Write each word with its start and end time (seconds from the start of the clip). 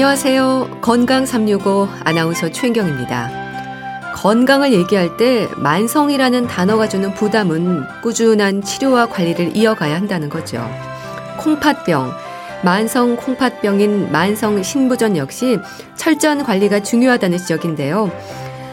안녕하세요. 0.00 0.78
건강 0.80 1.26
365 1.26 1.86
아나운서 2.04 2.50
최인경입니다. 2.50 3.30
건강을 4.14 4.72
얘기할 4.72 5.18
때 5.18 5.46
만성이라는 5.58 6.46
단어가 6.46 6.88
주는 6.88 7.12
부담은 7.12 7.84
꾸준한 8.02 8.62
치료와 8.62 9.10
관리를 9.10 9.54
이어가야 9.54 9.94
한다는 9.94 10.30
거죠. 10.30 10.66
콩팥병, 11.40 12.14
만성 12.64 13.14
콩팥병인 13.16 14.10
만성 14.10 14.62
신부전 14.62 15.18
역시 15.18 15.58
철저한 15.96 16.44
관리가 16.44 16.82
중요하다는 16.82 17.36
지적인데요. 17.36 18.10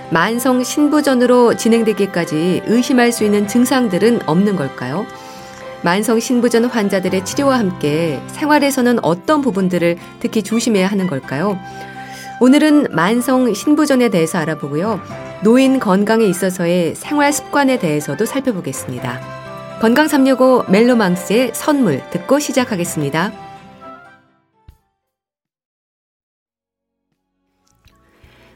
만성 0.09 0.63
신부전으로 0.63 1.57
진행되기까지 1.57 2.61
의심할 2.67 3.11
수 3.11 3.25
있는 3.25 3.49
증상들은 3.49 4.21
없는 4.27 4.55
걸까요? 4.55 5.05
만성 5.87 6.19
신부전 6.19 6.65
환자들의 6.65 7.23
치료와 7.23 7.59
함께 7.59 8.21
생활에서는 8.33 9.01
어떤 9.05 9.39
부분들을 9.39 9.97
특히 10.19 10.43
조심해야 10.43 10.85
하는 10.85 11.07
걸까요? 11.07 11.57
오늘은 12.41 12.87
만성 12.91 13.53
신부전에 13.53 14.09
대해서 14.09 14.37
알아보고요. 14.37 14.99
노인 15.45 15.79
건강에 15.79 16.25
있어서의 16.25 16.93
생활 16.93 17.31
습관에 17.31 17.79
대해서도 17.79 18.25
살펴보겠습니다. 18.25 19.21
건강 19.79 20.09
365 20.09 20.65
멜로망스의 20.67 21.51
선물 21.53 22.03
듣고 22.09 22.39
시작하겠습니다. 22.39 23.31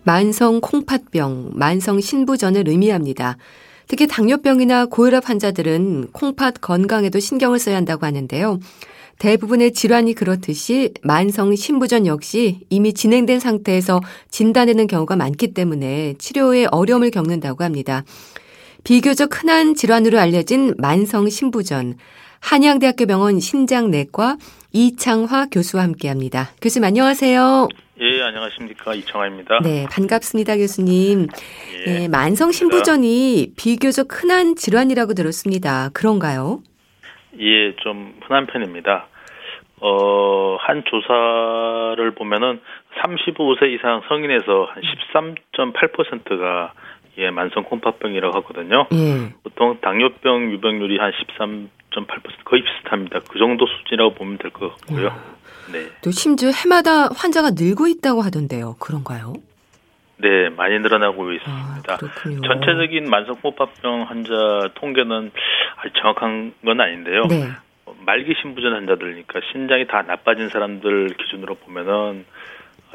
만성 0.04 0.60
콩팥병, 0.60 1.52
만성 1.54 2.02
신부전을 2.02 2.68
의미합니다. 2.68 3.38
특히 3.92 4.08
당뇨병이나 4.08 4.86
고혈압 4.86 5.28
환자들은 5.28 6.12
콩팥 6.14 6.62
건강에도 6.62 7.20
신경을 7.20 7.60
써야 7.60 7.76
한다고 7.76 8.06
하는데요. 8.06 8.58
대부분의 9.20 9.74
질환이 9.74 10.14
그렇듯이 10.14 10.94
만성 11.04 11.54
신부전 11.54 12.08
역시 12.08 12.62
이미 12.70 12.94
진행된 12.94 13.42
상태에서 13.42 14.00
진단되는 14.30 14.88
경우가 14.88 15.18
많기 15.18 15.54
때문에 15.54 16.14
치료에 16.20 16.68
어려움을 16.72 17.12
겪는다고 17.12 17.66
합니다. 17.66 18.06
비교적 18.86 19.44
흔한 19.44 19.76
질환으로 19.76 20.22
알려진 20.22 20.74
만성 20.78 21.28
신부전. 21.28 21.96
한양대학교 22.40 23.08
병원 23.08 23.42
신장내과 23.42 24.38
이창화 24.72 25.48
교수와 25.52 25.84
함께 25.84 26.08
합니다. 26.08 26.52
교수님 26.62 26.86
안녕하세요. 26.86 27.68
예, 28.02 28.22
안녕하십니까. 28.24 28.96
이창화입니다. 28.96 29.60
네, 29.60 29.86
반갑습니다, 29.92 30.58
교수님. 30.58 31.28
예, 31.88 32.04
예, 32.04 32.08
만성 32.08 32.52
신부전이 32.52 33.54
비교적 33.56 34.08
흔한 34.10 34.56
질환이라고 34.56 35.14
들었습니다. 35.14 35.90
그런가요? 35.94 36.62
예, 37.40 37.76
좀 37.78 38.16
흔한 38.26 38.48
편입니다. 38.48 39.08
어, 39.82 40.58
한 40.62 40.84
조사를 40.86 42.12
보면은 42.16 42.60
35세 43.04 43.72
이상 43.74 44.02
성인에서 44.08 44.68
한 44.74 44.82
13.8%가 45.14 46.74
예, 47.20 47.30
만성 47.30 47.64
콩팥병이라고 47.66 48.36
하거든요. 48.38 48.88
예. 48.94 49.32
보통 49.44 49.78
당뇨병 49.82 50.52
유병률이 50.52 50.98
한 50.98 51.12
13.8% 51.12 52.46
거의 52.46 52.64
비슷합니다. 52.64 53.20
그 53.30 53.38
정도 53.38 53.68
수준이라고 53.68 54.16
보면 54.16 54.38
될 54.40 54.50
것 54.52 54.70
같고요. 54.78 55.12
네. 55.72 55.90
또 56.04 56.12
심지어 56.12 56.50
해마다 56.50 57.08
환자가 57.10 57.52
늘고 57.52 57.88
있다고 57.88 58.22
하던데요. 58.22 58.76
그런가요? 58.80 59.34
네, 60.18 60.50
많이 60.50 60.78
늘어나고 60.80 61.32
있습니다. 61.34 61.94
아, 61.94 61.98
전체적인 61.98 63.10
만성 63.10 63.36
콩팥병 63.42 64.04
환자 64.04 64.34
통계는 64.76 65.32
아주 65.78 65.94
정확한 66.00 66.54
건 66.64 66.80
아닌데요. 66.80 67.26
네. 67.28 67.50
말기 68.06 68.34
신부전 68.42 68.74
환자들이니까 68.74 69.40
신장이 69.52 69.88
다 69.88 70.04
나빠진 70.04 70.50
사람들 70.50 71.10
기준으로 71.18 71.56
보면은 71.56 72.26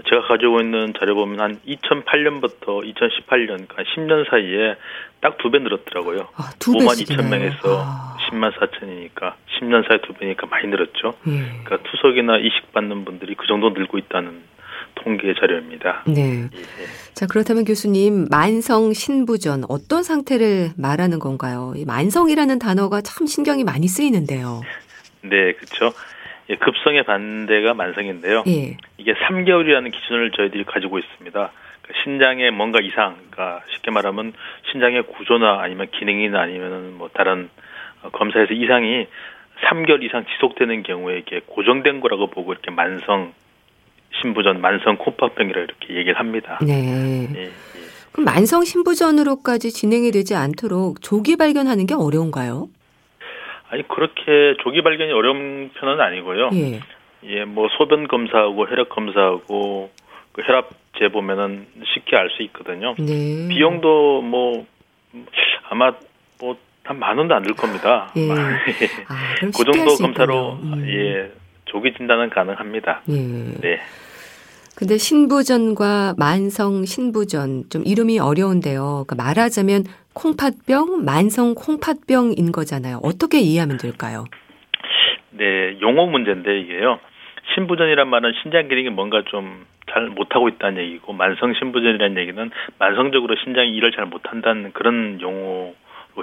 제가 0.09 0.23
가지고 0.29 0.61
있는 0.61 0.93
자료 0.99 1.15
보면 1.15 1.41
한 1.41 1.59
2008년부터 1.67 2.83
2018년, 2.95 3.67
그러니까 3.67 3.83
10년 3.95 4.29
사이에 4.29 4.77
딱 5.21 5.39
두 5.39 5.51
배 5.51 5.59
늘었더라고요. 5.59 6.29
아, 6.37 6.51
5만 6.59 7.03
2천 7.03 7.29
명에서 7.31 7.83
아. 7.85 8.17
10만 8.31 8.53
4천이니까 8.59 9.33
10년 9.59 9.89
사이 9.89 10.01
두 10.03 10.13
배니까 10.13 10.47
많이 10.47 10.69
늘었죠. 10.69 11.15
예. 11.29 11.63
그러니까 11.65 11.79
투석이나 11.91 12.39
이식 12.39 12.73
받는 12.73 13.05
분들이 13.05 13.35
그 13.35 13.47
정도 13.47 13.71
늘고 13.71 13.97
있다는 13.99 14.43
통계 14.97 15.35
자료입니다. 15.35 16.05
네. 16.07 16.43
예. 16.45 16.51
자 17.15 17.27
그렇다면 17.27 17.65
교수님 17.65 18.27
만성 18.31 18.93
신부전 18.93 19.65
어떤 19.69 20.03
상태를 20.03 20.73
말하는 20.77 21.19
건가요? 21.19 21.73
이 21.77 21.85
만성이라는 21.87 22.59
단어가 22.59 23.01
참 23.01 23.27
신경이 23.27 23.65
많이 23.65 23.89
쓰이는데요. 23.89 24.61
네, 25.23 25.53
그렇죠. 25.55 25.93
예, 26.49 26.57
급성의 26.57 27.05
반대가 27.05 27.75
만성인데요. 27.75 28.45
예. 28.47 28.77
이게 28.99 29.15
3개월이라는 29.15 29.93
기준을 29.93 30.31
저희들이 30.33 30.65
가지고 30.65 30.99
있습니다. 30.99 31.31
그러니까 31.31 32.03
신장에 32.05 32.51
뭔가 32.51 32.81
이상, 32.81 33.17
그러니까 33.31 33.65
쉽게 33.73 33.91
말하면 33.91 34.33
신장의 34.71 35.05
구조나 35.05 35.61
아니면 35.61 35.89
기능이나 35.91 36.41
아니면 36.41 36.95
뭐 36.97 37.09
다른 37.13 37.49
검사에서 38.13 38.55
이상이 38.55 39.07
3개월 39.65 40.03
이상 40.03 40.25
지속되는 40.35 40.83
경우에 40.83 41.19
이게 41.19 41.41
고정된 41.47 42.01
거라고 42.01 42.29
보고 42.29 42.53
이렇게 42.53 42.71
만성 42.71 43.33
신부전, 44.21 44.61
만성 44.61 44.97
콩팥병이라 44.97 45.63
이렇게 45.63 45.95
얘기를 45.95 46.19
합니다. 46.19 46.59
네. 46.63 47.29
예, 47.35 47.41
예. 47.41 47.51
그럼 48.13 48.25
만성 48.25 48.65
신부전으로까지 48.65 49.71
진행이 49.71 50.11
되지 50.11 50.35
않도록 50.35 51.03
조기 51.03 51.37
발견하는 51.37 51.87
게 51.87 51.95
어려운가요? 51.95 52.69
아니 53.69 53.87
그렇게 53.89 54.57
조기 54.63 54.83
발견이 54.83 55.13
어려운 55.13 55.71
편은 55.75 56.01
아니고요. 56.01 56.51
예. 56.55 56.81
예, 57.25 57.45
뭐 57.45 57.69
소변 57.77 58.07
검사하고 58.07 58.67
혈액 58.67 58.89
검사하고 58.89 59.91
그 60.33 60.43
혈압 60.43 60.69
재보면은 60.99 61.67
쉽게 61.95 62.17
알 62.17 62.31
수 62.31 62.43
있거든요. 62.45 62.95
네. 62.99 63.49
비용도 63.49 64.23
뭐 64.23 64.67
아마 65.71 65.93
뭐 66.41 66.57
한만 66.85 67.19
원도 67.19 67.35
안 67.35 67.43
들 67.43 67.55
겁니다. 67.55 68.13
예. 68.17 68.29
아, 69.09 69.35
그 69.41 69.65
정도 69.65 69.97
검사로 69.97 70.53
음. 70.63 70.85
예 70.89 71.33
조기 71.65 71.93
진단은 71.97 72.31
가능합니다. 72.31 73.03
예. 73.09 73.13
네. 73.61 73.81
근데 74.77 74.99
신부전과 74.99 76.15
만성 76.19 76.85
신부전 76.85 77.65
좀 77.71 77.83
이름이 77.87 78.19
어려운데요. 78.21 79.05
그러니까 79.09 79.15
말하자면 79.17 79.85
콩팥병, 80.17 81.05
만성 81.05 81.55
콩팥병인 81.55 82.51
거잖아요. 82.51 83.01
어떻게 83.05 83.39
이해하면 83.39 83.77
될까요? 83.77 84.25
네, 85.31 85.79
용어 85.81 86.07
문제인데 86.07 86.61
이게요. 86.61 86.99
신부전이란 87.55 88.09
말은 88.09 88.33
신장 88.43 88.69
기능이 88.69 88.91
뭔가 88.91 89.23
좀 89.31 89.77
잘 89.91 90.07
못하고 90.09 90.49
있다는 90.49 90.83
얘기고 90.83 91.13
만성 91.13 91.55
신부전이라는 91.55 92.21
얘기는 92.21 92.51
만성적으로 92.79 93.37
신장이 93.43 93.71
일을 93.77 93.93
잘 93.93 94.07
못한다는 94.07 94.73
그런 94.73 95.21
용어로 95.21 95.75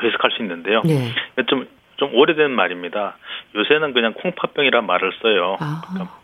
해석할 0.01 0.31
수 0.31 0.41
있는데요. 0.41 0.81
네. 0.85 1.11
좀, 1.47 1.67
좀 1.97 2.13
오래된 2.13 2.51
말입니다. 2.51 3.17
요새는 3.55 3.93
그냥 3.93 4.13
콩팥병이란 4.13 4.85
말을 4.85 5.13
써요. 5.21 5.57
그러니까 5.59 6.23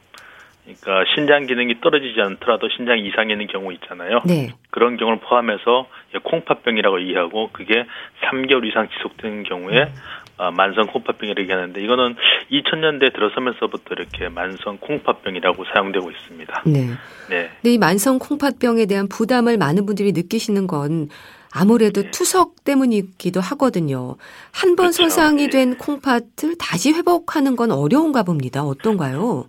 그러니까 0.64 1.12
신장 1.16 1.48
기능이 1.48 1.82
떨어지지 1.82 2.22
않더라도 2.22 2.70
신장 2.70 3.00
이상이 3.00 3.32
있는 3.32 3.48
경우 3.48 3.74
있잖아요. 3.74 4.22
네. 4.26 4.50
그런 4.70 4.98
경우를 4.98 5.20
포함해서 5.20 5.88
콩팥병이라고 6.24 7.00
이해하고 7.00 7.50
그게 7.52 7.86
3개월 8.24 8.66
이상 8.66 8.88
지속되는 8.90 9.44
경우에 9.44 9.84
음. 9.84 9.94
아, 10.38 10.52
만성 10.52 10.88
콩팥병이라고 10.88 11.42
얘기하는데 11.42 11.84
이거는 11.84 12.16
2000년대 12.50 13.14
들어서면서부터 13.14 13.96
이렇게 13.96 14.30
만성 14.30 14.78
콩팥병이라고 14.78 15.66
사용되고 15.74 16.10
있습니다. 16.10 16.64
네. 16.66 16.88
네. 17.30 17.50
근데 17.62 17.74
이 17.74 17.78
만성 17.78 18.20
콩팥병에 18.20 18.86
대한 18.86 19.10
부담을 19.10 19.58
많은 19.58 19.86
분들이 19.86 20.14
느끼시는 20.14 20.66
건 20.68 21.10
아무래도 21.52 22.04
네. 22.04 22.12
투석 22.12 22.64
때문이기도 22.64 23.42
하거든요. 23.42 24.16
한번 24.54 24.86
그렇죠. 24.86 25.04
손상이 25.04 25.46
네. 25.46 25.50
된 25.50 25.78
콩팥을 25.78 26.58
다시 26.58 26.94
회복하는 26.94 27.58
건 27.58 27.72
어려운가 27.72 28.24
봅니다. 28.24 28.64
어떤가요? 28.64 29.46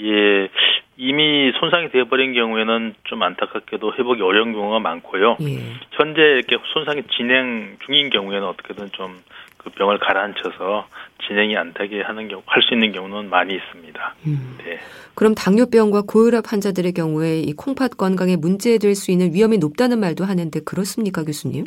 예, 0.00 0.48
이미 0.96 1.52
손상이 1.58 1.90
되어버린 1.90 2.34
경우에는 2.34 2.94
좀 3.04 3.22
안타깝게도 3.22 3.94
회복이 3.98 4.22
어려운 4.22 4.52
경우가 4.52 4.78
많고요. 4.78 5.38
예. 5.42 5.58
현재 5.92 6.20
이렇게 6.20 6.56
손상이 6.72 7.02
진행 7.16 7.76
중인 7.84 8.10
경우에는 8.10 8.46
어떻게든 8.46 8.90
좀 8.92 9.20
그 9.64 9.70
병을 9.70 9.98
가라앉혀서 9.98 10.86
진행이 11.26 11.56
안 11.56 11.72
되게 11.72 12.02
하는 12.02 12.28
경우, 12.28 12.42
할 12.46 12.62
수 12.62 12.74
있는 12.74 12.92
경우는 12.92 13.30
많이 13.30 13.54
있습니다. 13.54 14.14
음. 14.26 14.58
네. 14.62 14.78
그럼 15.14 15.34
당뇨병과 15.34 16.02
고혈압 16.06 16.52
환자들의 16.52 16.92
경우에 16.92 17.40
이 17.40 17.52
콩팥 17.54 17.96
건강에 17.96 18.36
문제될 18.36 18.94
수 18.94 19.10
있는 19.10 19.32
위험이 19.32 19.56
높다는 19.58 19.98
말도 20.00 20.24
하는데 20.24 20.60
그렇습니까, 20.64 21.24
교수님? 21.24 21.64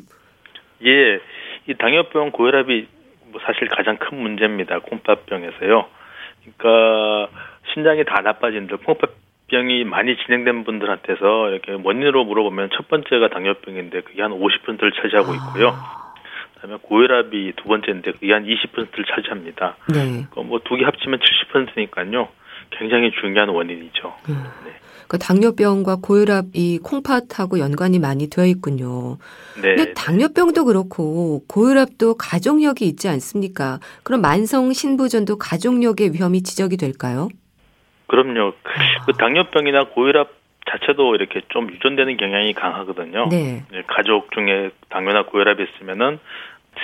예, 0.86 1.20
이 1.68 1.74
당뇨병, 1.78 2.32
고혈압이 2.32 2.88
뭐 3.32 3.42
사실 3.46 3.68
가장 3.68 3.98
큰 3.98 4.22
문제입니다. 4.22 4.80
콩팥병에서요. 4.80 5.86
그러니까 6.58 7.30
신장이 7.74 8.06
다 8.06 8.22
나빠진 8.22 8.68
들 8.68 8.78
콩팥병이 8.78 9.84
많이 9.86 10.16
진행된 10.18 10.64
분들한테서 10.64 11.50
이렇게 11.50 11.72
원인으로 11.72 12.26
물어보면 12.26 12.70
첫 12.76 12.88
번째가 12.88 13.30
당뇨병인데 13.30 14.02
그게 14.02 14.22
한 14.22 14.32
50%를 14.32 14.92
차지하고 14.94 15.34
있고요. 15.36 15.70
아. 15.70 16.14
그다음에 16.56 16.78
고혈압이 16.82 17.54
두 17.56 17.64
번째인데 17.66 18.12
그게 18.14 18.34
한 18.34 18.46
20%를 18.46 19.06
차지합니다. 19.14 19.78
네. 19.94 20.26
뭐두 20.36 20.76
개 20.76 20.84
합치면 20.84 21.20
70%니까요. 21.20 22.30
굉장히 22.72 23.12
중요한 23.22 23.50
원인이죠. 23.50 24.14
음. 24.30 24.44
네. 24.66 24.72
그 25.08 25.18
당뇨병과 25.18 25.98
고혈압 26.02 26.48
이 26.54 26.80
콩팥하고 26.84 27.60
연관이 27.60 27.98
많이 27.98 28.30
되어 28.30 28.46
있군요. 28.46 29.18
네. 29.56 29.76
근데 29.76 29.94
당뇨병도 29.94 30.66
그렇고 30.66 31.44
고혈압도 31.48 32.16
가족력이 32.16 32.86
있지 32.86 33.08
않습니까? 33.08 33.80
그럼 34.04 34.22
만성 34.22 34.74
신부전도 34.74 35.38
가족력의 35.38 36.14
위험이 36.14 36.44
지적이 36.44 36.76
될까요? 36.76 37.30
그럼요. 38.08 38.54
아. 38.64 39.06
그 39.06 39.14
당뇨병이나 39.14 39.86
고혈압 39.86 40.32
자체도 40.70 41.16
이렇게 41.16 41.42
좀 41.50 41.72
유전되는 41.72 42.18
경향이 42.18 42.54
강하거든요. 42.54 43.28
네. 43.30 43.64
네 43.72 43.84
가족 43.88 44.32
중에 44.32 44.72
당뇨나 44.90 45.24
고혈압이 45.24 45.64
있으면은 45.64 46.20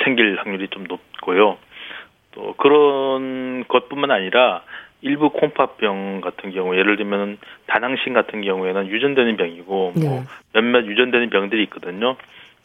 생길 0.03 0.37
확률이 0.39 0.67
좀 0.69 0.85
높고요. 0.85 1.57
또 2.31 2.53
그런 2.57 3.65
것뿐만 3.67 4.11
아니라 4.11 4.63
일부 5.01 5.29
콩팥병 5.31 6.21
같은 6.21 6.51
경우 6.51 6.75
예를 6.77 6.95
들면 6.95 7.37
다낭신 7.67 8.13
같은 8.13 8.41
경우에는 8.41 8.87
유전되는 8.87 9.35
병이고 9.35 9.93
네. 9.97 10.07
뭐 10.07 10.23
몇몇 10.53 10.85
유전되는 10.85 11.29
병들이 11.29 11.61
있거든요. 11.63 12.15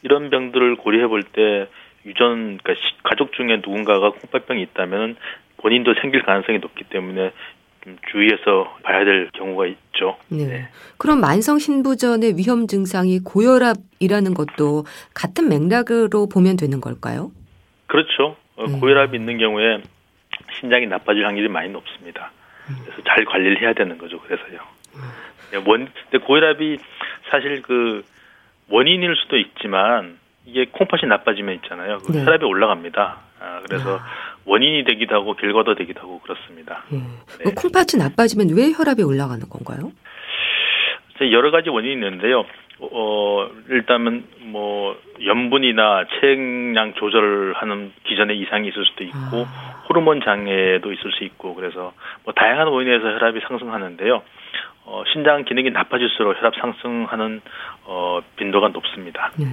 이런 0.02 0.30
병들을 0.30 0.76
고려해 0.76 1.08
볼 1.08 1.24
때 1.24 1.66
유전 2.06 2.58
그러니까 2.62 2.74
가족 3.02 3.32
중에 3.32 3.56
누군가가 3.56 4.10
콩팥병이 4.10 4.62
있다면 4.62 5.16
본인도 5.58 5.94
생길 6.00 6.22
가능성이 6.22 6.58
높기 6.58 6.84
때문에 6.84 7.32
좀 7.32 7.32
주의해서 8.10 8.76
봐야 8.82 9.04
될 9.04 9.30
경우가 9.32 9.66
있죠. 9.66 10.16
네. 10.28 10.44
네. 10.44 10.68
그럼 10.98 11.20
만성 11.20 11.58
신부전의 11.58 12.36
위험 12.36 12.66
증상이 12.66 13.20
고혈압이라는 13.20 14.34
것도 14.34 14.84
같은 15.14 15.48
맥락으로 15.48 16.28
보면 16.28 16.56
되는 16.56 16.80
걸까요? 16.80 17.30
그렇죠. 17.86 18.36
어, 18.56 18.64
음. 18.64 18.80
고혈압이 18.80 19.16
있는 19.16 19.38
경우에 19.38 19.82
신장이 20.60 20.86
나빠질 20.86 21.24
확률이 21.26 21.48
많이 21.48 21.70
높습니다. 21.70 22.32
그래서 22.66 23.02
잘 23.06 23.24
관리를 23.24 23.60
해야 23.62 23.72
되는 23.72 23.96
거죠. 23.96 24.20
그래서요. 24.20 24.60
네, 25.50 25.56
원, 25.66 25.90
근데 26.10 26.24
고혈압이 26.24 26.78
사실 27.30 27.62
그 27.62 28.04
원인일 28.68 29.14
수도 29.16 29.38
있지만 29.38 30.18
이게 30.44 30.66
콩팥이 30.70 31.08
나빠지면 31.08 31.54
있잖아요. 31.56 31.98
그 31.98 32.12
네. 32.12 32.24
혈압이 32.24 32.44
올라갑니다. 32.44 33.18
아, 33.40 33.60
그래서 33.66 33.98
아. 33.98 34.06
원인이 34.48 34.84
되기도 34.84 35.14
하고 35.14 35.34
결과도 35.34 35.74
되기도 35.74 36.00
하고 36.00 36.20
그렇습니다. 36.20 36.84
예. 36.92 36.96
네. 37.44 37.54
콩팥이 37.54 37.98
나빠지면 37.98 38.48
왜 38.56 38.72
혈압이 38.72 39.02
올라가는 39.02 39.40
건가요? 39.48 39.92
여러 41.20 41.50
가지 41.50 41.68
원인이 41.68 41.94
있는데요. 41.94 42.44
어, 42.80 43.48
일단은 43.68 44.24
뭐 44.40 44.96
염분이나 45.24 46.04
체액량 46.20 46.94
조절하는 46.94 47.92
기전에 48.04 48.34
이상이 48.34 48.68
있을 48.68 48.84
수도 48.86 49.04
있고 49.04 49.46
아. 49.46 49.84
호르몬 49.88 50.20
장애도 50.22 50.92
있을 50.92 51.12
수 51.12 51.24
있고 51.24 51.54
그래서 51.54 51.92
뭐 52.24 52.32
다양한 52.34 52.68
원인에서 52.68 53.04
혈압이 53.04 53.40
상승하는데요. 53.48 54.22
어, 54.90 55.02
신장 55.12 55.44
기능이 55.44 55.70
나빠질수록 55.70 56.38
혈압 56.38 56.54
상승하는 56.58 57.42
어, 57.84 58.20
빈도가 58.36 58.68
높습니다. 58.68 59.30
네. 59.36 59.44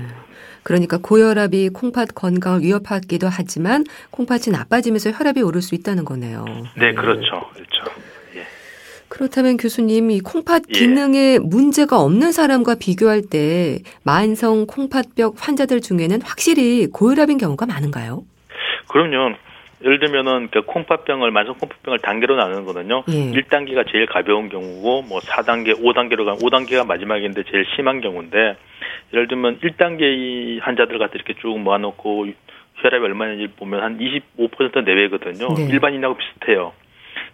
그러니까 0.64 0.98
고혈압이 0.98 1.70
콩팥 1.70 2.16
건강을 2.16 2.62
위협하기도 2.62 3.28
하지만 3.30 3.84
콩팥이 4.12 4.54
나빠지면서 4.54 5.12
혈압이 5.12 5.42
오를 5.42 5.62
수 5.62 5.76
있다는 5.76 6.06
거네요. 6.06 6.46
네, 6.78 6.88
네. 6.88 6.94
그렇죠. 6.94 7.50
그렇죠. 7.54 7.84
예. 8.36 8.46
그렇다면 9.10 9.58
교수님, 9.58 10.10
이 10.10 10.22
콩팥 10.22 10.64
예. 10.70 10.80
기능에 10.80 11.34
예. 11.34 11.40
문제가 11.40 12.00
없는 12.00 12.32
사람과 12.32 12.76
비교할 12.76 13.22
때 13.30 13.80
만성 14.04 14.66
콩팥벽 14.66 15.36
환자들 15.38 15.82
중에는 15.82 16.22
확실히 16.22 16.88
고혈압인 16.88 17.38
경우가 17.38 17.66
많은가요? 17.66 18.24
그럼요. 18.88 19.36
예를 19.84 20.00
들면은 20.00 20.50
그 20.52 20.62
콩팥병을 20.62 21.32
만성 21.32 21.56
콩팥병을 21.56 22.00
단계로 22.00 22.36
나누거든요. 22.36 23.04
예. 23.10 23.32
1단계가 23.32 23.86
제일 23.92 24.06
가벼운 24.06 24.50
경우고 24.50 25.04
뭐 25.04 25.20
4단계, 25.20 25.80
5단계로 25.80 26.26
가면 26.26 26.40
5단계가 26.40 26.88
마지막인데 26.88 27.44
제일 27.52 27.66
심한 27.76 28.02
경우인데 28.02 28.56
예를 29.14 29.28
들면 29.28 29.60
1단계 29.60 30.60
환자들 30.62 30.98
같은 30.98 31.16
이렇게 31.16 31.34
쭉 31.42 31.60
모아놓고 31.60 32.28
혈압이 32.76 33.04
얼마인지 33.04 33.54
보면 33.56 33.82
한 33.82 33.98
25% 33.98 34.84
내외거든요. 34.84 35.48
네. 35.56 35.68
일반인하고 35.70 36.16
비슷해요. 36.18 36.74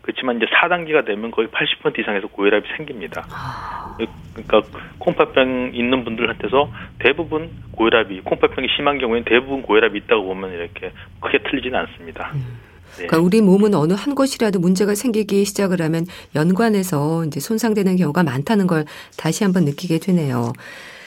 그렇지만 0.01 0.37
이제 0.37 0.45
4단계가 0.45 1.05
되면 1.05 1.31
거의 1.31 1.47
80% 1.47 1.99
이상에서 1.99 2.27
고혈압이 2.27 2.67
생깁니다. 2.75 3.25
아. 3.29 3.95
그러니까 4.33 4.61
콩팥병 4.99 5.71
있는 5.73 6.03
분들한테서 6.03 6.71
대부분 6.99 7.49
고혈압이 7.73 8.21
콩팥병이 8.21 8.67
심한 8.75 8.97
경우에는 8.97 9.25
대부분 9.25 9.61
고혈압이 9.61 9.99
있다고 9.99 10.25
보면 10.25 10.53
이렇게 10.53 10.91
크게 11.19 11.39
틀리지는 11.43 11.79
않습니다. 11.79 12.31
음. 12.33 12.71
네. 12.97 13.07
그러니까 13.07 13.19
우리 13.19 13.41
몸은 13.41 13.73
어느 13.73 13.93
한 13.93 14.15
곳이라도 14.15 14.59
문제가 14.59 14.95
생기기 14.95 15.45
시작을 15.45 15.81
하면 15.81 16.05
연관해서 16.35 17.25
이제 17.25 17.39
손상되는 17.39 17.95
경우가 17.95 18.23
많다는 18.23 18.67
걸 18.67 18.85
다시 19.17 19.43
한번 19.43 19.63
느끼게 19.65 19.99
되네요. 19.99 20.51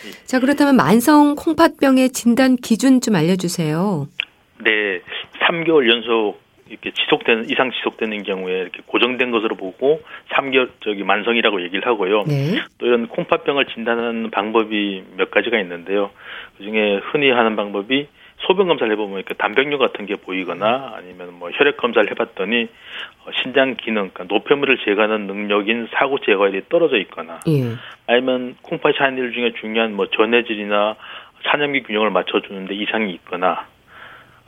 예. 0.07 0.11
자 0.25 0.41
그렇다면 0.41 0.77
만성 0.77 1.35
콩팥병의 1.35 2.11
진단 2.11 2.57
기준 2.57 3.01
좀 3.01 3.17
알려주세요. 3.17 4.07
네, 4.65 5.01
3개월 5.47 5.91
연속 5.91 6.44
이렇게 6.83 6.91
지속되는 6.91 7.51
이상 7.51 7.71
지속되는 7.71 8.23
경우에 8.23 8.59
이렇게 8.61 8.83
고정된 8.87 9.31
것으로 9.31 9.57
보고 9.57 10.03
3개월 10.31 10.71
저기 10.81 11.03
만성이라고 11.05 11.63
얘기를 11.63 11.87
하고요. 11.87 12.25
네. 12.25 12.61
또 12.79 12.87
이런 12.87 13.07
콩팥병을 13.09 13.67
진단하는 13.67 14.31
방법이 14.31 15.05
몇 15.17 15.31
가지가 15.31 15.59
있는데요. 15.61 16.11
그중에 16.59 17.01
흔히 17.11 17.31
하는 17.31 17.57
방법이 17.57 18.09
소변 18.47 18.69
검사를 18.69 18.91
해보면 18.93 19.19
이렇게 19.19 19.35
단백뇨 19.35 19.79
같은 19.79 20.07
게 20.07 20.17
보이거나 20.17 20.93
아니면 20.97 21.35
뭐 21.35 21.51
혈액 21.51 21.77
검사를 21.77 22.09
해봤더니 22.11 22.69
어, 23.25 23.31
신장 23.43 23.77
기능, 23.77 24.11
그러니까 24.11 24.25
노폐물을 24.25 24.79
제거하는 24.85 25.27
능력인 25.27 25.89
사고 25.93 26.19
제거율이 26.19 26.63
떨어져 26.69 26.99
있거나 26.99 27.41
예. 27.49 27.75
아니면 28.07 28.57
콩팥이 28.63 28.97
하는 28.99 29.19
일 29.19 29.33
중에 29.33 29.53
중요한 29.61 29.95
뭐 29.95 30.09
전해질이나 30.11 30.97
산염기 31.45 31.85
균형을 31.85 32.11
맞춰주는데 32.11 32.75
이상이 32.75 33.13
있거나 33.13 33.67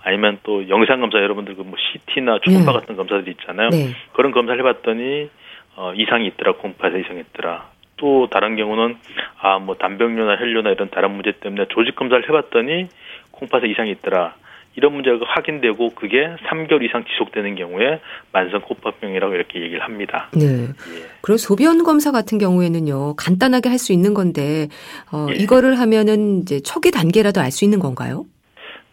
아니면 0.07 0.39
또 0.45 0.69
영상 0.69 1.01
검사 1.01 1.19
여러분들 1.19 1.57
그뭐 1.57 1.73
CT나 1.77 2.39
초음파 2.45 2.73
네. 2.73 2.79
같은 2.79 2.95
검사들이 2.95 3.33
있잖아요. 3.41 3.71
네. 3.71 3.89
그런 4.13 4.31
검사를 4.31 4.57
해봤더니 4.57 5.29
어, 5.75 5.93
이상이 5.97 6.29
있더라, 6.29 6.53
콩팥에 6.55 7.01
이상이 7.01 7.21
있더라. 7.21 7.69
또 7.97 8.29
다른 8.31 8.55
경우는 8.57 8.97
아 9.41 9.59
뭐 9.59 9.75
단백뇨나 9.75 10.37
혈뇨나 10.37 10.71
이런 10.71 10.91
다른 10.91 11.11
문제 11.11 11.33
때문에 11.41 11.67
조직 11.71 11.97
검사를 11.97 12.23
해봤더니 12.23 12.87
콩팥에 13.33 13.67
이상이 13.69 13.91
있더라. 13.91 14.35
이런 14.77 14.93
문제가 14.93 15.19
확인되고 15.27 15.95
그게 15.95 16.29
3개월 16.49 16.85
이상 16.85 17.03
지속되는 17.05 17.57
경우에 17.57 17.99
만성 18.31 18.61
콩팥병이라고 18.61 19.35
이렇게 19.35 19.61
얘기를 19.63 19.83
합니다. 19.83 20.29
네. 20.35 20.45
예. 20.45 20.67
그리고 21.23 21.39
소변 21.39 21.83
검사 21.83 22.13
같은 22.13 22.39
경우에는요 22.39 23.17
간단하게 23.17 23.71
할 23.71 23.79
수 23.79 23.93
있는 23.93 24.15
건데 24.15 24.69
어, 25.11 25.27
예. 25.31 25.35
이거를 25.35 25.81
하면은 25.81 26.43
이제 26.43 26.61
초기 26.61 26.93
단계라도 26.93 27.41
알 27.41 27.51
수 27.51 27.65
있는 27.65 27.81
건가요? 27.81 28.25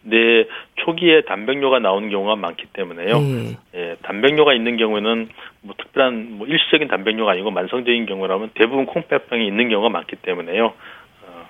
네, 0.06 0.46
초기에 0.76 1.22
단백뇨가 1.22 1.80
나오는 1.80 2.10
경우가 2.10 2.36
많기 2.36 2.66
때문에요. 2.74 3.20
네. 3.20 3.58
예, 3.76 3.96
단백뇨가 4.04 4.54
있는 4.54 4.76
경우에는 4.78 5.30
뭐 5.62 5.76
특별한 5.78 6.34
뭐 6.38 6.48
일시적인 6.48 6.88
단백뇨가 6.90 7.32
아니고 7.32 7.52
만성적인 7.52 8.06
경우라면 8.06 8.52
대부분 8.56 8.86
콩팥병이 8.86 9.48
있는 9.48 9.70
경우가 9.70 9.90
많기 9.90 10.18
때문에요. 10.18 10.66
어, 10.66 11.46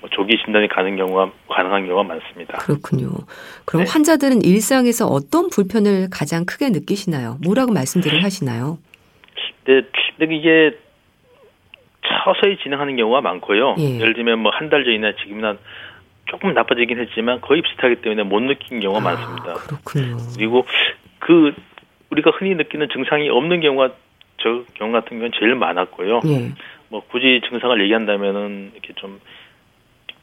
뭐 0.00 0.10
조기 0.10 0.36
진단이 0.44 0.68
가능 0.68 0.96
경우가 0.96 1.32
가능한 1.48 1.86
경우가 1.86 2.02
많습니다. 2.02 2.58
그렇군요. 2.58 3.08
그럼 3.64 3.84
네. 3.84 3.90
환자들은 3.90 4.42
일상에서 4.42 5.06
어떤 5.06 5.48
불편을 5.48 6.08
가장 6.12 6.44
크게 6.44 6.68
느끼시나요? 6.70 7.38
뭐라고 7.44 7.72
말씀들을 7.72 8.22
하시나요? 8.22 8.78
네, 9.64 9.80
근데 10.18 10.34
이게 10.36 10.76
서서히 12.24 12.56
진행하는 12.62 12.96
경우가 12.96 13.20
많고요. 13.20 13.74
예. 13.78 13.98
를 13.98 14.14
들면 14.14 14.38
뭐 14.40 14.52
한 14.52 14.68
달 14.70 14.84
전이나 14.84 15.12
지금이나 15.22 15.56
조금 16.26 16.52
나빠지긴 16.54 16.98
했지만 16.98 17.40
거의 17.40 17.62
비슷하기 17.62 17.96
때문에 17.96 18.22
못 18.24 18.40
느낀 18.40 18.80
경우가 18.80 19.00
아, 19.00 19.14
많습니다. 19.14 19.54
그렇군요. 19.54 20.16
그리고 20.36 20.66
그 21.18 21.54
우리가 22.10 22.30
흔히 22.34 22.54
느끼는 22.54 22.88
증상이 22.92 23.28
없는 23.28 23.60
경우가 23.60 23.90
저 24.38 24.62
경우 24.74 24.92
같은 24.92 25.10
경우는 25.10 25.30
제일 25.38 25.54
많았고요. 25.54 26.20
예. 26.26 26.52
뭐 26.88 27.02
굳이 27.08 27.40
증상을 27.48 27.80
얘기한다면은 27.82 28.72
이렇게 28.74 28.92
좀 28.94 29.20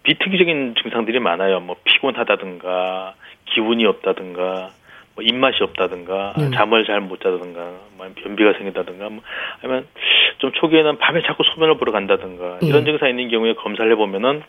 비특이적인 0.04 0.76
증상들이 0.82 1.20
많아요. 1.20 1.60
뭐 1.62 1.76
피곤하다든가 1.84 3.16
기운이 3.46 3.86
없다든가 3.86 4.70
뭐 5.16 5.24
입맛이 5.24 5.62
없다든가 5.62 6.34
음. 6.40 6.52
잠을 6.54 6.86
잘 6.86 7.00
못 7.02 7.20
자다든가 7.22 7.72
뭐 7.98 8.08
변비가 8.16 8.54
생긴다든가 8.54 9.10
뭐 9.10 9.22
아니면 9.62 9.88
좀 10.40 10.52
초기에는 10.52 10.98
밤에 10.98 11.22
자꾸 11.22 11.44
소변을 11.44 11.78
보러 11.78 11.92
간다든가 11.92 12.60
예. 12.64 12.68
이런 12.68 12.86
증상 12.86 13.10
있는 13.10 13.30
경우에 13.30 13.54
검사를 13.54 13.90
해보면은 13.92 14.42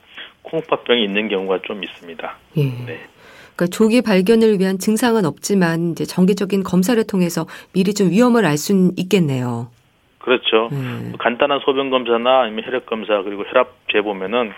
콩팥병이 0.45 1.03
있는 1.03 1.29
경우가 1.29 1.61
좀 1.65 1.83
있습니다. 1.83 2.37
예. 2.57 2.63
네. 2.63 3.01
그러니까 3.57 3.67
조기 3.71 4.03
발견을 4.03 4.59
위한 4.59 4.79
증상은 4.79 5.25
없지만 5.25 5.93
이제 5.93 6.05
정기적인 6.05 6.63
검사를 6.63 7.03
통해서 7.07 7.47
미리 7.73 7.95
좀 7.95 8.11
위험을 8.11 8.45
알 8.45 8.57
수는 8.57 8.93
있겠네요. 8.97 9.69
그렇죠. 10.19 10.69
네. 10.73 11.13
간단한 11.19 11.61
소변 11.65 11.91
검사나 11.91 12.43
아니면 12.43 12.65
혈액 12.65 12.87
검사 12.87 13.23
그리고 13.23 13.45
혈압 13.45 13.75
재보면은 13.93 14.53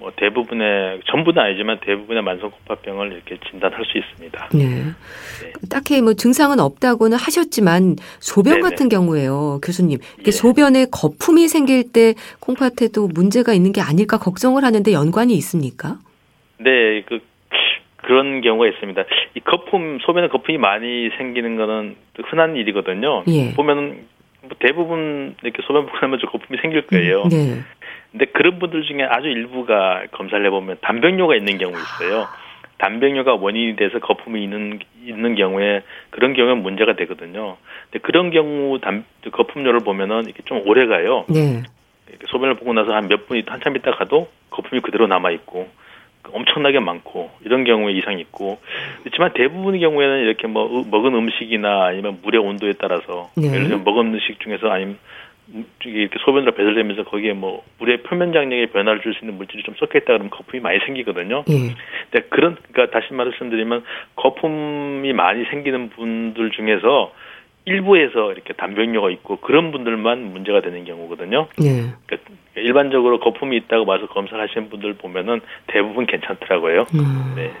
뭐 0.00 0.10
대부분의 0.16 1.02
전부는 1.04 1.42
아니지만 1.42 1.78
대부분의 1.80 2.22
만성 2.22 2.50
콩팥병을 2.50 3.12
이렇게 3.12 3.36
진단할 3.50 3.84
수 3.84 3.98
있습니다. 3.98 4.48
네. 4.54 4.64
네. 4.64 5.52
딱히 5.70 6.00
뭐 6.00 6.14
증상은 6.14 6.58
없다고는 6.58 7.18
하셨지만 7.18 7.96
소변 8.18 8.54
네네. 8.54 8.62
같은 8.62 8.88
경우에요, 8.88 9.60
교수님. 9.62 9.98
이게 10.14 10.28
예. 10.28 10.30
소변에 10.30 10.86
거품이 10.90 11.48
생길 11.48 11.92
때 11.92 12.14
콩팥에도 12.40 13.08
문제가 13.08 13.52
있는 13.52 13.72
게 13.72 13.82
아닐까 13.82 14.16
걱정을 14.18 14.64
하는데 14.64 14.90
연관이 14.92 15.34
있습니까? 15.34 15.98
네, 16.58 17.02
그 17.02 17.20
그런 17.96 18.40
경우가 18.40 18.68
있습니다. 18.68 19.04
이 19.34 19.40
거품 19.40 19.98
소변에 20.00 20.28
거품이 20.28 20.56
많이 20.56 21.10
생기는 21.18 21.56
거는 21.56 21.96
흔한 22.24 22.56
일이거든요. 22.56 23.24
예. 23.28 23.52
보면은 23.52 24.06
뭐 24.40 24.52
대부분 24.58 25.36
이렇게 25.42 25.62
소변 25.66 25.84
보고 25.84 25.98
나면 26.00 26.18
거품이 26.20 26.58
생길 26.62 26.86
거예요. 26.86 27.24
네. 27.30 27.60
근데 28.12 28.26
그런 28.26 28.58
분들 28.58 28.82
중에 28.82 29.04
아주 29.04 29.28
일부가 29.28 30.04
검사를 30.12 30.44
해보면 30.44 30.78
단백뇨가 30.80 31.36
있는 31.36 31.58
경우 31.58 31.72
있어요. 31.72 32.26
단백뇨가 32.78 33.34
원인이 33.34 33.76
돼서 33.76 33.98
거품이 33.98 34.42
있는 34.42 34.80
있는 35.04 35.34
경우에 35.34 35.82
그런 36.10 36.32
경우에 36.32 36.54
문제가 36.54 36.94
되거든요. 36.94 37.56
근데 37.90 37.98
그런 38.02 38.30
경우 38.30 38.78
단 38.80 39.04
거품뇨를 39.30 39.80
보면은 39.80 40.24
이렇게 40.24 40.42
좀 40.44 40.62
오래 40.66 40.86
가요. 40.86 41.24
네. 41.28 41.62
이렇게 42.08 42.26
소변을 42.28 42.54
보고 42.54 42.72
나서 42.72 42.92
한 42.92 43.06
몇 43.06 43.28
분이 43.28 43.44
한참 43.46 43.76
있다 43.76 43.92
가도 43.92 44.28
거품이 44.50 44.80
그대로 44.80 45.06
남아 45.06 45.30
있고 45.32 45.68
엄청나게 46.32 46.80
많고 46.80 47.30
이런 47.44 47.64
경우에 47.64 47.92
이상이 47.92 48.20
있고 48.22 48.58
그렇지만 49.02 49.32
대부분의 49.34 49.80
경우에는 49.80 50.20
이렇게 50.20 50.46
뭐 50.46 50.84
먹은 50.90 51.14
음식이나 51.14 51.84
아니면 51.86 52.18
물의 52.22 52.40
온도에 52.40 52.74
따라서 52.78 53.30
네. 53.36 53.48
예를 53.48 53.68
들면 53.68 53.84
먹은 53.84 54.14
음식 54.14 54.40
중에서 54.40 54.70
아니면 54.70 54.98
이렇게 55.84 56.16
소변으로 56.24 56.52
배설되면서 56.52 57.04
거기에 57.04 57.32
뭐 57.32 57.64
물의 57.78 58.02
표면 58.02 58.32
장력에 58.32 58.66
변화를 58.66 59.00
줄 59.02 59.14
수 59.14 59.24
있는 59.24 59.36
물질이 59.36 59.62
좀 59.64 59.74
섞여 59.78 59.98
있다 59.98 60.06
그러면 60.06 60.30
거품이 60.30 60.60
많이 60.62 60.78
생기거든요. 60.86 61.44
예. 61.48 61.74
근데 62.10 62.26
그런 62.28 62.56
그러니까 62.70 62.98
다시 62.98 63.12
말씀드리면 63.12 63.82
거품이 64.16 65.12
많이 65.12 65.44
생기는 65.46 65.90
분들 65.90 66.50
중에서 66.52 67.12
일부에서 67.64 68.32
이렇게 68.32 68.52
단백뇨가 68.54 69.10
있고 69.10 69.36
그런 69.36 69.70
분들만 69.72 70.32
문제가 70.32 70.60
되는 70.60 70.84
경우거든요. 70.84 71.48
예. 71.62 71.92
그러니까 72.06 72.30
일반적으로 72.56 73.20
거품이 73.20 73.56
있다고 73.56 73.86
봐서 73.86 74.06
검사를 74.06 74.40
하시는 74.40 74.70
분들 74.70 74.94
보면은 74.94 75.40
대부분 75.66 76.06
괜찮더라고요. 76.06 76.86
음. 76.94 77.32
네. 77.36 77.52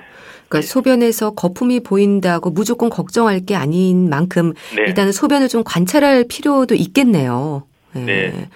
그러니까 0.48 0.66
소변에서 0.66 1.34
거품이 1.34 1.80
보인다고 1.80 2.50
무조건 2.50 2.90
걱정할 2.90 3.40
게 3.46 3.54
아닌 3.54 4.08
만큼 4.10 4.52
네. 4.74 4.82
일단은 4.88 5.12
소변을 5.12 5.48
좀 5.48 5.62
관찰할 5.64 6.24
필요도 6.28 6.74
있겠네요. 6.74 7.62
네. 7.94 8.04
네. 8.04 8.48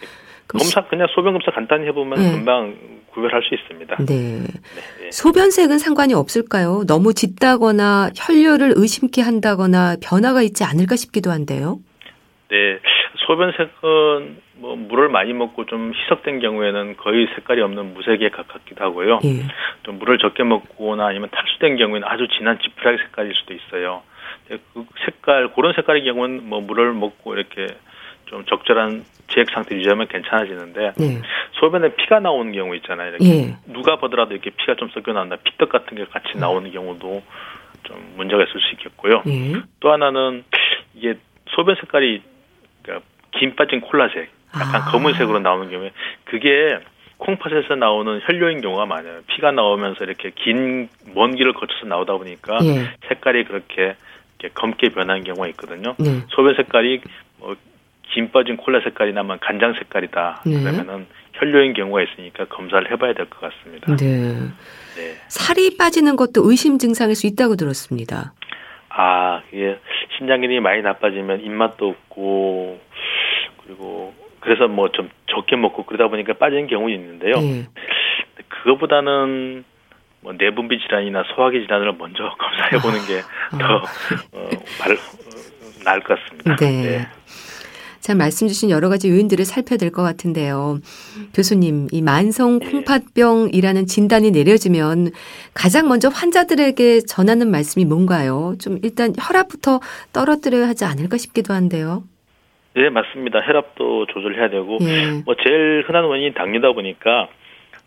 검사 0.49 0.85
그냥 0.87 1.07
소변 1.14 1.33
검사 1.33 1.50
간단히 1.50 1.87
해보면 1.87 2.19
네. 2.19 2.33
금방 2.33 2.76
구별할 3.12 3.43
수 3.43 3.55
있습니다. 3.55 3.97
네. 4.07 4.41
네. 5.00 5.11
소변색은 5.11 5.79
상관이 5.79 6.14
없을까요? 6.14 6.85
너무 6.87 7.14
짙다거나 7.14 8.11
혈류를 8.14 8.75
의심케 8.76 9.23
한다거나 9.23 9.97
변화가 10.03 10.43
있지 10.43 10.64
않을까 10.64 10.97
싶기도 10.97 11.31
한데요. 11.31 11.79
네, 12.50 12.79
소변색은 13.26 14.45
뭐 14.57 14.76
물을 14.76 15.09
많이 15.09 15.33
먹고 15.33 15.67
좀 15.67 15.93
희석된 15.95 16.41
경우에는 16.41 16.97
거의 16.97 17.26
색깔이 17.35 17.61
없는 17.62 17.95
무색에 17.95 18.29
가깝기도 18.31 18.85
하고요. 18.85 19.21
예. 19.25 19.43
좀 19.83 19.99
물을 19.99 20.19
적게 20.19 20.45
먹거나 20.45 21.07
아니면 21.07 21.31
탈수된 21.31 21.76
경우에는 21.76 22.07
아주 22.07 22.29
진한 22.37 22.59
지푸라기 22.61 22.99
색깔일 23.03 23.35
수도 23.35 23.55
있어요. 23.55 24.03
그 24.49 24.85
색깔 25.05 25.53
그런 25.55 25.73
색깔의 25.75 26.05
경우는 26.05 26.49
뭐 26.49 26.61
물을 26.61 26.93
먹고 26.93 27.35
이렇게 27.35 27.67
좀 28.26 28.45
적절한 28.47 29.04
지액 29.28 29.50
상태 29.50 29.75
유지하면 29.76 30.09
괜찮아지는데 30.09 30.93
네. 30.97 31.23
소변에 31.52 31.95
피가 31.95 32.21
나오는 32.21 32.52
경우 32.52 32.75
있잖아요. 32.76 33.11
이렇게 33.11 33.25
예. 33.25 33.57
누가 33.73 33.97
보더라도 33.97 34.33
이렇게 34.35 34.50
피가 34.50 34.75
좀 34.76 34.88
섞여 34.90 35.12
나온다. 35.12 35.37
피떡 35.37 35.69
같은 35.69 35.97
게 35.97 36.04
같이 36.04 36.33
네. 36.35 36.40
나오는 36.40 36.71
경우도 36.71 37.23
좀 37.85 38.14
문제가 38.16 38.43
있을 38.43 38.61
수 38.61 38.73
있겠고요. 38.73 39.23
예. 39.26 39.62
또 39.81 39.93
하나는 39.93 40.45
이게 40.95 41.14
소변 41.50 41.76
색깔이 41.76 42.23
그러니까 42.83 43.07
김 43.33 43.54
빠진 43.57 43.81
콜라색, 43.81 44.31
약간 44.54 44.83
아. 44.83 44.85
검은색으로 44.90 45.40
나오는 45.40 45.71
경우에 45.71 45.90
그게 46.25 46.78
콩팥에서 47.19 47.76
나오는 47.76 48.21
혈뇨인 48.25 48.61
경우가 48.61 48.87
많아요. 48.87 49.21
피가 49.28 49.52
나오면서 49.52 50.04
이렇게 50.04 50.31
긴 50.35 50.88
먼 51.14 51.37
길을 51.37 51.52
거쳐서 51.54 51.87
나오다 51.87 52.16
보니까 52.16 52.59
예. 52.64 52.90
색깔이 53.09 53.45
그렇게 53.45 53.95
검게 54.54 54.88
변하는 54.90 55.23
경우가 55.25 55.47
있거든요. 55.49 55.95
네. 55.99 56.23
소변 56.28 56.54
색깔이 56.57 57.00
뭐 57.38 57.54
김 58.14 58.30
빠진 58.30 58.56
콜라 58.56 58.80
색깔이 58.83 59.12
나면 59.12 59.38
간장 59.40 59.75
색깔이다. 59.75 60.42
네. 60.47 60.61
그러면은 60.61 61.06
혈뇨인 61.33 61.73
경우가 61.75 62.00
있으니까 62.02 62.44
검사를 62.47 62.88
해봐야 62.90 63.12
될 63.12 63.26
것 63.26 63.40
같습니다. 63.40 63.97
네. 63.97 64.33
네. 64.97 65.14
살이 65.28 65.76
빠지는 65.76 66.14
것도 66.14 66.49
의심 66.49 66.78
증상일 66.78 67.16
수 67.16 67.26
있다고 67.26 67.56
들었습니다. 67.56 68.33
아, 68.90 69.42
이게 69.52 69.78
신장 70.16 70.40
기능이 70.42 70.61
많이 70.61 70.80
나빠지면 70.83 71.40
입맛도 71.40 71.88
없고 71.88 72.80
그리고 73.64 74.14
그래서 74.38 74.68
뭐 74.68 74.88
좀 74.90 75.11
적게 75.26 75.56
먹고 75.56 75.85
그러다 75.85 76.06
보니까 76.09 76.35
빠지는 76.35 76.68
경우 76.68 76.88
있는데요. 76.90 77.35
네. 77.40 77.66
그거보다는 78.49 79.64
뭐 80.21 80.33
내분비 80.38 80.78
질환이나 80.80 81.25
소화기 81.35 81.61
질환을 81.62 81.92
먼저 81.99 82.23
검사해 82.38 82.78
보는 82.80 82.99
게더 83.06 83.64
아. 83.64 83.75
어, 83.75 84.38
어, 84.38 84.50
나을 85.85 86.00
것 86.00 86.18
같습니다. 86.21 86.56
네. 86.56 86.71
네. 86.83 87.09
참 88.04 88.18
말씀 88.18 88.49
주신 88.49 88.68
여러 88.68 88.90
가지 88.90 89.08
요인들을 89.08 89.46
살펴야 89.46 89.78
될 89.78 89.90
것 89.90 90.02
같은데요. 90.02 90.78
교수님, 91.32 91.88
이 91.90 92.02
만성 92.02 92.61
예. 92.62 92.70
콩팥병이라는 92.70 93.87
진단이 93.87 94.30
내려지면 94.30 95.11
가장 95.54 95.88
먼저 95.88 96.11
환자들에게 96.11 97.00
전하는 97.08 97.50
말씀이 97.50 97.87
뭔가요? 97.87 98.56
좀 98.61 98.78
일단 98.82 99.14
혈압부터 99.18 99.80
떨어뜨려야 100.12 100.68
하지 100.68 100.84
않을까 100.84 101.16
싶기도 101.16 101.54
한데요. 101.54 102.02
네, 102.75 102.90
맞습니다. 102.90 103.40
혈압도 103.40 104.04
조절해야 104.12 104.50
되고, 104.50 104.76
예. 104.82 105.23
뭐 105.25 105.34
제일 105.42 105.84
흔한 105.87 106.04
원인이 106.04 106.34
당뇨다 106.34 106.73
보니까 106.73 107.28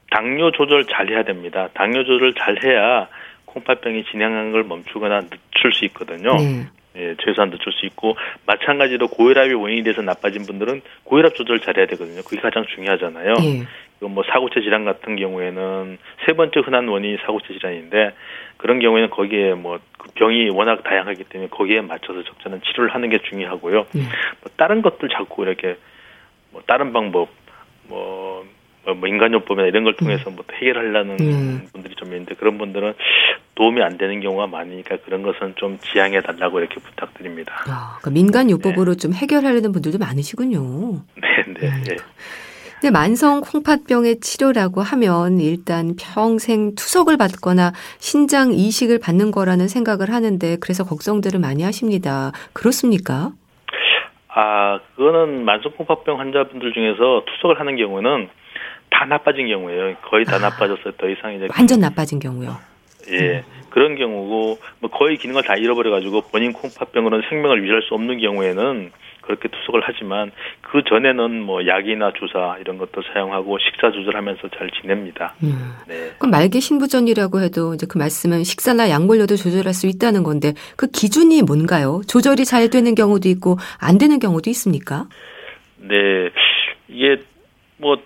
당뇨 0.09 0.49
조절 0.51 0.87
잘 0.87 1.09
해야 1.11 1.25
됩니다. 1.25 1.69
당뇨 1.75 2.03
조절 2.05 2.33
잘 2.33 2.57
해야 2.63 3.07
콩팥병이 3.45 4.05
진행하는 4.09 4.51
걸 4.51 4.63
멈추거나 4.63 5.21
늦출 5.29 5.73
수 5.73 5.85
있거든요. 5.85 6.31
예. 6.39 6.65
예, 6.97 7.15
최소한 7.23 7.51
늦출 7.51 7.71
수 7.73 7.85
있고 7.85 8.17
마찬가지로 8.45 9.07
고혈압이 9.07 9.53
원인이 9.53 9.83
돼서 9.83 10.01
나빠진 10.01 10.45
분들은 10.45 10.81
고혈압 11.03 11.35
조절 11.35 11.59
잘해야 11.59 11.85
되거든요. 11.87 12.21
그게 12.23 12.41
가장 12.41 12.65
중요하잖아요. 12.65 13.33
예. 13.43 14.05
뭐 14.05 14.23
사고체 14.31 14.61
질환 14.61 14.85
같은 14.85 15.15
경우에는 15.15 15.97
세 16.25 16.33
번째 16.33 16.59
흔한 16.59 16.87
원인이 16.87 17.17
사고체 17.25 17.53
질환인데 17.53 18.13
그런 18.57 18.79
경우에는 18.79 19.09
거기에 19.09 19.53
뭐그 19.53 20.11
병이 20.15 20.49
워낙 20.49 20.83
다양하기 20.83 21.23
때문에 21.25 21.49
거기에 21.49 21.81
맞춰서 21.81 22.23
적절한 22.23 22.61
치료를 22.61 22.93
하는 22.93 23.09
게 23.09 23.19
중요하고요. 23.29 23.85
예. 23.95 23.99
뭐 23.99 24.51
다른 24.55 24.81
것들 24.81 25.09
자꾸 25.09 25.43
이렇게 25.43 25.77
뭐 26.51 26.61
다른 26.65 26.93
방법 26.93 27.29
뭐, 27.87 28.45
뭐, 28.85 28.93
뭐 28.95 29.07
인간요법이나 29.07 29.67
이런 29.67 29.83
걸 29.83 29.95
통해서 29.95 30.29
뭐 30.29 30.43
해결하려는 30.53 31.17
음. 31.19 31.67
분들이 31.71 31.95
좀 31.95 32.09
있는데 32.09 32.35
그런 32.35 32.57
분들은 32.57 32.93
도움이 33.57 33.81
안 33.81 33.97
되는 33.97 34.21
경우가 34.21 34.45
많으니까 34.45 34.97
그런 35.03 35.23
것은 35.23 35.55
좀 35.55 35.79
지양해 35.79 36.21
달라고 36.21 36.59
이렇게 36.59 36.75
부탁드립니다. 36.75 37.55
아, 37.67 37.97
그러니까 37.99 38.11
민간 38.11 38.51
요법으로 38.51 38.93
네. 38.93 38.97
좀 38.97 39.13
해결하려는 39.13 39.71
분들도 39.71 39.97
많으시군요. 39.97 40.61
네, 41.15 41.43
네, 41.59 41.67
음. 41.67 41.83
네. 41.83 41.95
근데 42.79 42.91
만성 42.91 43.41
콩팥병의 43.41 44.19
치료라고 44.19 44.81
하면 44.81 45.39
일단 45.39 45.95
평생 45.99 46.75
투석을 46.75 47.17
받거나 47.17 47.71
신장 47.97 48.53
이식을 48.53 48.99
받는 48.99 49.31
거라는 49.31 49.67
생각을 49.67 50.11
하는데 50.11 50.57
그래서 50.61 50.83
걱정들을 50.83 51.39
많이 51.39 51.63
하십니다. 51.63 52.31
그렇습니까? 52.53 53.31
아, 54.27 54.79
그거는 54.95 55.43
만성 55.45 55.71
콩팥병 55.71 56.19
환자분들 56.19 56.73
중에서 56.73 57.25
투석을 57.25 57.59
하는 57.59 57.75
경우는 57.75 58.29
다 58.91 59.05
나빠진 59.05 59.47
경우예요. 59.47 59.95
거의 60.07 60.25
다 60.25 60.35
아, 60.35 60.39
나빠졌어요. 60.39 60.93
더 60.99 61.09
이상 61.09 61.33
이제 61.33 61.47
완전 61.57 61.79
나빠진 61.79 62.19
경우요. 62.19 62.76
예. 63.11 63.43
그런 63.69 63.95
경우고 63.95 64.59
뭐 64.79 64.89
거의 64.89 65.17
기능을 65.17 65.43
다 65.43 65.55
잃어버려 65.55 65.91
가지고 65.91 66.21
본인 66.31 66.53
콩팥병으로는 66.53 67.27
생명을 67.29 67.61
유지할 67.63 67.81
수 67.83 67.93
없는 67.93 68.19
경우에는 68.19 68.91
그렇게 69.27 69.49
투석을 69.49 69.81
하지만 69.83 70.31
그 70.61 70.81
전에는 70.87 71.41
뭐 71.41 71.67
약이나 71.67 72.13
주사 72.13 72.57
이런 72.61 72.77
것도 72.77 73.03
사용하고 73.13 73.59
식사 73.59 73.91
조절하면서 73.91 74.49
잘 74.57 74.69
지냅니다. 74.81 75.35
음. 75.43 75.73
네. 75.85 76.13
그럼 76.17 76.31
말기 76.31 76.61
신부전이라고 76.61 77.41
해도 77.41 77.73
이제 77.73 77.85
그 77.87 77.97
말씀은 77.97 78.45
식사나 78.45 78.89
약물로도 78.89 79.35
조절할 79.35 79.73
수 79.73 79.87
있다는 79.87 80.23
건데 80.23 80.53
그 80.77 80.87
기준이 80.87 81.41
뭔가요? 81.41 82.01
조절이 82.07 82.45
잘 82.45 82.69
되는 82.69 82.95
경우도 82.95 83.27
있고 83.29 83.57
안 83.79 83.97
되는 83.97 84.17
경우도 84.19 84.49
있습니까? 84.51 85.07
네. 85.77 86.29
이게 86.87 87.21
뭐 87.77 87.97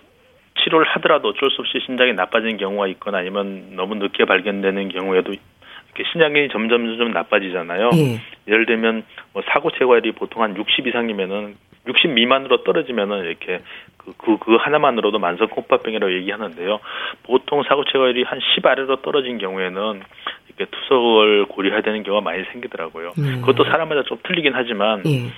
치료를 0.62 0.86
하더라도 0.86 1.28
어쩔 1.28 1.50
수 1.50 1.60
없이 1.60 1.78
신장이 1.84 2.12
나빠지는 2.14 2.56
경우가 2.56 2.88
있거나 2.88 3.18
아니면 3.18 3.76
너무 3.76 3.94
늦게 3.96 4.24
발견되는 4.24 4.88
경우에도 4.88 5.32
이렇게 5.32 6.10
신장이 6.10 6.48
점점 6.48 6.86
점점 6.86 7.12
나빠지잖아요. 7.12 7.90
예. 7.94 8.20
예를 8.48 8.66
들면 8.66 9.04
뭐 9.32 9.42
사고 9.52 9.70
체과율이 9.70 10.12
보통 10.12 10.42
한 10.42 10.56
60 10.56 10.86
이상이면은 10.86 11.56
60 11.86 12.10
미만으로 12.10 12.62
떨어지면은 12.64 13.24
이렇게 13.24 13.58
그, 13.96 14.12
그, 14.16 14.38
그 14.38 14.56
하나만으로도 14.56 15.18
만성 15.18 15.48
콩팥병이라고 15.48 16.12
얘기하는데요. 16.14 16.80
보통 17.24 17.62
사고 17.64 17.84
치료율이 17.84 18.24
한 18.24 18.40
10 18.54 18.66
아래로 18.66 18.96
떨어진 19.02 19.38
경우에는 19.38 20.02
이렇게 20.48 20.64
투석을 20.70 21.46
고려해야 21.46 21.82
되는 21.82 22.02
경우가 22.02 22.22
많이 22.22 22.44
생기더라고요. 22.52 23.12
음. 23.18 23.40
그것도 23.40 23.64
사람마다 23.64 24.02
좀 24.04 24.18
틀리긴 24.22 24.52
하지만 24.54 25.02
예. 25.06 25.30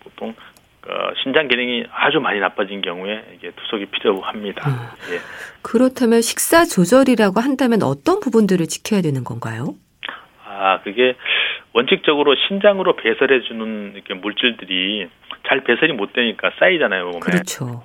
보통 0.00 0.30
어, 0.30 0.34
신장 1.22 1.48
기능이 1.48 1.84
아주 1.92 2.20
많이 2.20 2.40
나빠진 2.40 2.80
경우에 2.80 3.24
이게 3.34 3.50
투석이 3.52 3.86
필요합니다. 3.86 4.68
음. 4.68 4.74
예. 5.14 5.20
그렇다면 5.62 6.22
식사 6.22 6.64
조절이라고 6.64 7.40
한다면 7.40 7.82
어떤 7.82 8.20
부분들을 8.20 8.66
지켜야 8.66 9.00
되는 9.02 9.24
건가요? 9.24 9.74
아, 10.44 10.80
그게 10.82 11.14
원칙적으로 11.72 12.34
신장으로 12.48 12.96
배설해 12.96 13.42
주는 13.42 13.92
이렇게 13.94 14.14
물질들이 14.14 15.08
잘 15.46 15.62
배설이 15.62 15.92
못 15.92 16.12
되니까 16.12 16.50
쌓이잖아요, 16.58 17.06
몸에. 17.06 17.20
그렇죠. 17.20 17.84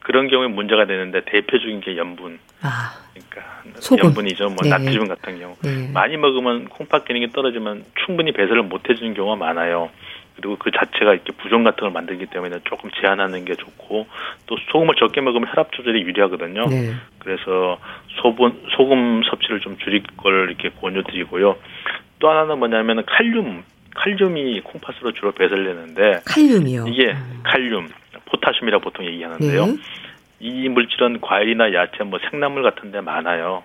그런 0.00 0.28
경우에 0.28 0.48
문제가 0.48 0.86
되는데 0.86 1.22
대표적인 1.24 1.80
게 1.80 1.96
염분. 1.96 2.38
아, 2.62 2.92
그러니까 3.12 3.62
소금. 3.80 4.08
염분이죠. 4.08 4.44
뭐 4.46 4.56
네. 4.62 4.68
나트륨 4.68 5.08
같은 5.08 5.38
경우 5.38 5.56
네. 5.62 5.90
많이 5.92 6.16
먹으면 6.16 6.68
콩팥 6.68 7.06
기능이 7.06 7.30
떨어지면 7.30 7.84
충분히 8.04 8.32
배설을 8.32 8.64
못 8.64 8.88
해주는 8.88 9.14
경우가 9.14 9.36
많아요. 9.36 9.90
그리고 10.36 10.56
그 10.58 10.70
자체가 10.70 11.14
이렇게 11.14 11.32
부종 11.32 11.64
같은 11.64 11.80
걸 11.80 11.90
만들기 11.90 12.26
때문에 12.26 12.58
조금 12.64 12.90
제한하는 13.00 13.44
게 13.44 13.54
좋고 13.54 14.06
또 14.46 14.56
소금을 14.72 14.94
적게 14.96 15.20
먹으면 15.20 15.48
혈압 15.48 15.72
조절이 15.72 16.02
유리하거든요. 16.02 16.66
네. 16.66 16.92
그래서 17.20 17.78
소분 18.20 18.62
소금 18.76 19.22
섭취를 19.30 19.60
좀 19.60 19.78
줄일 19.78 20.02
걸 20.16 20.48
이렇게 20.48 20.70
권유드리고요. 20.80 21.56
또 22.18 22.28
하나는 22.28 22.58
뭐냐면 22.58 23.04
칼륨 23.06 23.64
칼륨이 23.94 24.60
콩팥으로 24.60 25.12
주로 25.12 25.32
배설되는데 25.32 26.22
칼륨이요. 26.26 26.86
이게 26.88 27.12
음. 27.12 27.40
칼륨 27.44 27.88
포타슘이라 28.26 28.78
보통 28.78 29.06
얘기하는데요. 29.06 29.66
네. 29.66 29.76
이 30.40 30.68
물질은 30.68 31.20
과일이나 31.20 31.72
야채, 31.72 32.04
뭐 32.04 32.18
생나물 32.30 32.62
같은 32.62 32.90
데 32.90 33.00
많아요. 33.00 33.62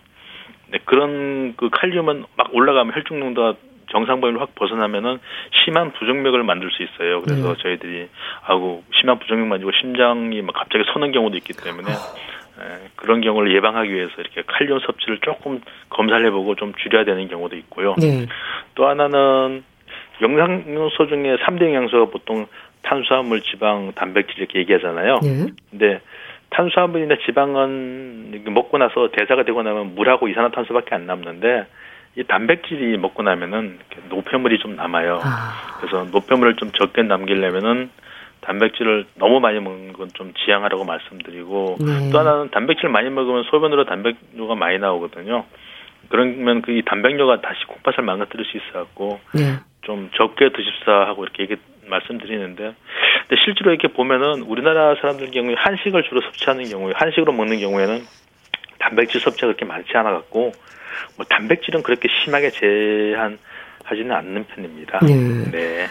네, 0.72 0.80
그런 0.86 1.56
그 1.58 1.70
칼륨은 1.70 2.26
막 2.38 2.54
올라가면 2.54 2.96
혈중 2.96 3.20
농도가 3.20 3.56
정상 3.92 4.22
범위를 4.22 4.42
확 4.42 4.56
벗어나면은 4.56 5.20
심한 5.52 5.92
부정맥을 5.94 6.44
만들 6.44 6.70
수 6.72 6.84
있어요. 6.84 7.22
그래서 7.22 7.54
네. 7.54 7.62
저희들이 7.62 8.10
아고 8.46 8.84
심한 8.94 9.20
부정맥 9.20 9.48
만지고 9.48 9.72
심장이 9.80 10.42
막 10.42 10.54
갑자기 10.56 10.84
서는 10.94 11.12
경우도 11.12 11.38
있기 11.38 11.54
때문에 11.54 11.90
에, 11.92 12.90
그런 12.96 13.22
경우를 13.22 13.54
예방하기 13.56 13.94
위해서 13.94 14.14
이렇게 14.18 14.44
칼륨 14.46 14.80
섭취를 14.80 15.20
조금 15.22 15.62
검사를 15.90 16.26
해보고 16.26 16.56
좀 16.56 16.74
줄여야 16.76 17.06
되는 17.06 17.28
경우도 17.28 17.56
있고요. 17.58 17.96
네. 18.00 18.28
또 18.76 18.88
하나는 18.88 19.64
영양소 20.22 21.08
중에 21.08 21.38
3대 21.38 21.62
영양소가 21.62 22.12
보통 22.12 22.48
탄수화물, 22.82 23.42
지방, 23.42 23.94
단백질 23.94 24.40
이렇게 24.40 24.60
얘기하잖아요. 24.60 25.20
네. 25.22 25.46
근데 25.70 26.02
탄수화물이나 26.50 27.16
지방은 27.26 28.44
먹고 28.54 28.78
나서 28.78 29.10
대사가 29.12 29.44
되고 29.44 29.62
나면 29.62 29.96
물하고 29.96 30.28
이산화탄소밖에 30.28 30.96
안 30.96 31.06
남는데 31.06 31.66
이 32.16 32.24
단백질이 32.24 32.98
먹고 32.98 33.24
나면은 33.24 33.80
노폐물이 34.10 34.60
좀 34.60 34.76
남아요. 34.76 35.20
아. 35.24 35.78
그래서 35.80 36.06
노폐물을 36.12 36.56
좀 36.56 36.72
적게 36.72 37.04
남기려면은 37.04 37.90
단백질을 38.42 39.06
너무 39.16 39.40
많이 39.40 39.60
먹는 39.60 39.94
건 39.94 40.10
좀 40.14 40.34
지양하라고 40.34 40.84
말씀드리고 40.86 41.78
네. 41.80 42.10
또 42.12 42.20
하나는 42.20 42.50
단백질 42.52 42.90
많이 42.90 43.10
먹으면 43.10 43.44
소변으로 43.44 43.86
단백뇨가 43.86 44.56
많이 44.56 44.80
나오거든요. 44.80 45.46
그러면 46.10 46.62
그 46.62 46.72
이 46.72 46.82
단백뇨가 46.86 47.42
다시 47.42 47.64
콩팥을 47.68 48.04
망가뜨릴 48.04 48.46
수 48.46 48.58
있어갖고 48.58 49.20
네. 49.36 49.60
좀 49.84 50.10
적게 50.16 50.50
드십사 50.52 50.92
하고 50.92 51.24
이렇게 51.24 51.44
얘기 51.44 51.56
말씀드리는데 51.88 52.64
근데 53.28 53.42
실제로 53.46 53.72
이렇게 53.72 53.88
보면은 53.90 54.42
우리나라 54.42 54.96
사람들 54.96 55.32
경우에 55.32 55.56
한식을 55.58 56.04
주로 56.04 56.22
섭취하는 56.22 56.66
경우에 56.70 56.94
한식으로 56.96 57.32
먹는 57.32 57.60
경우에는 57.60 58.02
단백질 58.80 59.22
섭취가 59.22 59.48
그렇게 59.48 59.66
많지 59.66 59.96
않아 59.96 60.12
갖고 60.12 60.52
뭐 61.18 61.26
단백질은 61.30 61.84
그렇게 61.84 62.08
심하게 62.24 62.50
제한하지는 62.52 64.12
않는 64.12 64.46
편입니다. 64.46 65.00
네. 65.06 65.16
네. 65.52 65.88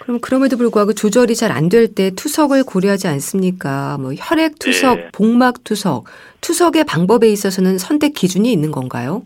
그럼 0.00 0.20
그럼에도 0.20 0.56
불구하고 0.56 0.92
조절이 0.92 1.34
잘 1.34 1.50
안 1.52 1.68
될 1.68 1.94
때 1.94 2.10
투석을 2.10 2.64
고려하지 2.64 3.08
않습니까? 3.08 3.96
뭐 3.98 4.12
혈액 4.14 4.58
투석, 4.58 4.96
네. 4.98 5.08
복막 5.12 5.64
투석, 5.64 6.04
투석의 6.40 6.84
방법에 6.84 7.28
있어서는 7.28 7.78
선택 7.78 8.12
기준이 8.14 8.52
있는 8.52 8.70
건가요? 8.70 9.22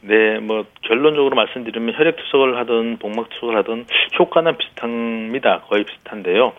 네, 0.00 0.38
뭐 0.38 0.64
결론적으로 0.82 1.34
말씀드리면 1.36 1.94
혈액 1.98 2.16
투석을 2.16 2.56
하든 2.58 2.98
복막 2.98 3.28
투석을 3.30 3.56
하든 3.58 3.84
효과는 4.18 4.56
비슷합니다. 4.56 5.62
거의 5.68 5.84
비슷한데요. 5.84 6.52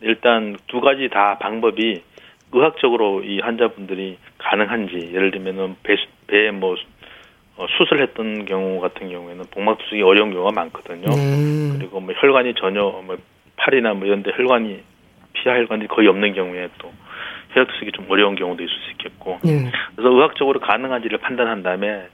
일단 0.00 0.56
두 0.68 0.80
가지 0.80 1.08
다 1.10 1.36
방법이 1.38 2.02
의학적으로 2.52 3.22
이 3.24 3.40
환자분들이 3.40 4.16
가능한지 4.38 5.10
예를 5.12 5.32
들면은 5.32 5.74
배배뭐 5.82 6.76
어, 7.56 7.66
수술했던 7.68 8.46
경우 8.46 8.80
같은 8.80 9.08
경우에는 9.08 9.44
복막 9.50 9.78
투석이 9.78 10.02
어려운 10.02 10.32
경우가 10.32 10.50
많거든요. 10.52 11.06
음. 11.14 11.76
그리고 11.78 12.00
뭐 12.00 12.14
혈관이 12.16 12.54
전혀 12.54 12.82
뭐 12.82 13.16
팔이나 13.56 13.94
뭐 13.94 14.06
이런 14.06 14.22
데 14.22 14.32
혈관이 14.34 14.82
피하 15.34 15.56
혈관이 15.56 15.86
거의 15.88 16.08
없는 16.08 16.34
경우에 16.34 16.68
또 16.78 16.92
혈액 17.50 17.68
투석이 17.68 17.92
좀 17.92 18.06
어려운 18.08 18.34
경우도 18.34 18.62
있을 18.62 18.74
수 18.74 18.90
있겠고. 18.92 19.38
음. 19.44 19.70
그래서 19.94 20.10
의학적으로 20.12 20.60
가능한지를 20.60 21.18
판단한 21.18 21.62
다음에 21.62 22.08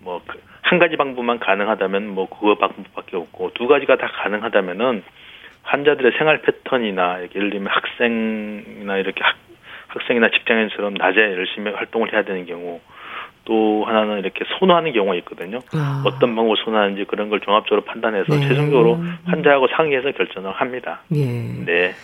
뭐 0.00 0.22
한 0.66 0.80
가지 0.80 0.96
방법만 0.96 1.38
가능하다면 1.38 2.08
뭐 2.08 2.28
그거 2.28 2.56
방법밖에 2.56 3.16
없고 3.16 3.52
두 3.54 3.68
가지가 3.68 3.96
다 3.96 4.08
가능하다면은 4.08 5.04
환자들의 5.62 6.12
생활 6.18 6.42
패턴이나 6.42 7.20
예를 7.34 7.50
들면 7.50 7.68
학생이나 7.68 8.96
이렇게 8.96 9.22
학, 9.22 9.36
학생이나 9.88 10.28
직장인처럼 10.30 10.94
낮에 10.94 11.20
열심히 11.20 11.70
활동을 11.70 12.12
해야 12.12 12.24
되는 12.24 12.46
경우 12.46 12.80
또 13.46 13.84
하나는 13.86 14.18
이렇게 14.18 14.44
선호하는 14.58 14.92
경우가 14.92 15.14
있거든요. 15.16 15.60
아. 15.72 16.02
어떤 16.04 16.36
방법을 16.36 16.56
선호하는지 16.64 17.04
그런 17.04 17.30
걸 17.30 17.40
종합적으로 17.40 17.82
판단해서 17.84 18.34
네. 18.34 18.46
최종적으로 18.46 18.98
환자하고 19.24 19.68
상의해서 19.68 20.12
결정을 20.12 20.52
합니다. 20.52 21.00
예. 21.14 21.24
네. 21.24 21.94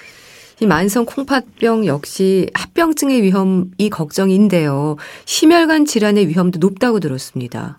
이 0.60 0.66
만성 0.66 1.04
콩팥병 1.04 1.86
역시 1.86 2.46
합병증의 2.54 3.22
위험이 3.22 3.90
걱정인데요. 3.90 4.96
심혈관 5.24 5.84
질환의 5.84 6.28
위험도 6.28 6.60
높다고 6.60 7.00
들었습니다. 7.00 7.78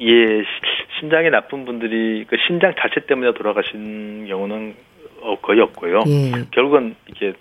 예, 0.00 0.42
심장이 0.98 1.30
나쁜 1.30 1.64
분들이 1.64 2.24
그 2.28 2.36
신장 2.46 2.74
자체 2.78 3.06
때문에 3.06 3.32
돌아가신 3.34 4.26
경우는 4.26 4.74
어, 5.22 5.36
거의 5.40 5.60
없고요. 5.60 6.04
예. 6.08 6.32
결국은 6.50 6.96
이게 7.08 7.32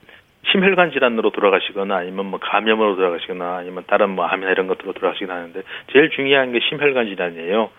심혈관 0.51 0.91
질환으로 0.91 1.31
돌아가시거나 1.31 1.95
아니면 1.95 2.27
뭐 2.27 2.39
감염으로 2.39 2.95
돌아가시거나 2.95 3.57
아니면 3.57 3.83
다른 3.87 4.11
뭐 4.11 4.25
암이나 4.25 4.51
이런 4.51 4.67
것들로 4.67 4.93
돌아가시긴 4.93 5.29
하는데 5.29 5.61
제일 5.91 6.09
중요한 6.11 6.51
게 6.51 6.59
심혈관 6.69 7.07
질환이에요. 7.07 7.69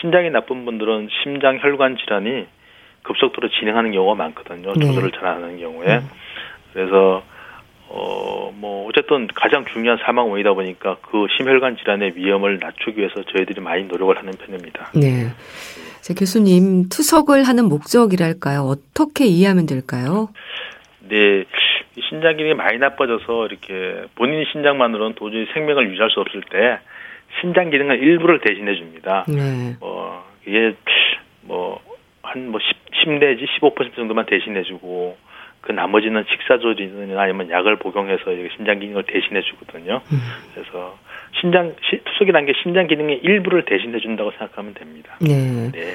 심장이 0.00 0.30
나쁜 0.30 0.64
분들은 0.64 1.08
심장 1.22 1.58
혈관 1.60 1.96
질환이 1.98 2.46
급속도로 3.02 3.50
진행하는 3.50 3.92
경우가 3.92 4.14
많거든요. 4.14 4.72
네. 4.74 4.86
조절을 4.86 5.12
잘안 5.12 5.42
하는 5.42 5.58
경우에. 5.58 5.98
음. 5.98 6.08
그래서 6.72 7.22
어 7.88 8.34
뭐 8.64 8.86
어쨌든 8.88 9.26
가장 9.34 9.64
중요한 9.66 9.98
사망 10.04 10.30
원이다 10.30 10.54
보니까 10.54 10.96
그 11.02 11.26
심혈관 11.36 11.76
질환의 11.76 12.12
위험을 12.16 12.58
낮추기 12.60 12.98
위해서 12.98 13.22
저희들이 13.22 13.60
많이 13.60 13.84
노력을 13.84 14.16
하는 14.16 14.32
편입니다. 14.32 14.90
네. 14.94 15.28
자, 16.00 16.14
교수님 16.14 16.88
투석을 16.88 17.44
하는 17.44 17.64
목적이랄까요? 17.68 18.60
어떻게 18.60 19.26
이해하면 19.26 19.66
될까요? 19.66 20.28
네, 21.08 21.44
신장 22.08 22.36
기능이 22.36 22.54
많이 22.54 22.78
나빠져서 22.78 23.46
이렇게 23.46 24.04
본인 24.14 24.44
신장만으로는 24.52 25.14
도저히 25.14 25.46
생명을 25.52 25.90
유지할 25.90 26.10
수 26.10 26.20
없을 26.20 26.42
때 26.50 26.78
신장 27.40 27.70
기능의 27.70 27.98
일부를 27.98 28.40
대신해 28.40 28.74
줍니다. 28.74 29.24
네. 29.28 29.76
뭐 29.80 30.24
이게 30.46 30.74
뭐 31.42 31.80
한뭐 32.22 32.50
뭐 32.50 32.60
10, 32.60 32.76
10 33.04 33.18
내지 33.18 33.46
15% 33.60 33.94
정도만 33.94 34.26
대신해 34.26 34.62
주고 34.62 35.16
그 35.60 35.72
나머지는 35.72 36.24
식사 36.28 36.58
조리나 36.58 37.20
아니면 37.20 37.50
약을 37.50 37.76
복용해서 37.76 38.24
신장 38.56 38.80
기능을 38.80 39.04
대신해 39.04 39.40
주거든요. 39.42 40.00
음. 40.12 40.18
그래서 40.52 40.98
신장 41.40 41.74
투석이라는 42.04 42.46
게 42.46 42.52
신장 42.62 42.86
기능의 42.86 43.20
일부를 43.22 43.64
대신해 43.64 43.98
준다고 43.98 44.30
생각하면 44.32 44.74
됩니다. 44.74 45.16
네. 45.20 45.70
네. 45.72 45.94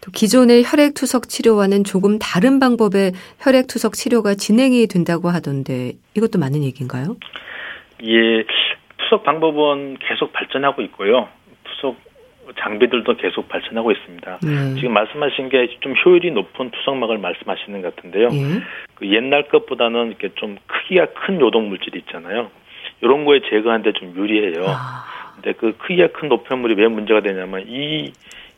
또 0.00 0.10
기존의 0.12 0.62
혈액 0.64 0.94
투석 0.94 1.28
치료와는 1.28 1.84
조금 1.84 2.18
다른 2.18 2.58
방법의 2.60 3.12
혈액 3.40 3.66
투석 3.66 3.94
치료가 3.94 4.34
진행이 4.34 4.86
된다고 4.86 5.28
하던데 5.28 5.92
이것도 6.16 6.38
맞는 6.38 6.62
얘기인가요? 6.64 7.16
예, 8.04 8.44
투석 8.98 9.24
방법은 9.24 9.98
계속 10.00 10.32
발전하고 10.32 10.82
있고요. 10.82 11.28
투석 11.64 11.96
장비들도 12.58 13.16
계속 13.16 13.48
발전하고 13.48 13.90
있습니다. 13.92 14.38
음. 14.44 14.76
지금 14.76 14.94
말씀하신 14.94 15.48
게 15.50 15.66
좀 15.80 15.94
효율이 16.04 16.30
높은 16.30 16.70
투석막을 16.70 17.18
말씀하시는 17.18 17.82
것 17.82 17.94
같은데요. 17.96 18.28
음. 18.28 18.62
그 18.94 19.08
옛날 19.12 19.48
것보다는 19.48 20.08
이렇게 20.08 20.30
좀 20.36 20.56
크기가 20.66 21.06
큰 21.06 21.40
요동 21.40 21.68
물질이 21.68 21.98
있잖아요. 22.00 22.50
이런 23.02 23.24
거에 23.24 23.40
제거하는데 23.50 23.92
좀 23.92 24.14
유리해요. 24.16 24.64
아. 24.66 25.04
근데 25.34 25.52
그 25.52 25.76
크기가 25.76 26.08
큰 26.08 26.28
노폐물이 26.28 26.74
왜 26.74 26.88
문제가 26.88 27.20
되냐면 27.20 27.64
이 27.68 28.12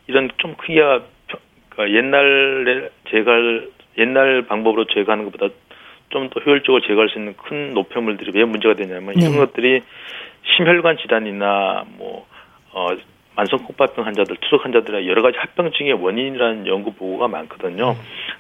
이런 0.07 0.31
좀 0.39 0.55
크기가 0.55 1.03
그러니까 1.81 1.97
옛날에 1.97 2.91
제가 3.11 3.33
옛날 3.99 4.43
방법으로 4.43 4.85
제거하는 4.87 5.25
것보다 5.27 5.49
좀 6.11 6.29
더 6.31 6.41
효율적으로 6.41 6.83
제거할 6.83 7.09
수 7.09 7.19
있는 7.19 7.35
큰 7.37 7.73
노폐물들이 7.73 8.33
왜 8.35 8.45
문제가 8.45 8.75
되냐면 8.75 9.15
네. 9.15 9.21
이런 9.21 9.37
것들이 9.37 9.81
심혈관 10.57 10.97
질환이나 10.99 11.85
뭐 11.97 12.27
어, 12.73 12.89
만성 13.37 13.61
콩팥병 13.61 14.05
환자들, 14.07 14.37
투석 14.41 14.65
환자들의 14.65 15.09
여러 15.09 15.23
가지 15.23 15.39
합병증의 15.39 15.93
원인이라는 15.93 16.67
연구 16.67 16.93
보고가 16.93 17.29
많거든요. 17.29 17.95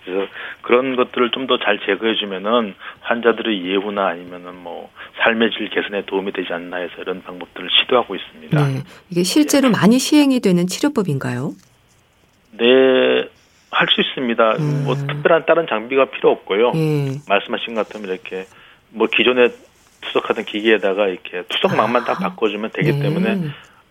그래서 0.05 0.27
그런 0.63 0.97
것들을 0.97 1.31
좀 1.31 1.47
더 1.47 1.59
잘 1.59 1.79
제거해 1.87 2.15
주면은 2.17 2.75
환자들의 3.03 3.65
예후나 3.65 4.09
아니면은 4.09 4.57
뭐 4.57 4.91
삶의 5.23 5.53
질 5.53 5.71
개선에 5.71 6.03
도움이 6.07 6.33
되지 6.33 6.53
않나 6.53 6.79
해서 6.79 6.93
이런 6.99 7.23
방법들을 7.23 7.69
시도하고 7.71 8.17
있습니다. 8.17 8.67
네. 8.67 8.83
이게 9.11 9.23
실제로 9.23 9.69
네. 9.69 9.79
많이 9.81 9.99
시행이 10.01 10.41
되는 10.41 10.67
치료법인가요? 10.67 11.53
네, 12.61 13.29
할 13.71 13.89
수 13.89 14.01
있습니다. 14.01 14.57
음. 14.59 14.83
뭐 14.85 14.95
특별한 14.95 15.47
다른 15.47 15.67
장비가 15.69 16.07
필요 16.11 16.31
없고요. 16.31 16.73
네. 16.73 17.19
말씀하신 17.29 17.75
것 17.75 17.89
같으면 17.89 18.11
이렇게 18.11 18.47
뭐 18.91 19.07
기존에 19.07 19.49
투석하던 20.03 20.45
기기에다가 20.45 21.09
이렇게 21.09 21.43
투석망만 21.49 22.03
아. 22.03 22.05
다 22.05 22.15
바꿔주면 22.15 22.71
되기 22.73 22.93
네. 22.93 23.01
때문에 23.01 23.39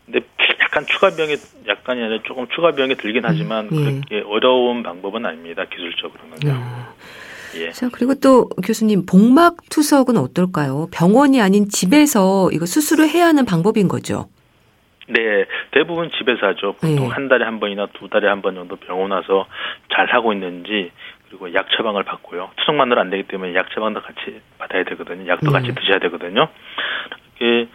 근데 0.05 0.25
약간 0.61 0.85
추가 0.87 1.09
비용이 1.09 1.35
약간이 1.67 2.01
아니라 2.03 2.19
조금 2.23 2.47
추가 2.53 2.71
비용이 2.71 2.95
들긴 2.95 3.23
하지만 3.25 3.69
음, 3.71 3.77
예. 3.79 3.83
그렇게 3.83 4.23
어려운 4.27 4.83
방법은 4.83 5.25
아닙니다. 5.25 5.65
기술적으로는요. 5.65 6.63
예. 7.55 7.61
예. 7.61 7.71
자, 7.71 7.89
그리고 7.91 8.13
또 8.15 8.47
교수님 8.63 9.05
복막 9.05 9.69
투석은 9.69 10.17
어떨까요? 10.17 10.87
병원이 10.91 11.41
아닌 11.41 11.67
집에서 11.69 12.49
이거 12.51 12.65
수술을 12.67 13.09
해야 13.09 13.25
하는 13.27 13.45
방법인 13.45 13.87
거죠. 13.87 14.27
네, 15.09 15.45
대부분 15.71 16.09
집에서 16.11 16.47
하죠. 16.47 16.73
보통 16.73 16.95
네. 16.95 17.07
한 17.07 17.27
달에 17.27 17.43
한 17.45 17.59
번이나 17.59 17.87
두 17.93 18.07
달에 18.09 18.27
한 18.27 18.41
번 18.41 18.55
정도 18.55 18.75
병원 18.77 19.11
와서 19.11 19.47
잘 19.93 20.05
하고 20.07 20.33
있는지 20.33 20.91
그리고 21.27 21.53
약 21.53 21.67
처방을 21.71 22.03
받고요. 22.03 22.51
투석만으로 22.57 23.01
안 23.01 23.09
되기 23.09 23.23
때문에 23.23 23.53
약 23.55 23.69
처방도 23.71 24.01
같이 24.01 24.41
받아야 24.57 24.83
되거든요. 24.83 25.27
약도 25.27 25.47
네. 25.47 25.51
같이 25.53 25.73
드셔야 25.75 25.99
되거든요. 25.99 26.47
이렇게 27.39 27.69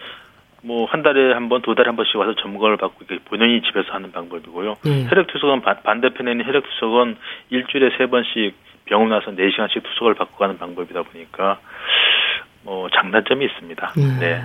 뭐 0.63 0.87
한 0.87 1.03
달에 1.03 1.33
한 1.35 1.49
번, 1.49 1.61
두 1.61 1.75
달에 1.75 1.89
한 1.89 1.97
번씩 1.97 2.17
와서 2.17 2.35
점검을 2.37 2.77
받고 2.79 3.05
본인이 3.27 3.61
집에서 3.63 3.93
하는 3.93 4.13
방법이고요. 4.13 4.77
네. 4.85 5.07
혈액 5.09 5.27
투석은 5.27 5.61
반대편에 5.61 6.31
있는 6.31 6.47
혈액 6.47 6.65
투석은 6.65 7.17
일주일에 7.51 7.91
세 7.99 8.07
번씩 8.07 8.55
병원 8.87 9.11
와서 9.13 9.31
네 9.35 9.51
시간씩 9.51 9.83
투석을 9.83 10.15
받고 10.15 10.37
가는 10.37 10.57
방법이다 10.59 11.03
보니까 11.03 11.61
뭐 12.65 12.89
장단점이 12.91 13.45
있습니다. 13.45 13.93
음. 13.99 14.17
네. 14.21 14.27
예. 14.33 14.41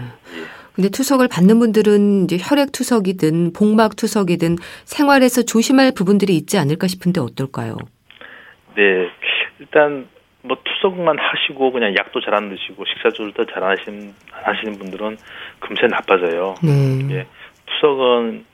근데 0.73 0.89
투석을 0.89 1.27
받는 1.27 1.59
분들은 1.59 2.25
이제 2.25 2.37
혈액 2.39 2.71
투석이든 2.71 3.53
복막 3.53 3.95
투석이든 3.95 4.57
생활에서 4.85 5.41
조심할 5.43 5.91
부분들이 5.93 6.35
있지 6.35 6.57
않을까 6.57 6.87
싶은데 6.87 7.19
어떨까요? 7.21 7.77
네. 8.75 9.09
일단 9.59 10.07
뭐 10.41 10.57
투석만 10.63 11.17
하시고 11.19 11.71
그냥 11.71 11.95
약도 11.97 12.21
잘 12.21 12.33
안 12.33 12.49
드시고 12.49 12.85
식사 12.85 13.09
조절도 13.09 13.45
잘 13.47 13.63
하시는 13.63 14.13
하시는 14.31 14.77
분들은 14.79 15.17
금세 15.59 15.87
나빠져요. 15.87 16.55
네. 16.63 17.15
예. 17.15 17.27
투석은 17.65 18.45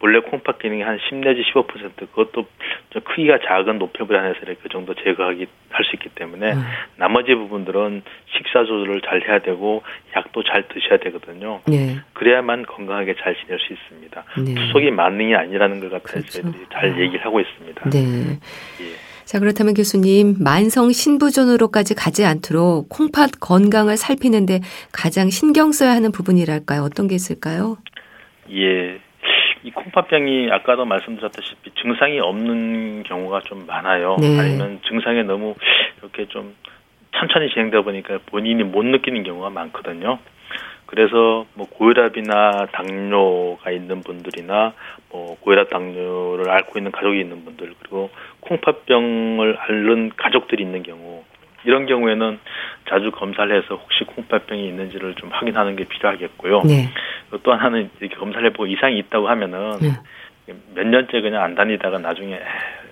원래 0.00 0.20
콩팥 0.20 0.58
기능이 0.58 0.82
한 0.82 0.98
10 1.08 1.16
내지 1.16 1.42
15% 1.52 1.96
그것도 1.96 2.46
좀 2.90 3.02
크기가 3.02 3.38
작은 3.46 3.78
노폐물 3.78 4.16
안에서 4.16 4.40
그 4.62 4.68
정도 4.68 4.94
제거하기 4.94 5.46
할 5.70 5.84
수 5.86 5.96
있기 5.96 6.08
때문에 6.10 6.52
음. 6.52 6.62
나머지 6.96 7.34
부분들은 7.34 8.02
식사 8.36 8.64
조절을 8.64 9.02
잘 9.02 9.22
해야 9.28 9.38
되고 9.40 9.82
약도 10.16 10.42
잘 10.42 10.66
드셔야 10.68 10.98
되거든요. 10.98 11.60
네. 11.66 11.96
그래야만 12.14 12.66
건강하게 12.66 13.14
잘 13.22 13.36
지낼 13.36 13.58
수 13.58 13.72
있습니다. 13.72 14.24
네. 14.44 14.54
투석이 14.54 14.90
만능이 14.90 15.34
아니라는 15.34 15.80
것 15.80 15.90
같아서 15.90 16.42
그렇죠. 16.42 16.58
잘 16.72 16.90
아. 16.92 16.98
얘기를 16.98 17.24
하고 17.24 17.40
있습니다. 17.40 17.90
네. 17.90 17.98
예. 18.80 19.06
자, 19.24 19.40
그렇다면 19.40 19.74
교수님, 19.74 20.36
만성 20.38 20.92
신부전으로까지 20.92 21.94
가지 21.94 22.24
않도록 22.24 22.88
콩팥 22.88 23.40
건강을 23.40 23.96
살피는데 23.96 24.60
가장 24.92 25.30
신경 25.30 25.72
써야 25.72 25.90
하는 25.90 26.12
부분이랄까요? 26.12 26.82
어떤 26.82 27.08
게 27.08 27.16
있을까요? 27.16 27.76
예. 28.52 29.00
이 29.66 29.72
콩팥병이 29.72 30.48
아까도 30.52 30.84
말씀드렸다시피 30.84 31.72
증상이 31.82 32.20
없는 32.20 33.02
경우가 33.02 33.40
좀 33.40 33.66
많아요. 33.66 34.16
네. 34.20 34.38
아니면 34.38 34.78
증상이 34.86 35.24
너무 35.24 35.56
이렇게 35.98 36.26
좀 36.28 36.54
천천히 37.10 37.50
진행되다 37.50 37.82
보니까 37.82 38.20
본인이 38.26 38.62
못 38.62 38.84
느끼는 38.84 39.24
경우가 39.24 39.50
많거든요. 39.50 40.20
그래서 40.86 41.46
뭐 41.54 41.66
고혈압이나 41.68 42.68
당뇨가 42.70 43.72
있는 43.72 44.02
분들이나 44.02 44.72
뭐 45.10 45.36
고혈압 45.40 45.68
당뇨를 45.68 46.48
앓고 46.48 46.78
있는 46.78 46.92
가족이 46.92 47.18
있는 47.18 47.44
분들 47.44 47.74
그리고 47.80 48.10
콩팥병을 48.42 49.56
앓는 49.58 50.12
가족들이 50.16 50.62
있는 50.62 50.84
경우 50.84 51.24
이런 51.66 51.86
경우에는 51.86 52.38
자주 52.88 53.10
검사를 53.10 53.54
해서 53.54 53.74
혹시 53.74 54.04
콩팥병이 54.04 54.68
있는지를 54.68 55.14
좀 55.16 55.30
확인하는 55.32 55.74
게 55.76 55.84
필요하겠고요. 55.84 56.62
네. 56.62 56.88
또 57.42 57.52
하나는 57.52 57.90
이렇게 58.00 58.14
검사를 58.16 58.46
해보고 58.46 58.66
이상이 58.66 58.98
있다고 58.98 59.28
하면은 59.28 59.78
네. 59.80 59.88
몇 60.74 60.86
년째 60.86 61.20
그냥 61.20 61.42
안 61.42 61.54
다니다가 61.56 61.98
나중에 61.98 62.38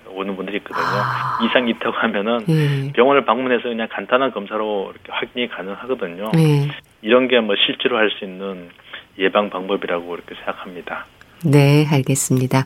오는 0.09 0.35
분들이 0.35 0.57
있거든요. 0.57 0.85
아. 0.85 1.39
이상이 1.43 1.71
있다고 1.71 1.95
하면은 1.97 2.39
네. 2.47 2.91
병원을 2.93 3.23
방문해서 3.25 3.63
그냥 3.63 3.87
간단한 3.89 4.31
검사로 4.31 4.91
이렇게 4.93 5.11
확인이 5.11 5.47
가능하거든요. 5.47 6.31
네. 6.33 6.67
이런 7.01 7.27
게 7.29 7.39
뭐 7.39 7.55
실제로 7.65 7.97
할 7.97 8.09
수 8.11 8.25
있는 8.25 8.69
예방 9.17 9.49
방법이라고 9.49 10.15
이렇게 10.15 10.35
생각합니다. 10.35 11.05
네, 11.45 11.85
알겠습니다. 11.89 12.65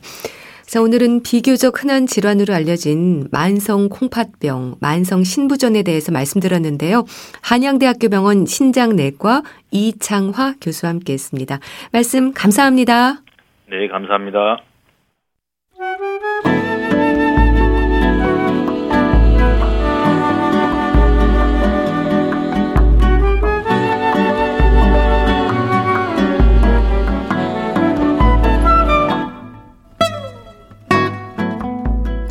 자, 0.69 0.83
오늘은 0.83 1.23
비교적 1.23 1.81
흔한 1.81 2.05
질환으로 2.05 2.53
알려진 2.53 3.27
만성 3.31 3.89
콩팥병, 3.89 4.75
만성 4.79 5.23
신부전에 5.23 5.81
대해서 5.81 6.11
말씀드렸는데요. 6.11 7.05
한양대학교 7.41 8.07
병원 8.09 8.45
신장내과 8.45 9.41
이창화 9.71 10.57
교수와 10.61 10.91
함께 10.91 11.13
했습니다. 11.13 11.57
말씀 11.91 12.33
감사합니다. 12.33 13.23
네, 13.71 13.87
감사합니다. 13.87 14.68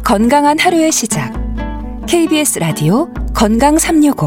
건강한 0.08 0.58
하루의 0.58 0.90
시작. 0.90 1.34
KBS 2.06 2.60
라디오 2.60 3.12
건강 3.34 3.76
365. 3.76 4.26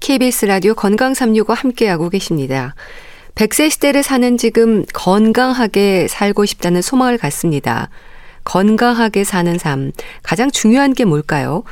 KBS 0.00 0.46
라디오 0.46 0.74
건강 0.74 1.14
365 1.14 1.52
함께하고 1.54 2.08
계십니다. 2.08 2.74
100세 3.36 3.70
시대를 3.70 4.02
사는 4.02 4.36
지금 4.36 4.84
건강하게 4.92 6.08
살고 6.08 6.46
싶다는 6.46 6.82
소망을 6.82 7.16
갖습니다. 7.16 7.90
건강하게 8.42 9.22
사는 9.22 9.56
삶. 9.56 9.92
가장 10.24 10.50
중요한 10.50 10.94
게 10.94 11.04
뭘까요? 11.04 11.62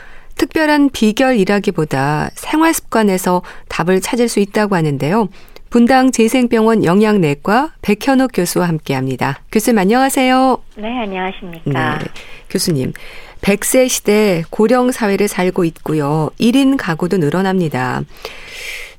특별한 0.41 0.89
비결이라기보다 0.89 2.31
생활 2.35 2.73
습관에서 2.73 3.43
답을 3.69 4.01
찾을 4.01 4.27
수 4.27 4.41
있다고 4.41 4.75
하는데요. 4.75 5.29
분당 5.69 6.11
재생병원 6.11 6.83
영양내과 6.83 7.75
백현옥 7.83 8.31
교수와 8.33 8.67
함께 8.67 8.95
합니다. 8.95 9.43
교수님 9.53 9.79
안녕하세요. 9.79 10.63
네, 10.79 10.99
안녕하십니까. 11.03 11.99
네, 11.99 12.05
교수님. 12.49 12.95
100세 13.43 13.91
시대 13.91 14.43
고령 14.49 14.93
사회를 14.93 15.29
살고 15.29 15.65
있고요. 15.65 16.31
1인 16.41 16.79
가구도 16.79 17.19
늘어납니다. 17.19 18.01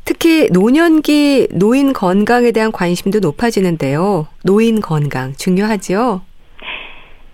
특히 0.06 0.48
노년기 0.52 1.48
노인 1.54 1.92
건강에 1.92 2.52
대한 2.52 2.72
관심도 2.72 3.20
높아지는데요. 3.20 4.28
노인 4.44 4.80
건강 4.80 5.34
중요하죠? 5.36 6.22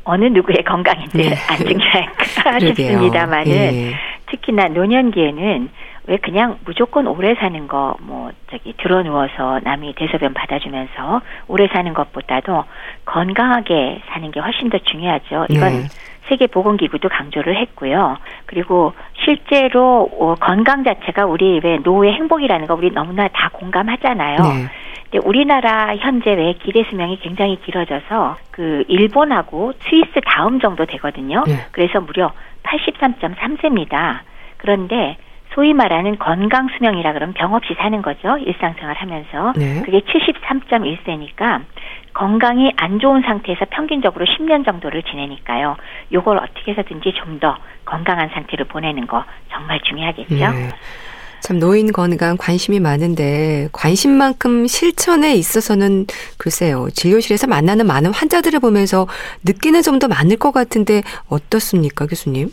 어느 0.07 0.25
누구의 0.25 0.63
건강인지 0.63 1.17
네. 1.17 1.35
안 1.49 1.57
중요할까 1.57 2.59
싶습니다만은 2.59 3.51
예. 3.51 3.93
특히나 4.27 4.69
노년기에는 4.69 5.69
왜 6.07 6.17
그냥 6.17 6.57
무조건 6.65 7.07
오래 7.07 7.35
사는 7.35 7.67
거 7.67 7.97
뭐 7.99 8.31
저기 8.49 8.73
들어 8.77 9.03
누워서 9.03 9.59
남이 9.63 9.93
대소변 9.95 10.33
받아주면서 10.33 11.21
오래 11.47 11.67
사는 11.67 11.93
것보다도 11.93 12.63
건강하게 13.05 14.01
사는 14.07 14.31
게 14.31 14.39
훨씬 14.39 14.69
더 14.69 14.77
중요하죠. 14.77 15.47
이건 15.49 15.73
네. 15.73 15.87
세계보건기구도 16.27 17.09
강조를 17.09 17.55
했고요. 17.57 18.17
그리고 18.45 18.93
실제로 19.23 20.09
어, 20.19 20.35
건강 20.35 20.83
자체가 20.83 21.25
우리 21.25 21.59
왜 21.63 21.77
노후의 21.77 22.13
행복이라는 22.13 22.67
거 22.67 22.75
우리 22.75 22.91
너무나 22.91 23.27
다 23.29 23.49
공감하잖아요. 23.53 24.37
네. 24.37 24.67
근데 25.09 25.25
우리나라 25.25 25.95
현재 25.95 26.33
왜 26.33 26.53
기대 26.53 26.83
수명이 26.89 27.19
굉장히 27.19 27.59
길어져서 27.61 28.37
그 28.51 28.83
일본하고 28.87 29.73
스위스 29.83 30.19
다음 30.25 30.59
정도 30.59 30.85
되거든요. 30.85 31.43
네. 31.47 31.65
그래서 31.71 32.01
무려 32.01 32.33
83.3세입니다. 32.63 34.19
그런데 34.57 35.17
소위 35.53 35.73
말하는 35.73 36.19
건강 36.19 36.67
수명이라 36.69 37.13
그러면 37.13 37.33
병 37.33 37.53
없이 37.53 37.73
사는 37.79 38.01
거죠. 38.01 38.37
일상생활 38.37 38.95
하면서. 38.95 39.53
네. 39.55 39.81
그게 39.83 40.01
73.1세니까 40.01 41.61
건강이 42.17 42.73
안 42.77 42.99
좋은 42.99 43.21
상태에서 43.21 43.65
평균적으로 43.69 44.25
10년 44.25 44.65
정도를 44.65 45.03
지내니까요. 45.03 45.77
요걸 46.11 46.37
어떻게 46.37 46.71
해서든지 46.71 47.13
좀 47.13 47.37
더 47.39 47.55
건강한 47.85 48.29
상태로 48.33 48.65
보내는 48.65 49.05
거 49.05 49.23
정말 49.51 49.79
중요하겠죠. 49.83 50.33
네. 50.33 50.69
참 51.41 51.59
노인 51.59 51.91
건강 51.91 52.35
관심이 52.35 52.79
많은데 52.79 53.69
관심만큼 53.71 54.65
실천에 54.65 55.35
있어서는 55.35 56.07
글쎄요 56.39 56.87
진료실에서 56.91 57.45
만나는 57.45 57.85
많은 57.85 58.11
환자들을 58.11 58.59
보면서 58.59 59.05
느끼는 59.45 59.83
점도 59.83 60.07
많을 60.07 60.37
것 60.37 60.51
같은데 60.51 61.03
어떻습니까 61.29 62.07
교수님? 62.07 62.49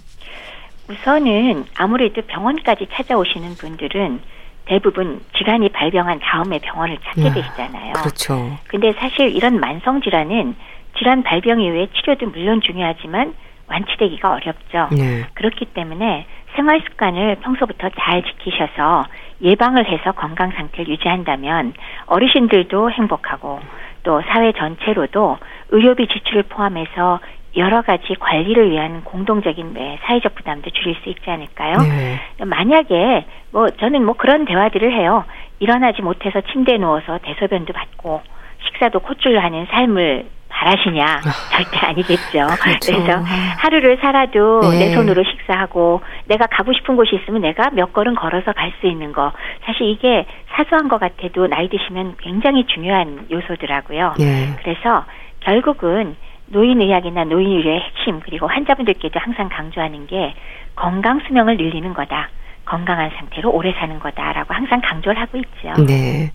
우선은 0.91 1.65
아무래도 1.77 2.21
병원까지 2.21 2.89
찾아오시는 2.93 3.55
분들은 3.55 4.21
대부분 4.67 5.21
질환이 5.37 5.69
발병한 5.69 6.21
다음에 6.21 6.59
병원을 6.59 6.99
찾게 7.05 7.29
아, 7.29 7.33
되시잖아요. 7.33 7.93
그렇죠. 7.93 8.59
근데 8.69 8.93
사실 8.93 9.35
이런 9.35 9.61
만성 9.61 10.01
질환은 10.01 10.55
질환 10.99 11.23
발병 11.23 11.61
이후에 11.61 11.89
치료도 11.95 12.27
물론 12.31 12.61
중요하지만 12.61 13.35
완치되기가 13.67 14.33
어렵죠. 14.33 14.89
네. 14.93 15.27
그렇기 15.35 15.67
때문에 15.67 16.27
생활 16.55 16.81
습관을 16.81 17.37
평소부터 17.37 17.91
잘 17.99 18.23
지키셔서 18.23 19.05
예방을 19.43 19.87
해서 19.87 20.13
건강 20.13 20.53
상태를 20.53 20.93
유지한다면 20.93 21.75
어르신들도 22.07 22.91
행복하고 22.93 23.61
또 24.05 24.23
사회 24.29 24.53
전체로도 24.53 25.39
의료비 25.71 26.07
지출을 26.09 26.45
포함해서 26.45 27.21
여러 27.57 27.83
가지 27.83 28.15
관리를 28.19 28.71
위한 28.71 29.03
공동적인 29.05 29.75
네, 29.75 29.99
사회적 30.03 30.35
부담도 30.35 30.71
줄일 30.71 30.97
수 31.03 31.09
있지 31.11 31.31
않을까요? 31.31 31.77
네. 31.79 32.21
만약에 32.45 33.27
뭐 33.53 33.71
저는 33.71 34.05
뭐 34.05 34.15
그런 34.15 34.45
대화들을 34.45 34.93
해요. 34.93 35.25
일어나지 35.61 36.03
못해서 36.03 36.41
침대에 36.53 36.79
누워서 36.79 37.19
대소변도 37.23 37.73
받고 37.73 38.23
식사도 38.67 39.01
콧줄로 39.01 39.41
하는 39.41 39.67
삶을 39.71 40.27
바라시냐 40.49 41.05
아. 41.05 41.21
절대 41.57 41.87
아니겠죠. 41.87 42.47
그렇죠. 42.63 42.93
그래서 42.93 43.21
하루를 43.59 43.99
살아도 44.01 44.61
네. 44.71 44.79
내 44.89 44.95
손으로 44.95 45.23
식사하고 45.25 46.01
내가 46.27 46.47
가고 46.47 46.73
싶은 46.73 46.97
곳이 46.97 47.17
있으면 47.17 47.43
내가 47.43 47.71
몇 47.71 47.93
걸음 47.93 48.15
걸어서 48.15 48.53
갈 48.53 48.73
수 48.81 48.87
있는 48.89 49.13
거 49.13 49.33
사실 49.65 49.87
이게 49.87 50.27
사소한 50.51 50.89
것 50.89 50.99
같아도 50.99 51.47
나이 51.47 51.69
드시면 51.69 52.17
굉장히 52.19 52.67
중요한 52.67 53.27
요소더라고요. 53.31 54.15
네. 54.19 54.57
그래서 54.63 55.05
결국은 55.41 56.17
노인의학이나 56.47 57.25
노인의료의 57.25 57.81
핵심 57.81 58.21
그리고 58.21 58.47
환자분들께도 58.47 59.19
항상 59.19 59.49
강조하는 59.49 60.07
게 60.07 60.35
건강 60.77 61.21
수명을 61.27 61.57
늘리는 61.57 61.95
거다. 61.95 62.29
건강한 62.65 63.11
상태로 63.17 63.51
오래 63.51 63.73
사는 63.73 63.99
거다라고 63.99 64.55
항상 64.55 64.81
강조를 64.83 65.21
하고 65.21 65.39
있죠. 65.39 65.83
네. 65.87 66.33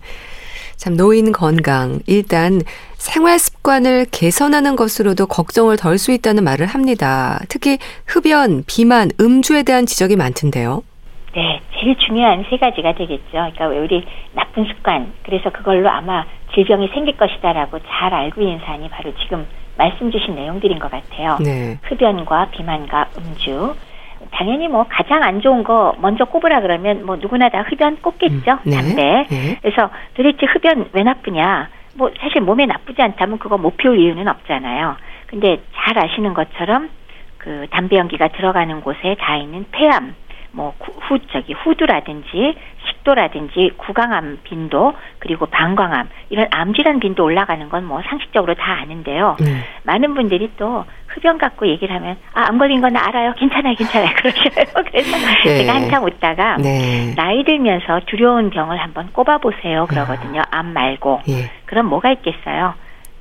참 0.76 0.96
노인 0.96 1.32
건강 1.32 1.98
일단 2.06 2.60
생활 2.94 3.38
습관을 3.38 4.06
개선하는 4.10 4.76
것으로도 4.76 5.26
걱정을 5.26 5.76
덜 5.76 5.98
수 5.98 6.12
있다는 6.12 6.42
말을 6.44 6.66
합니다. 6.66 7.38
특히 7.48 7.78
흡연, 8.06 8.64
비만, 8.66 9.10
음주에 9.20 9.62
대한 9.62 9.84
지적이 9.84 10.16
많던데요. 10.16 10.82
네, 11.34 11.60
제일 11.78 11.96
중요한 11.96 12.44
세 12.48 12.56
가지가 12.56 12.94
되겠죠. 12.94 13.30
그러니까 13.30 13.68
우리 13.68 14.04
나쁜 14.32 14.64
습관, 14.64 15.12
그래서 15.22 15.50
그걸로 15.50 15.90
아마 15.90 16.24
질병이 16.54 16.88
생길 16.94 17.16
것이다라고 17.16 17.80
잘 17.86 18.14
알고 18.14 18.40
있는 18.40 18.60
사안이 18.64 18.88
바로 18.88 19.12
지금 19.22 19.46
말씀 19.80 20.10
주신 20.10 20.34
내용들인 20.34 20.78
것 20.78 20.90
같아요. 20.90 21.38
네. 21.40 21.78
흡연과 21.84 22.50
비만과 22.50 23.08
음주. 23.16 23.74
당연히 24.30 24.68
뭐 24.68 24.84
가장 24.86 25.22
안 25.22 25.40
좋은 25.40 25.64
거 25.64 25.94
먼저 25.98 26.26
꼽으라 26.26 26.60
그러면 26.60 27.06
뭐 27.06 27.16
누구나 27.16 27.48
다 27.48 27.62
흡연 27.62 27.96
꼽겠죠. 28.02 28.52
음, 28.52 28.58
네. 28.64 28.76
담배. 28.76 29.26
네. 29.30 29.58
그래서 29.62 29.88
도대체 30.12 30.44
흡연 30.44 30.90
왜 30.92 31.02
나쁘냐? 31.02 31.70
뭐 31.94 32.10
사실 32.20 32.42
몸에 32.42 32.66
나쁘지 32.66 33.00
않다면 33.00 33.38
그거 33.38 33.56
못 33.56 33.78
피울 33.78 33.98
이유는 33.98 34.28
없잖아요. 34.28 34.96
근데 35.28 35.62
잘 35.74 35.98
아시는 35.98 36.34
것처럼 36.34 36.90
그 37.38 37.66
담배 37.70 37.96
연기가 37.96 38.28
들어가는 38.28 38.82
곳에 38.82 39.16
다 39.18 39.38
있는 39.38 39.64
폐암, 39.72 40.14
뭐 40.52 40.74
후, 40.80 41.18
저기 41.32 41.52
후두라든지 41.52 42.56
식도라든지 42.88 43.72
구강암 43.76 44.38
빈도 44.44 44.94
그리고 45.18 45.46
방광암 45.46 46.08
이런 46.30 46.48
암 46.50 46.74
질환 46.74 46.98
빈도 47.00 47.24
올라가는 47.24 47.68
건 47.68 47.80
뭐 47.84 48.02
상식적으로 48.02 48.54
다 48.54 48.72
아는데요. 48.82 49.36
네. 49.40 49.64
많은 49.84 50.14
분들이 50.14 50.50
또 50.56 50.84
흡연 51.08 51.38
갖고 51.38 51.66
얘기를 51.66 51.94
하면 51.96 52.16
아 52.34 52.42
암 52.50 52.58
걸린 52.58 52.80
건 52.80 52.96
알아요. 52.96 53.32
괜찮아요, 53.34 53.74
괜찮아요. 53.76 54.10
그러셔요. 54.16 54.64
그래서 54.90 55.16
네. 55.44 55.58
제가 55.58 55.74
한참 55.74 56.04
웃다가 56.04 56.56
네. 56.58 57.14
나이 57.16 57.42
들면서 57.44 58.00
두려운 58.06 58.50
병을 58.50 58.76
한번 58.78 59.08
꼽아 59.12 59.38
보세요. 59.38 59.86
그러거든요. 59.86 60.42
암 60.50 60.72
말고. 60.72 61.22
예. 61.28 61.50
그럼 61.66 61.86
뭐가 61.86 62.10
있겠어요? 62.12 62.74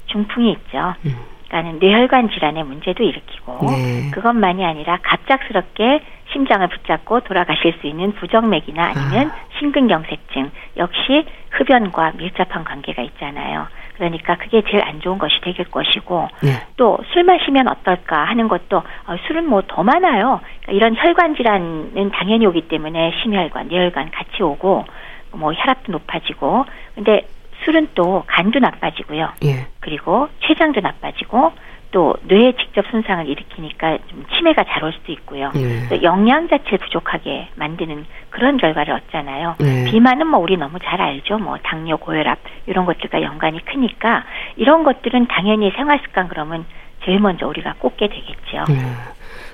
중풍이 0.07 0.51
있죠. 0.51 0.95
음. 1.05 1.15
그러니까는 1.49 1.79
뇌혈관 1.79 2.29
질환의 2.29 2.63
문제도 2.63 3.03
일으키고 3.03 3.65
네. 3.71 4.11
그것만이 4.11 4.63
아니라 4.63 4.99
갑작스럽게 5.01 6.01
심장을 6.31 6.65
붙잡고 6.67 7.21
돌아가실 7.21 7.73
수 7.81 7.87
있는 7.87 8.13
부정맥이나 8.13 8.93
아니면 8.95 9.31
아. 9.31 9.35
심근경색증 9.57 10.51
역시 10.77 11.25
흡연과 11.49 12.13
밀접한 12.17 12.63
관계가 12.63 13.01
있잖아요. 13.01 13.67
그러니까 13.95 14.35
그게 14.37 14.61
제일 14.69 14.83
안 14.83 15.01
좋은 15.01 15.17
것이 15.17 15.41
되길 15.41 15.65
것이고 15.65 16.29
네. 16.41 16.51
또술 16.77 17.23
마시면 17.23 17.67
어떨까 17.67 18.23
하는 18.23 18.47
것도 18.47 18.77
어, 18.77 19.15
술은 19.27 19.49
뭐 19.49 19.61
더 19.67 19.83
많아요. 19.83 20.39
그러니까 20.61 20.71
이런 20.71 20.95
혈관 20.95 21.35
질환은 21.35 22.11
당연히 22.11 22.45
오기 22.45 22.69
때문에 22.69 23.13
심혈관, 23.21 23.67
뇌혈관 23.67 24.11
같이 24.11 24.41
오고 24.41 24.85
뭐 25.33 25.53
혈압도 25.53 25.91
높아지고 25.91 26.65
근데 26.95 27.23
술은 27.65 27.89
또 27.95 28.23
간도 28.27 28.59
나빠지고요. 28.59 29.29
예. 29.45 29.67
그리고 29.79 30.29
췌장도 30.41 30.81
나빠지고 30.81 31.51
또 31.91 32.15
뇌에 32.23 32.53
직접 32.53 32.85
손상을 32.91 33.27
일으키니까 33.27 33.97
좀 34.07 34.25
치매가 34.35 34.63
잘 34.65 34.83
올 34.83 34.93
수도 34.93 35.11
있고요. 35.11 35.51
네. 35.55 35.89
또 35.89 36.03
영양 36.03 36.47
자체를 36.47 36.77
부족하게 36.77 37.49
만드는 37.55 38.05
그런 38.29 38.57
결과를 38.57 38.93
얻잖아요. 38.93 39.55
네. 39.59 39.85
비만은 39.89 40.27
뭐 40.27 40.39
우리 40.39 40.55
너무 40.55 40.77
잘 40.79 41.01
알죠. 41.01 41.39
뭐 41.39 41.57
당뇨, 41.63 41.97
고혈압 41.97 42.37
이런 42.67 42.85
것들과 42.85 43.21
연관이 43.23 43.63
크니까 43.65 44.23
이런 44.55 44.83
것들은 44.83 45.27
당연히 45.27 45.71
생활 45.71 45.99
습관 46.05 46.27
그러면 46.27 46.65
제일 47.05 47.19
먼저 47.19 47.47
우리가 47.47 47.75
꼽게 47.79 48.07
되겠죠. 48.07 48.65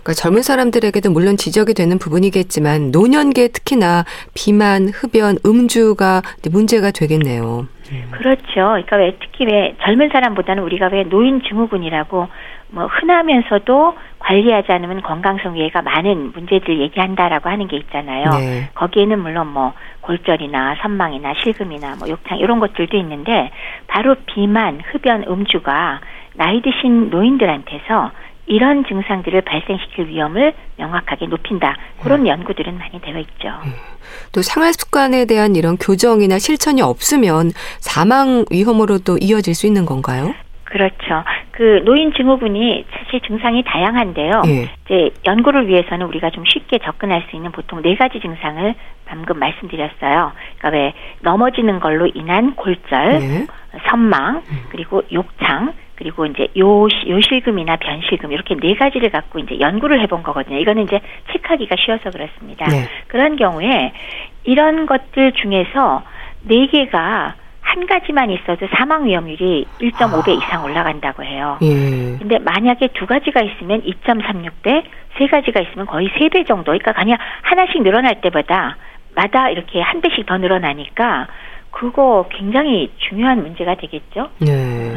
네. 0.05 0.13
그러니까 0.13 0.13
젊은 0.13 0.43
사람들에게도 0.43 1.09
물론 1.11 1.35
지적이 1.35 1.73
되는 1.73 1.97
부분이겠지만 1.97 2.91
노년기에 2.91 3.47
특히나 3.49 4.05
비만, 4.35 4.89
흡연, 4.89 5.37
음주가 5.43 6.21
문제가 6.51 6.91
되겠네요. 6.91 7.67
그렇죠. 8.11 8.45
그러니까 8.53 8.97
왜 8.97 9.17
특히 9.19 9.45
왜 9.45 9.75
젊은 9.81 10.09
사람보다는 10.09 10.63
우리가 10.63 10.89
왜 10.91 11.03
노인 11.03 11.41
증후군이라고 11.41 12.27
뭐 12.69 12.85
흔하면서도 12.85 13.95
관리하지 14.19 14.71
않으면 14.71 15.01
건강성 15.01 15.53
위해가 15.53 15.81
많은 15.81 16.31
문제들 16.33 16.79
얘기한다라고 16.81 17.49
하는 17.49 17.67
게 17.67 17.77
있잖아요. 17.77 18.29
네. 18.31 18.69
거기에는 18.75 19.19
물론 19.19 19.47
뭐 19.47 19.73
골절이나 20.01 20.77
선망이나 20.81 21.33
실금이나 21.43 21.95
뭐 21.97 22.09
욕탕 22.09 22.37
이런 22.39 22.59
것들도 22.59 22.97
있는데 22.97 23.51
바로 23.87 24.15
비만, 24.25 24.81
흡연, 24.91 25.23
음주가 25.27 26.01
나이 26.33 26.61
드신 26.61 27.09
노인들한테서 27.09 28.11
이런 28.47 28.86
증상들을 28.86 29.41
발생시킬 29.41 30.08
위험을 30.08 30.53
명확하게 30.77 31.27
높인다. 31.27 31.75
그런 32.01 32.21
음. 32.21 32.27
연구들은 32.27 32.77
많이 32.77 33.01
되어 33.01 33.19
있죠. 33.19 33.47
음. 33.65 33.73
또 34.31 34.41
생활 34.41 34.73
습관에 34.73 35.25
대한 35.25 35.55
이런 35.55 35.77
교정이나 35.77 36.38
실천이 36.38 36.81
없으면 36.81 37.51
사망 37.79 38.45
위험으로도 38.51 39.17
이어질 39.19 39.55
수 39.55 39.65
있는 39.65 39.86
건가요? 39.86 40.34
그렇죠. 40.65 41.23
그 41.51 41.81
노인 41.86 42.12
증후군이 42.13 42.86
사실 42.91 43.21
증상이 43.21 43.63
다양한데요. 43.63 44.41
예. 44.47 44.69
이제 44.86 45.10
연구를 45.25 45.69
위해서는 45.69 46.05
우리가 46.08 46.31
좀 46.31 46.43
쉽게 46.45 46.79
접근할 46.79 47.25
수 47.29 47.36
있는 47.36 47.51
보통 47.51 47.81
네 47.81 47.95
가지 47.95 48.19
증상을 48.19 48.75
방금 49.05 49.39
말씀드렸어요. 49.39 50.34
그러니까 50.58 50.69
왜 50.69 50.93
넘어지는 51.21 51.79
걸로 51.79 52.08
인한 52.08 52.55
골절, 52.55 53.21
예. 53.21 53.47
선망, 53.88 54.43
음. 54.49 54.65
그리고 54.69 55.01
욕창, 55.13 55.73
그리고 55.95 56.25
이제 56.25 56.47
요, 56.58 56.88
요실금이나 57.08 57.77
변실금 57.77 58.31
이렇게 58.31 58.55
네 58.55 58.75
가지를 58.75 59.10
갖고 59.10 59.39
이제 59.39 59.60
연구를 59.60 60.01
해본 60.01 60.23
거거든요. 60.23 60.60
이거는 60.60 60.84
이제 60.84 60.99
체크하기가 61.31 61.75
쉬워서 61.79 62.10
그렇습니다. 62.10 62.65
네. 62.67 62.88
그런 63.08 63.36
경우에 63.38 63.93
이런 64.43 64.86
것들 64.86 65.31
중에서 65.34 66.03
네 66.43 66.67
개가 66.67 67.36
한 67.62 67.88
가지만 67.88 68.29
있어도 68.29 68.67
사망 68.75 69.05
위험률이 69.05 69.65
1.5배 69.81 70.29
아. 70.29 70.31
이상 70.34 70.63
올라간다고 70.63 71.23
해요. 71.23 71.58
예. 71.63 72.17
근데 72.19 72.38
만약에 72.39 72.89
두 72.93 73.05
가지가 73.08 73.41
있으면 73.41 73.81
2.36배, 73.81 74.84
세 75.17 75.27
가지가 75.27 75.62
있으면 75.62 75.86
거의 75.88 76.10
세 76.19 76.29
배 76.29 76.43
정도. 76.43 76.65
그러니까 76.65 76.93
그냥 76.93 77.17
하나씩 77.41 77.81
늘어날 77.81 78.21
때보다 78.21 78.77
마다 79.15 79.49
이렇게 79.49 79.81
한 79.81 80.01
배씩 80.01 80.25
더 80.25 80.38
늘어나니까 80.38 81.27
그거 81.75 82.25
굉장히 82.31 82.89
중요한 83.09 83.43
문제가 83.43 83.75
되겠죠. 83.75 84.29
네. 84.39 84.95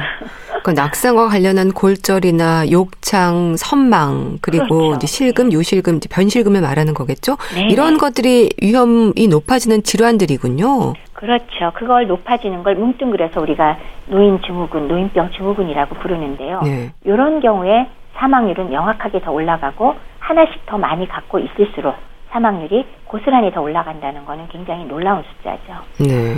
그 0.63 0.71
낙상과 0.71 1.27
관련한 1.27 1.73
골절이나 1.73 2.71
욕창, 2.71 3.57
선망 3.57 4.39
그리고 4.41 4.91
그렇죠. 4.91 5.07
실금, 5.09 5.53
요실금, 5.53 5.99
변실금을 6.09 6.61
말하는 6.61 6.95
거겠죠. 6.95 7.37
네 7.55 7.67
이런 7.69 7.99
것들이 7.99 8.51
위험이 8.63 9.27
높아지는 9.29 9.83
질환들이군요. 9.83 10.95
그렇죠. 11.15 11.73
그걸 11.75 12.07
높아지는 12.07 12.63
걸 12.63 12.77
뭉뚱그려서 12.77 13.41
우리가 13.41 13.77
노인 14.07 14.41
증후군, 14.43 14.87
노인병 14.87 15.33
증후군이라고 15.33 15.97
부르는데요. 15.97 16.61
네. 16.63 16.93
이런 17.05 17.41
경우에 17.41 17.89
사망률은 18.15 18.71
명확하게 18.71 19.21
더 19.23 19.33
올라가고 19.33 19.97
하나씩 20.21 20.65
더 20.67 20.79
많이 20.79 21.09
갖고 21.09 21.41
있을수록 21.41 21.97
사망률이 22.31 22.85
고스란히 23.05 23.53
더 23.53 23.61
올라간다는 23.61 24.25
것은 24.25 24.49
굉장히 24.49 24.85
놀라운 24.85 25.23
숫자죠. 25.23 25.85
네. 25.99 26.37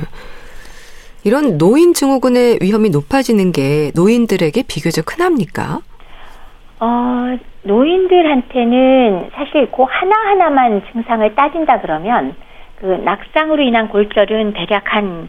이런 1.25 1.59
노인 1.59 1.93
증후군의 1.93 2.59
위험이 2.63 2.91
높아지는 2.91 3.53
게 3.53 3.91
노인들에게 3.95 4.63
비교적 4.67 5.13
흔합니까? 5.13 5.81
어, 6.81 7.39
노인들한테는 7.63 9.31
사실 9.35 9.71
그 9.71 9.83
하나하나만 9.83 10.83
증상을 10.93 11.35
따진다 11.35 11.81
그러면 11.81 12.35
그 12.77 12.87
낙상으로 12.87 13.63
인한 13.63 13.89
골절은 13.89 14.55
대략 14.55 14.95
한 14.95 15.29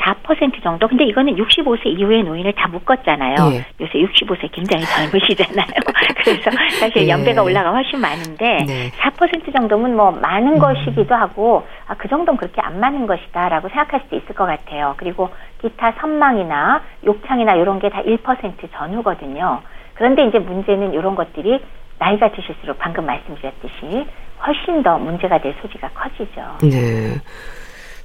4% 0.00 0.62
정도. 0.62 0.88
근데 0.88 1.04
이거는 1.04 1.36
65세 1.36 1.86
이후의 1.98 2.22
노인을 2.22 2.54
다 2.54 2.68
묶었잖아요. 2.68 3.34
예. 3.52 3.66
요새 3.80 3.98
65세 3.98 4.50
굉장히 4.50 4.84
젊으시잖아요. 4.86 5.66
그래서 6.24 6.50
사실 6.78 7.02
예. 7.02 7.08
연배가 7.08 7.42
올라가 7.42 7.70
훨씬 7.72 8.00
많은데 8.00 8.64
네. 8.66 8.90
4% 8.92 9.52
정도면 9.52 9.94
뭐 9.94 10.10
많은 10.10 10.54
음. 10.54 10.58
것이기도 10.58 11.14
하고 11.14 11.66
아, 11.86 11.94
그 11.94 12.08
정도는 12.08 12.38
그렇게 12.38 12.62
안 12.62 12.80
많은 12.80 13.06
것이다라고 13.06 13.68
생각할 13.68 14.00
수도 14.04 14.16
있을 14.16 14.34
것 14.34 14.46
같아요. 14.46 14.94
그리고 14.96 15.28
기타 15.60 15.92
선망이나 16.00 16.80
욕창이나 17.04 17.56
이런 17.56 17.78
게 17.78 17.90
다 17.90 18.02
1% 18.02 18.68
전후거든요. 18.72 19.60
그런데 19.94 20.24
이제 20.24 20.38
문제는 20.38 20.94
이런 20.94 21.14
것들이 21.14 21.62
나이가 21.98 22.30
드실수록 22.30 22.78
방금 22.78 23.04
말씀드렸듯이 23.04 24.06
훨씬 24.46 24.82
더 24.82 24.96
문제가 24.96 25.38
될 25.38 25.54
소지가 25.60 25.90
커지죠. 25.90 26.56
네. 26.62 27.20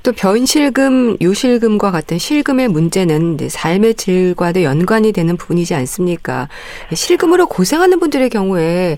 또 0.06 0.12
변실금, 0.12 1.18
요실금과 1.20 1.90
같은 1.90 2.20
실금의 2.20 2.68
문제는 2.68 3.38
삶의 3.50 3.96
질과도 3.96 4.62
연관이 4.62 5.12
되는 5.12 5.36
부분이지 5.36 5.74
않습니까? 5.74 6.48
실금으로 6.94 7.48
고생하는 7.48 8.00
분들의 8.00 8.30
경우에 8.30 8.98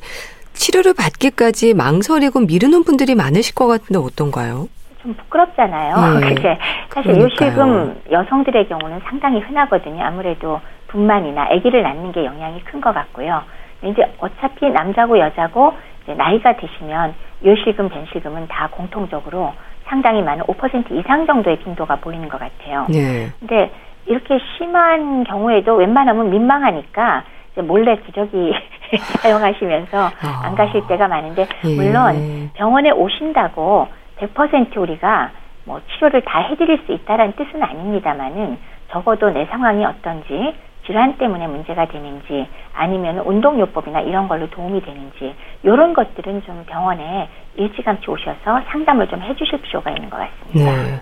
치료를 0.51 0.93
받기까지 0.93 1.75
망설이고 1.75 2.41
미루는 2.41 2.83
분들이 2.83 3.15
많으실 3.15 3.55
것 3.55 3.67
같은데 3.67 3.97
어떤가요? 3.99 4.67
좀 5.01 5.13
부끄럽잖아요. 5.13 6.19
네. 6.19 6.27
그게 6.35 6.57
사실 6.93 7.13
그러니까요. 7.13 7.23
요실금 7.23 8.01
여성들의 8.11 8.67
경우는 8.67 8.99
상당히 9.07 9.39
흔하거든요. 9.39 10.03
아무래도 10.03 10.59
분만이나 10.89 11.47
아기를 11.51 11.83
낳는 11.83 12.11
게 12.11 12.25
영향이 12.25 12.61
큰 12.65 12.81
것 12.81 12.93
같고요. 12.93 13.43
이제 13.81 14.01
어차피 14.19 14.69
남자고 14.69 15.17
여자고 15.19 15.71
나이가 16.17 16.57
드시면 16.57 17.13
요실금, 17.45 17.87
변실금은 17.87 18.47
다 18.49 18.67
공통적으로 18.71 19.53
상당히 19.87 20.21
많은 20.21 20.43
5% 20.45 20.91
이상 20.91 21.25
정도의 21.25 21.59
빈도가 21.59 21.97
보이는 21.97 22.27
것 22.29 22.39
같아요. 22.39 22.85
네. 22.89 23.29
근데 23.39 23.71
이렇게 24.05 24.39
심한 24.57 25.23
경우에도 25.23 25.75
웬만하면 25.75 26.29
민망하니까 26.29 27.23
몰래 27.63 27.97
기저귀 27.97 28.53
사용하시면서 29.21 30.05
어. 30.05 30.43
안 30.43 30.55
가실 30.55 30.85
때가 30.87 31.07
많은데 31.07 31.47
예. 31.65 31.75
물론 31.75 32.51
병원에 32.53 32.91
오신다고 32.91 33.87
100% 34.19 34.77
우리가 34.77 35.31
뭐 35.65 35.81
치료를 35.91 36.21
다 36.21 36.39
해드릴 36.39 36.83
수 36.85 36.93
있다라는 36.93 37.33
뜻은 37.33 37.61
아닙니다만은 37.61 38.57
적어도 38.91 39.29
내 39.29 39.45
상황이 39.47 39.83
어떤지 39.85 40.55
질환 40.87 41.17
때문에 41.17 41.47
문제가 41.47 41.87
되는지 41.87 42.47
아니면 42.73 43.19
운동요법이나 43.19 44.01
이런 44.01 44.27
걸로 44.27 44.49
도움이 44.49 44.81
되는지 44.81 45.35
이런 45.63 45.93
것들은 45.93 46.43
좀 46.45 46.63
병원에 46.65 47.29
일찌감치 47.57 48.09
오셔서 48.09 48.61
상담을 48.69 49.07
좀 49.07 49.21
해주실 49.21 49.61
필요가 49.61 49.91
있는 49.91 50.09
것 50.09 50.17
같습니다. 50.17 50.71
네. 50.71 51.01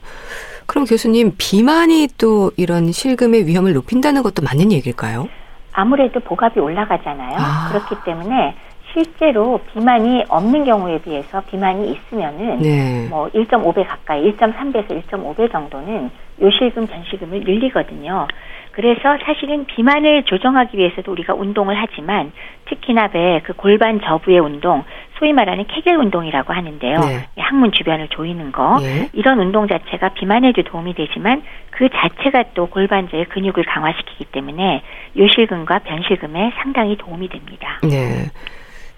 그럼 0.65 0.85
교수님 0.85 1.33
비만이 1.37 2.09
또 2.17 2.51
이런 2.57 2.91
실금의 2.91 3.45
위험을 3.45 3.73
높인다는 3.73 4.23
것도 4.23 4.41
맞는 4.43 4.71
얘기일까요? 4.71 5.29
아무래도 5.73 6.19
보갑이 6.19 6.59
올라가잖아요. 6.59 7.35
아. 7.37 7.69
그렇기 7.69 8.03
때문에 8.03 8.55
실제로 8.93 9.59
비만이 9.73 10.23
없는 10.29 10.63
경우에 10.63 10.99
비해서 10.99 11.41
비만이 11.51 11.91
있으면은 11.91 12.59
네. 12.59 13.07
뭐 13.09 13.27
1.5배 13.27 13.85
가까이 13.85 14.31
1.3배에서 14.31 15.03
1.5배 15.03 15.51
정도는 15.51 16.09
요실금 16.41 16.87
전실금을 16.87 17.41
늘리거든요. 17.41 18.27
그래서 18.75 19.17
사실은 19.23 19.65
비만을 19.65 20.23
조정하기 20.23 20.77
위해서도 20.77 21.09
우리가 21.11 21.33
운동을 21.33 21.75
하지만 21.77 22.33
특히나 22.65 23.07
배 23.07 23.39
그 23.45 23.53
골반 23.53 24.01
저부의 24.01 24.39
운동, 24.39 24.83
소위 25.17 25.31
말하는 25.31 25.65
케겔 25.67 25.95
운동이라고 25.95 26.51
하는데요. 26.53 26.99
네. 26.99 27.27
항문 27.37 27.71
주변을 27.71 28.09
조이는 28.09 28.51
거. 28.51 28.79
네. 28.81 29.09
이런 29.13 29.39
운동 29.39 29.67
자체가 29.67 30.09
비만에도 30.09 30.63
도움이 30.63 30.93
되지만 30.93 31.41
그 31.69 31.87
자체가 31.89 32.43
또 32.53 32.67
골반저의 32.67 33.25
근육을 33.25 33.63
강화시키기 33.63 34.25
때문에 34.25 34.81
요실금과 35.17 35.79
변실금에 35.79 36.51
상당히 36.61 36.97
도움이 36.97 37.29
됩니다. 37.29 37.79
네. 37.83 38.29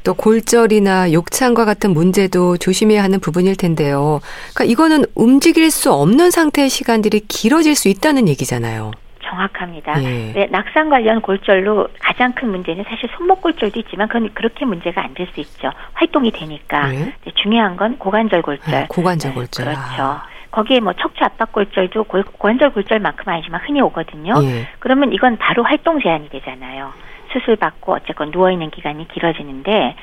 또 0.04 0.14
골절이나 0.14 1.12
욕창과 1.12 1.66
같은 1.66 1.92
문제도 1.92 2.58
조심해야 2.58 3.04
하는 3.04 3.20
부분일 3.20 3.58
텐데요. 3.58 4.22
그러니까 4.56 4.64
이거는 4.64 5.04
움직일 5.14 5.70
수 5.70 5.92
없는 5.92 6.32
상태의 6.32 6.70
시간들이 6.70 7.20
길어질 7.28 7.76
수 7.76 7.90
있다는 7.90 8.28
얘기잖아요. 8.30 8.92
정확합니다. 9.30 10.02
예. 10.04 10.32
네, 10.34 10.48
낙상 10.50 10.90
관련 10.90 11.22
골절로 11.22 11.88
가장 12.00 12.34
큰 12.34 12.50
문제는 12.50 12.84
사실 12.88 13.10
손목 13.18 13.42
골절도 13.42 13.80
있지만 13.80 14.08
그건 14.08 14.30
그렇게 14.34 14.66
문제가 14.66 15.02
안 15.04 15.14
될 15.14 15.28
수 15.34 15.40
있죠. 15.42 15.72
활동이 15.94 16.32
되니까. 16.32 16.94
예. 16.94 16.98
네, 17.24 17.32
중요한 17.36 17.76
건 17.78 17.98
고관절 17.98 18.42
골절. 18.42 18.74
네, 18.74 18.86
고관절 18.90 19.34
골절. 19.34 19.66
네, 19.66 19.72
그렇죠. 19.74 20.04
아. 20.04 20.24
거기에 20.52 20.80
뭐 20.80 20.94
척추 20.94 21.24
압박 21.24 21.52
골절도 21.52 22.06
고관절 22.06 22.72
골절만큼 22.72 23.28
아니지만 23.32 23.62
흔히 23.66 23.82
오거든요. 23.82 24.34
예. 24.44 24.68
그러면 24.80 25.12
이건 25.14 25.38
바로 25.38 25.64
활동 25.64 26.00
제한이 26.02 26.30
되잖아요. 26.30 26.92
수술 27.34 27.58
받고 27.58 27.94
어쨌건 27.94 28.32
누워 28.32 28.50
있는 28.52 28.70
기간이 28.70 29.08
길어지는데 29.10 29.96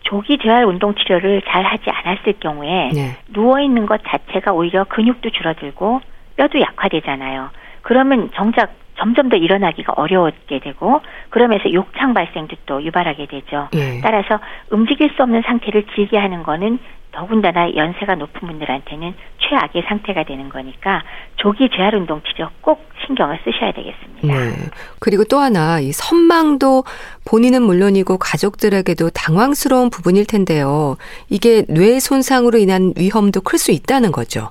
조기 0.00 0.38
재활 0.38 0.64
운동 0.64 0.94
치료를 0.94 1.42
잘 1.46 1.62
하지 1.64 1.84
않았을 1.90 2.34
경우에 2.40 2.88
네. 2.94 3.16
누워 3.28 3.60
있는 3.60 3.84
것 3.84 4.00
자체가 4.08 4.52
오히려 4.52 4.84
근육도 4.84 5.28
줄어들고 5.30 6.00
뼈도 6.36 6.58
약화되잖아요. 6.60 7.50
그러면 7.82 8.30
정작 8.34 8.74
점점 8.98 9.30
더 9.30 9.36
일어나기가 9.36 9.94
어려웠게 9.96 10.58
되고 10.60 11.00
그러면서 11.30 11.72
욕창 11.72 12.12
발생도 12.12 12.56
또 12.66 12.82
유발하게 12.82 13.26
되죠. 13.26 13.68
예. 13.74 14.00
따라서 14.02 14.38
움직일 14.70 15.10
수 15.16 15.22
없는 15.22 15.42
상태를 15.42 15.86
길게 15.86 16.18
하는 16.18 16.42
거는 16.42 16.78
더군다나 17.12 17.74
연세가 17.74 18.14
높은 18.16 18.46
분들한테는 18.46 19.14
최악의 19.38 19.82
상태가 19.88 20.24
되는 20.24 20.48
거니까 20.48 21.02
조기 21.36 21.68
재활 21.74 21.94
운동 21.94 22.20
치료 22.22 22.48
꼭 22.60 22.88
신경을 23.06 23.40
쓰셔야 23.42 23.72
되겠습니다. 23.72 24.28
네. 24.28 24.52
그리고 25.00 25.24
또 25.24 25.38
하나 25.38 25.80
이 25.80 25.90
선망도 25.92 26.84
본인은 27.28 27.62
물론이고 27.62 28.18
가족들에게도 28.18 29.10
당황스러운 29.10 29.90
부분일 29.90 30.26
텐데요. 30.26 30.96
이게 31.28 31.64
뇌 31.68 31.98
손상으로 31.98 32.58
인한 32.58 32.92
위험도 32.96 33.40
클 33.40 33.58
수 33.58 33.72
있다는 33.72 34.12
거죠. 34.12 34.50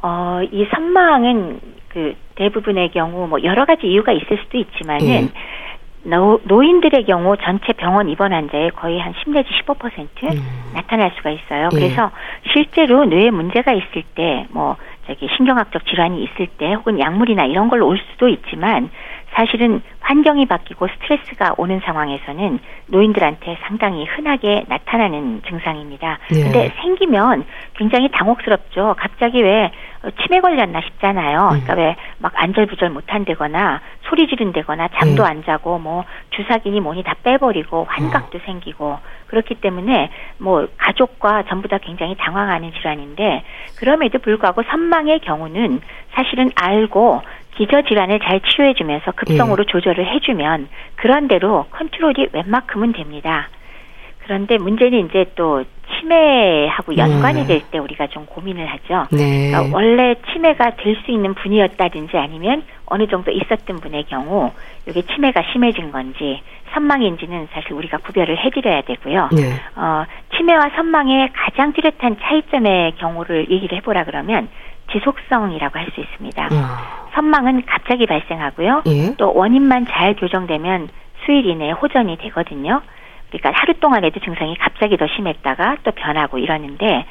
어, 0.00 0.40
이 0.52 0.66
섬망은 0.72 1.60
그 1.94 2.14
대부분의 2.34 2.90
경우 2.90 3.28
뭐 3.28 3.42
여러 3.44 3.64
가지 3.64 3.86
이유가 3.86 4.12
있을 4.12 4.38
수도 4.42 4.58
있지만은 4.58 5.06
네. 5.06 5.28
노, 6.02 6.40
노인들의 6.42 7.04
경우 7.04 7.36
전체 7.36 7.72
병원 7.72 8.08
입원 8.08 8.32
환자의 8.32 8.72
거의 8.72 8.98
한 9.00 9.14
10 9.24 9.30
내지 9.30 9.48
15% 9.64 10.08
음. 10.24 10.72
나타날 10.74 11.12
수가 11.16 11.30
있어요. 11.30 11.68
예. 11.72 11.76
그래서 11.76 12.10
실제로 12.52 13.04
뇌에 13.06 13.30
문제가 13.30 13.72
있을 13.72 14.02
때, 14.14 14.46
뭐, 14.50 14.76
저기 15.06 15.28
신경학적 15.36 15.86
질환이 15.86 16.24
있을 16.24 16.48
때 16.58 16.72
혹은 16.74 16.98
약물이나 16.98 17.44
이런 17.44 17.68
걸로 17.68 17.86
올 17.86 17.98
수도 18.10 18.28
있지만 18.28 18.90
사실은 19.34 19.82
환경이 20.00 20.46
바뀌고 20.46 20.86
스트레스가 20.88 21.54
오는 21.56 21.80
상황에서는 21.80 22.58
노인들한테 22.86 23.58
상당히 23.62 24.04
흔하게 24.04 24.64
나타나는 24.68 25.42
증상입니다. 25.48 26.18
네. 26.30 26.42
근데 26.42 26.72
생기면 26.82 27.44
굉장히 27.74 28.10
당혹스럽죠. 28.10 28.94
갑자기 28.98 29.42
왜 29.42 29.72
치매 30.22 30.40
걸렸나 30.40 30.80
싶잖아요. 30.82 31.40
음. 31.40 31.60
그러니까 31.60 31.74
왜 31.74 31.96
막 32.24 32.32
안절부절 32.36 32.88
못한다거나 32.88 33.82
소리 34.08 34.26
지른다거나 34.26 34.88
잠도 34.96 35.24
음. 35.24 35.28
안 35.28 35.44
자고 35.44 35.78
뭐 35.78 36.04
주사기니 36.30 36.80
뭐니 36.80 37.02
다 37.02 37.14
빼버리고 37.22 37.84
환각도 37.86 38.38
어. 38.38 38.40
생기고 38.46 38.98
그렇기 39.26 39.56
때문에 39.56 40.10
뭐 40.38 40.66
가족과 40.78 41.42
전부 41.48 41.68
다 41.68 41.76
굉장히 41.76 42.14
당황하는 42.16 42.72
질환인데 42.72 43.44
그럼에도 43.78 44.20
불구하고 44.20 44.62
선망의 44.62 45.20
경우는 45.20 45.82
사실은 46.14 46.50
알고 46.54 47.20
기저 47.56 47.82
질환을 47.82 48.20
잘 48.20 48.40
치료해 48.40 48.74
주면서 48.74 49.12
급성으로 49.12 49.64
예. 49.66 49.72
조절을 49.72 50.06
해 50.06 50.20
주면 50.20 50.68
그런 50.96 51.28
대로 51.28 51.66
컨트롤이 51.70 52.28
웬만큼은 52.32 52.92
됩니다. 52.92 53.48
그런데 54.24 54.56
문제는 54.58 55.06
이제 55.06 55.26
또 55.34 55.64
치매하고 56.00 56.96
연관이 56.96 57.42
음. 57.42 57.46
될때 57.46 57.78
우리가 57.78 58.06
좀 58.06 58.24
고민을 58.26 58.66
하죠. 58.66 59.06
네. 59.12 59.50
그러니까 59.50 59.76
원래 59.76 60.14
치매가 60.32 60.76
될 60.76 60.96
수 61.04 61.10
있는 61.10 61.34
분이었다든지 61.34 62.16
아니면 62.16 62.62
어느 62.86 63.06
정도 63.06 63.30
있었던 63.30 63.80
분의 63.80 64.04
경우 64.04 64.50
이게 64.88 65.02
치매가 65.02 65.42
심해진 65.52 65.92
건지 65.92 66.40
선망인지는 66.72 67.48
사실 67.52 67.74
우리가 67.74 67.98
구별을 67.98 68.38
해드려야 68.38 68.82
되고요. 68.82 69.28
네. 69.32 69.52
어, 69.76 70.04
치매와 70.36 70.70
선망의 70.74 71.30
가장 71.34 71.72
뚜렷한 71.74 72.16
차이점의 72.22 72.94
경우를 72.96 73.50
얘기를 73.50 73.76
해보라 73.78 74.04
그러면 74.04 74.48
지속성이라고 74.92 75.78
할 75.78 75.90
수 75.94 76.00
있습니다. 76.00 76.48
음. 76.50 77.03
선망은 77.14 77.62
갑자기 77.66 78.06
발생하고요. 78.06 78.82
예? 78.86 79.14
또 79.16 79.32
원인만 79.34 79.86
잘 79.86 80.14
교정되면 80.14 80.88
수일 81.24 81.46
이내에 81.46 81.72
호전이 81.72 82.18
되거든요. 82.18 82.82
그러니까 83.30 83.50
하루 83.60 83.74
동안에도 83.74 84.20
증상이 84.20 84.56
갑자기 84.58 84.96
더 84.96 85.06
심했다가 85.08 85.78
또 85.82 85.90
변하고 85.90 86.38
이러는데 86.38 87.04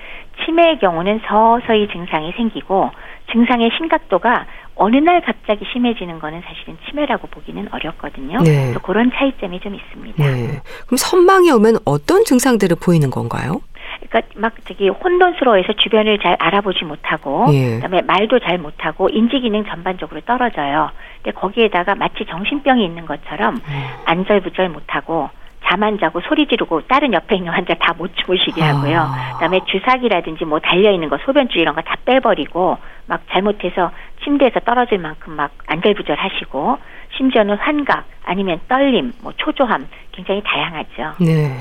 치매의 0.46 0.80
경우는 0.80 1.22
서서히 1.28 1.90
증상이 1.92 2.32
생기고 2.38 2.92
증상의 3.32 3.72
심각도가 3.78 4.46
어느 4.76 4.96
날 4.98 5.22
갑자기 5.22 5.66
심해지는 5.72 6.20
거는 6.20 6.42
사실은 6.46 6.78
치매라고 6.86 7.28
보기는 7.28 7.68
어렵거든요. 7.72 8.40
네. 8.42 8.74
그런 8.84 9.12
차이점이 9.14 9.60
좀 9.60 9.76
있습니다. 9.76 10.24
네. 10.24 10.62
그럼 10.86 10.98
선망이 10.98 11.52
오면 11.52 11.80
어떤 11.86 12.24
증상들을 12.24 12.78
보이는 12.82 13.10
건가요? 13.10 13.62
그러니까 14.10 14.22
막 14.36 14.54
저기 14.66 14.90
혼돈스러워해서 14.90 15.74
주변을 15.74 16.20
잘 16.20 16.36
알아보지 16.40 16.86
못하고 16.86 17.48
예. 17.54 17.76
그다음에 17.76 18.02
말도 18.02 18.40
잘 18.40 18.58
못하고 18.58 19.10
인지 19.10 19.40
기능 19.40 19.66
전반적으로 19.66 20.22
떨어져요. 20.22 20.92
근데 21.22 21.32
거기에다가 21.38 21.96
마치 21.96 22.26
정신병이 22.26 22.84
있는 22.84 23.06
것처럼 23.06 23.56
음. 23.56 23.84
안절부절 24.06 24.70
못하고 24.70 25.30
잠안 25.74 25.98
자고 26.00 26.22
소리 26.22 26.46
지르고 26.48 26.82
다른 26.88 27.14
옆에 27.14 27.36
있는 27.38 27.52
환자 27.52 27.74
다 27.74 27.94
못 27.98 28.12
주무시게 28.16 28.62
하고요. 28.62 29.00
아. 29.00 29.34
그다음에 29.34 29.60
주사기라든지 29.66 30.46
뭐 30.46 30.60
달려 30.60 30.92
있는 30.92 31.10
거 31.10 31.18
소변줄 31.26 31.60
이런 31.62 31.74
거 31.76 31.82
다 31.82 31.96
빼버리고 32.06 32.78
막 33.08 33.22
잘못해서 33.32 33.92
침대에서 34.24 34.60
떨어질 34.62 34.98
만큼 35.00 35.34
막 35.34 35.52
안절부절하시고 35.68 36.78
심지어는 37.18 37.56
환각 37.58 38.06
아니면 38.26 38.60
떨림, 38.68 39.14
뭐 39.22 39.34
초조함 39.38 39.88
굉장히 40.12 40.42
다양하죠. 40.44 41.24
네. 41.24 41.56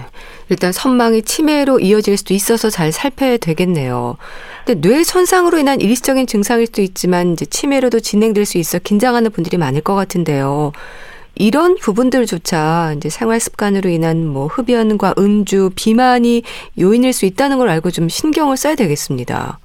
일단 0.48 0.72
선망이 0.72 1.22
치매로 1.22 1.80
이어질 1.80 2.16
수도 2.16 2.34
있어서 2.34 2.70
잘 2.70 2.92
살펴야 2.92 3.36
되겠네요. 3.36 4.16
근데 4.66 4.80
뇌 4.88 5.02
손상으로 5.04 5.58
인한 5.58 5.80
일시적인 5.80 6.26
증상일 6.26 6.66
수도 6.66 6.82
있지만 6.82 7.32
이제 7.32 7.44
치매로도 7.46 8.00
진행될 8.00 8.44
수 8.46 8.58
있어 8.58 8.78
긴장하는 8.78 9.30
분들이 9.32 9.56
많을 9.58 9.80
것 9.82 9.94
같은데요. 9.94 10.72
이런 11.34 11.76
부분들조차 11.76 12.94
이제 12.96 13.08
생활 13.08 13.40
습관으로 13.40 13.88
인한 13.88 14.26
뭐 14.26 14.46
흡연과 14.46 15.14
음주, 15.18 15.70
비만이 15.76 16.42
요인일 16.78 17.12
수 17.12 17.26
있다는 17.26 17.58
걸 17.58 17.68
알고 17.68 17.90
좀 17.90 18.08
신경을 18.08 18.56
써야 18.56 18.74
되겠습니다. 18.74 19.58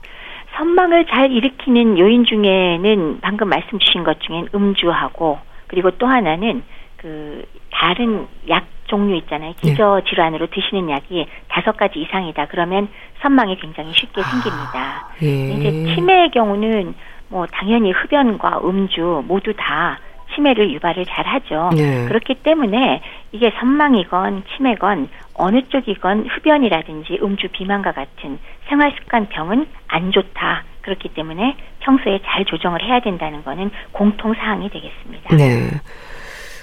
선망을 0.55 1.05
잘 1.07 1.31
일으키는 1.31 1.99
요인 1.99 2.25
중에는 2.25 3.19
방금 3.21 3.49
말씀 3.49 3.77
주신 3.79 4.03
것 4.03 4.19
중엔 4.21 4.49
음주하고 4.55 5.37
그리고 5.67 5.91
또 5.91 6.07
하나는 6.07 6.63
그 6.97 7.43
다른 7.71 8.27
약 8.49 8.65
종류 8.87 9.15
있잖아요. 9.17 9.53
네. 9.61 9.69
기저 9.69 10.01
질환으로 10.07 10.47
드시는 10.47 10.89
약이 10.89 11.27
다섯 11.49 11.77
가지 11.77 11.99
이상이다. 11.99 12.47
그러면 12.47 12.87
선망이 13.21 13.59
굉장히 13.59 13.93
쉽게 13.93 14.21
생깁니다. 14.23 14.79
아, 14.79 15.09
예. 15.21 15.51
이제 15.51 15.93
치매의 15.93 16.31
경우는 16.31 16.95
뭐 17.29 17.45
당연히 17.47 17.91
흡연과 17.91 18.61
음주 18.63 19.23
모두 19.27 19.53
다 19.55 19.99
치매를 20.37 20.71
유발을 20.73 21.05
잘 21.05 21.25
하죠. 21.25 21.71
네. 21.75 22.05
그렇기 22.07 22.35
때문에 22.35 23.01
이게 23.31 23.51
선망이건 23.59 24.43
치매건 24.55 25.09
어느 25.33 25.61
쪽이건 25.67 26.27
흡연이라든지 26.29 27.19
음주 27.21 27.49
비만과 27.51 27.91
같은 27.91 28.39
생활 28.69 28.93
습관 28.97 29.27
병은 29.27 29.67
안 29.87 30.11
좋다. 30.11 30.63
그렇기 30.81 31.09
때문에 31.09 31.57
평소에 31.79 32.19
잘 32.25 32.45
조정을 32.45 32.81
해야 32.83 33.01
된다는 33.01 33.43
거는 33.43 33.71
공통 33.91 34.33
사항이 34.33 34.69
되겠습니다. 34.69 35.35
네. 35.35 35.69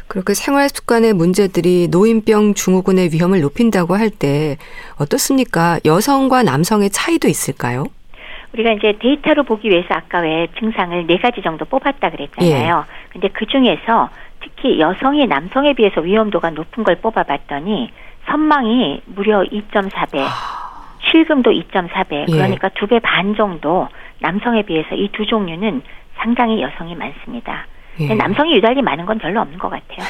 그렇게 0.06 0.34
생활 0.34 0.68
습관의 0.68 1.14
문제들이 1.14 1.88
노인병 1.90 2.54
증후군의 2.54 3.10
위험을 3.12 3.40
높인다고 3.40 3.96
할 3.96 4.10
때 4.10 4.56
어떻습니까? 4.96 5.78
여성과 5.84 6.42
남성의 6.42 6.90
차이도 6.90 7.26
있을까요? 7.28 7.84
우리가 8.54 8.72
이제 8.72 8.94
데이터로 9.00 9.42
보기 9.42 9.68
위해서 9.68 9.88
아까 9.90 10.20
왜 10.20 10.46
증상을 10.58 11.06
네 11.06 11.18
가지 11.18 11.42
정도 11.42 11.64
뽑았다 11.64 12.10
그랬잖아요. 12.10 12.84
예. 12.88 13.10
근데 13.12 13.28
그 13.28 13.46
중에서 13.46 14.08
특히 14.40 14.78
여성이 14.78 15.26
남성에 15.26 15.72
비해서 15.74 16.00
위험도가 16.00 16.50
높은 16.50 16.84
걸 16.84 16.96
뽑아봤더니 16.96 17.90
선망이 18.26 19.02
무려 19.06 19.42
2.4배, 19.42 20.24
실금도 21.10 21.50
2.4배, 21.50 22.12
예. 22.28 22.32
그러니까 22.32 22.68
두 22.70 22.86
배 22.86 23.00
반 23.00 23.34
정도 23.34 23.88
남성에 24.20 24.62
비해서 24.62 24.94
이 24.94 25.08
두 25.12 25.26
종류는 25.26 25.82
상당히 26.16 26.62
여성이 26.62 26.94
많습니다. 26.94 27.66
예. 28.00 28.12
남성이 28.14 28.56
유달리 28.56 28.82
많은 28.82 29.06
건 29.06 29.18
별로 29.18 29.40
없는 29.40 29.56
것 29.58 29.70
같아요. 29.70 30.04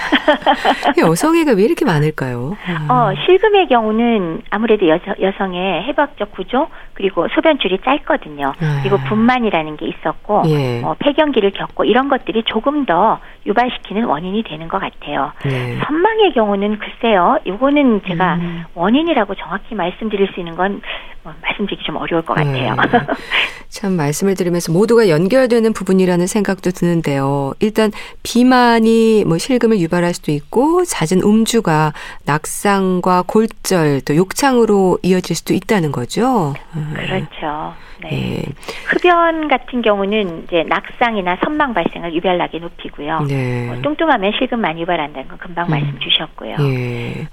여성애가 0.97 1.53
왜 1.53 1.64
이렇게 1.64 1.84
많을까요? 1.84 2.57
음. 2.68 2.90
어, 2.90 3.12
실금의 3.26 3.68
경우는 3.68 4.40
아무래도 4.49 4.88
여, 4.88 4.99
여성의 5.20 5.82
해부학적 5.82 6.32
구조 6.32 6.68
그리고 6.95 7.26
소변줄이 7.28 7.78
짧거든요. 7.84 8.53
아. 8.61 8.80
그리고 8.82 8.97
분만이라는 9.09 9.76
게 9.76 9.86
있었고 9.86 10.42
예. 10.47 10.82
어, 10.82 10.95
폐경기를 10.99 11.51
겪고 11.51 11.84
이런 11.84 12.09
것들이 12.09 12.45
조금 12.45 12.86
더 12.86 13.20
유발시키는 13.47 14.05
원인이 14.05 14.42
되는 14.45 14.68
것 14.68 14.80
같아요. 14.80 15.32
예. 15.47 15.78
선망의 15.84 16.32
경우는 16.34 16.78
글쎄요, 16.78 17.38
이거는 17.45 18.03
제가 18.07 18.34
음. 18.36 18.64
원인이라고 18.74 19.34
정확히 19.34 19.74
말씀드릴 19.74 20.28
수 20.32 20.40
있는 20.40 20.55
건 20.55 20.80
뭐, 21.24 21.32
말씀드리기 21.42 21.84
좀 21.84 21.97
어려울 21.97 22.22
것 22.22 22.34
같아요. 22.34 22.74
네. 22.74 22.76
참 23.68 23.95
말씀을 23.95 24.34
들으면서 24.34 24.72
모두가 24.72 25.09
연결되는 25.09 25.72
부분이라는 25.72 26.26
생각도 26.26 26.70
드는데요. 26.70 27.55
일단 27.61 27.90
비만이 28.22 29.24
뭐 29.26 29.38
실금을 29.38 29.80
유발할 29.80 30.14
수도 30.14 30.32
있고 30.32 30.84
잦은 30.84 31.22
음주가 31.22 31.92
낙상과 32.26 33.24
골절 33.26 34.03
또 34.03 34.16
욕창으로 34.16 34.99
이어질 35.03 35.34
수도 35.34 35.55
있다는 35.55 35.92
거죠. 35.92 36.55
그렇죠. 36.93 37.74
네. 38.03 38.11
네. 38.11 38.43
흡연 38.87 39.49
같은 39.49 39.82
경우는 39.82 40.45
이제 40.45 40.64
낙상이나 40.68 41.39
선망 41.43 41.74
발생을 41.74 42.14
유별나게 42.14 42.59
높이고요. 42.59 43.20
네. 43.28 43.66
뭐 43.66 43.80
뚱뚱하면 43.82 44.32
실금 44.39 44.61
많이 44.61 44.82
유발한다는 44.82 45.28
건 45.28 45.39
금방 45.39 45.66
음. 45.68 45.70
말씀 45.70 45.99
주셨고요. 45.99 46.57
네. 46.59 47.28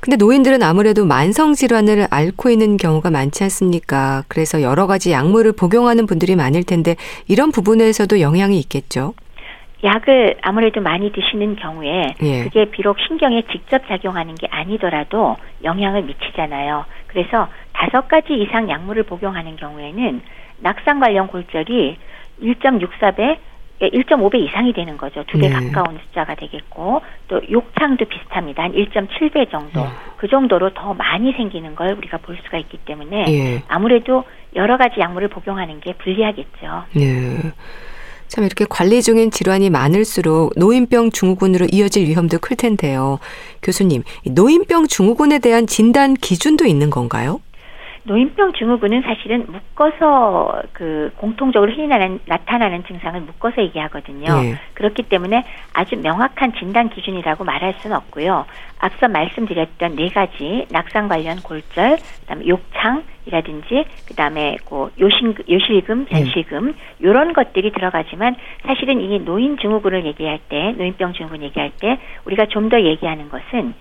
근데 0.00 0.16
노인들은 0.16 0.62
아무래도 0.62 1.06
만성 1.06 1.54
질환을 1.54 2.08
앓고 2.10 2.50
있는 2.50 2.76
경우가 2.76 3.10
많지 3.10 3.42
않습니까? 3.44 4.22
그래서 4.28 4.60
여러 4.60 4.86
가지 4.86 5.12
약물을 5.12 5.52
복용하는 5.52 6.04
분들이 6.04 6.36
많을 6.36 6.62
텐데 6.62 6.96
이런 7.26 7.50
부분에서도 7.50 8.20
영향이 8.20 8.58
있겠죠. 8.60 9.14
약을 9.82 10.36
아무래도 10.42 10.80
많이 10.80 11.12
드시는 11.12 11.56
경우에 11.56 12.14
예. 12.22 12.44
그게 12.44 12.70
비록 12.70 12.98
신경에 13.06 13.42
직접 13.50 13.86
작용하는 13.86 14.34
게 14.34 14.46
아니더라도 14.50 15.36
영향을 15.62 16.02
미치잖아요. 16.02 16.84
그래서 17.06 17.48
다섯 17.74 18.08
가지 18.08 18.32
이상 18.34 18.70
약물을 18.70 19.02
복용하는 19.02 19.56
경우에는 19.56 20.22
낙상 20.60 21.00
관련 21.00 21.26
골절이 21.26 21.98
1.64배 22.40 23.38
1.5배 23.80 24.36
이상이 24.36 24.72
되는 24.72 24.96
거죠. 24.96 25.24
두배 25.26 25.48
네. 25.48 25.52
가까운 25.52 25.98
숫자가 26.06 26.36
되겠고 26.36 27.02
또 27.28 27.40
욕창도 27.50 28.04
비슷합니다. 28.06 28.62
한 28.62 28.72
1.7배 28.72 29.50
정도. 29.50 29.82
네. 29.82 29.88
그 30.16 30.28
정도로 30.28 30.72
더 30.72 30.94
많이 30.94 31.32
생기는 31.32 31.74
걸 31.74 31.92
우리가 31.92 32.18
볼 32.18 32.38
수가 32.44 32.56
있기 32.58 32.78
때문에 32.78 33.24
네. 33.24 33.62
아무래도 33.68 34.24
여러 34.54 34.76
가지 34.76 35.00
약물을 35.00 35.28
복용하는 35.28 35.80
게 35.80 35.92
불리하겠죠. 35.94 36.84
네. 36.94 37.52
참 38.28 38.44
이렇게 38.44 38.64
관리 38.68 39.02
중인 39.02 39.30
질환이 39.30 39.70
많을수록 39.70 40.52
노인병 40.56 41.10
증후군으로 41.10 41.66
이어질 41.70 42.06
위험도 42.06 42.38
클 42.38 42.56
텐데요. 42.56 43.18
교수님, 43.62 44.02
노인병 44.30 44.86
증후군에 44.86 45.40
대한 45.40 45.66
진단 45.66 46.14
기준도 46.14 46.64
있는 46.64 46.90
건가요? 46.90 47.40
노인병 48.04 48.52
증후군은 48.52 49.02
사실은 49.02 49.46
묶어서 49.46 50.62
그 50.72 51.10
공통적으로 51.16 51.72
흔히 51.72 51.88
나타나는 52.26 52.84
증상을 52.84 53.18
묶어서 53.22 53.62
얘기하거든요. 53.62 54.42
네. 54.42 54.54
그렇기 54.74 55.04
때문에 55.04 55.42
아주 55.72 55.96
명확한 55.96 56.52
진단 56.54 56.90
기준이라고 56.90 57.44
말할 57.44 57.74
수는 57.78 57.96
없고요. 57.96 58.44
앞서 58.78 59.08
말씀드렸던 59.08 59.96
네 59.96 60.10
가지 60.10 60.66
낙상 60.70 61.08
관련 61.08 61.38
골절, 61.40 61.96
그다음에 62.20 62.46
욕창 62.46 63.04
이라든지 63.26 63.86
그다음에 64.06 64.58
그 64.68 64.90
요신 65.00 65.34
요실금, 65.48 66.06
전실금 66.08 66.66
네. 66.66 66.72
이런 66.98 67.32
것들이 67.32 67.72
들어가지만 67.72 68.36
사실은 68.66 69.00
이 69.00 69.18
노인 69.20 69.56
증후군을 69.56 70.04
얘기할 70.04 70.40
때 70.50 70.72
노인병 70.76 71.14
증후군 71.14 71.42
얘기할 71.42 71.70
때 71.80 71.98
우리가 72.26 72.46
좀 72.46 72.64
더 72.64 72.80
얘기하는 72.80 73.28
것은 73.28 73.74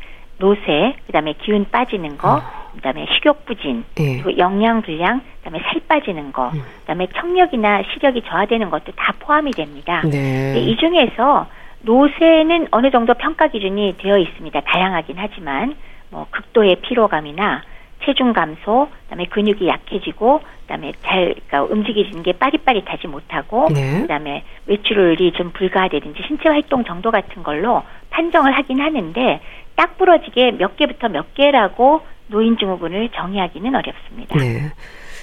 노쇠, 0.43 0.95
그다음에 1.07 1.33
기운 1.41 1.65
빠지는 1.71 2.17
거, 2.17 2.41
아. 2.41 2.69
그다음에 2.75 3.05
식욕 3.13 3.45
부진, 3.45 3.85
네. 3.95 4.21
그리고 4.21 4.37
영양 4.37 4.81
불량, 4.81 5.21
그다음에 5.37 5.63
살 5.63 5.79
빠지는 5.87 6.33
거, 6.33 6.49
음. 6.49 6.61
그다음에 6.81 7.07
청력이나 7.15 7.83
시력이 7.93 8.23
저하되는 8.23 8.69
것도 8.69 8.91
다 8.97 9.13
포함이 9.19 9.51
됩니다. 9.51 10.01
네. 10.03 10.59
이 10.59 10.75
중에서 10.75 11.47
노쇠는 11.83 12.67
어느 12.71 12.91
정도 12.91 13.13
평가 13.13 13.47
기준이 13.47 13.95
되어 13.97 14.17
있습니다. 14.17 14.59
다양하긴 14.61 15.15
하지만 15.17 15.75
뭐 16.09 16.27
극도의 16.29 16.77
피로감이나 16.81 17.63
체중 18.03 18.33
감소, 18.33 18.89
그다음에 19.03 19.25
근육이 19.25 19.65
약해지고, 19.65 20.41
그다음에 20.63 20.91
잘 21.03 21.35
그러니까 21.47 21.63
움직이는 21.63 22.21
게 22.21 22.33
빠릿빠릿하지 22.33 23.07
못하고, 23.07 23.69
네. 23.73 24.01
그다음에 24.01 24.43
외출이 24.67 25.31
좀 25.31 25.51
불가하다든지 25.51 26.21
신체 26.27 26.49
활동 26.49 26.83
정도 26.83 27.11
같은 27.11 27.43
걸로 27.43 27.81
판정을 28.09 28.51
하긴 28.57 28.79
하는데 28.79 29.39
딱 29.75 29.97
부러지게 29.97 30.51
몇 30.51 30.77
개부터 30.77 31.07
몇 31.09 31.33
개라고 31.33 32.01
노인 32.27 32.57
증후군을 32.57 33.09
정의하기는 33.15 33.75
어렵습니다. 33.75 34.37
네. 34.37 34.71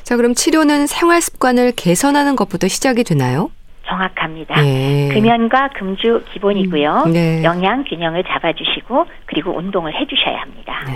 자, 0.03 0.17
그럼 0.17 0.35
치료는 0.35 0.87
생활 0.87 1.21
습관을 1.21 1.73
개선하는 1.77 2.37
것부터 2.37 2.69
시작이 2.69 3.05
되나요? 3.05 3.51
정확합니다. 3.87 4.61
네. 4.61 5.09
금연과 5.13 5.71
금주 5.75 6.23
기본이고요. 6.33 7.05
음, 7.07 7.13
네. 7.13 7.43
영양 7.43 7.85
균형을 7.85 8.23
잡아주시고 8.25 9.07
그리고 9.27 9.57
운동을 9.57 9.93
해주셔야 10.01 10.41
합니다. 10.41 10.85
네. 10.87 10.93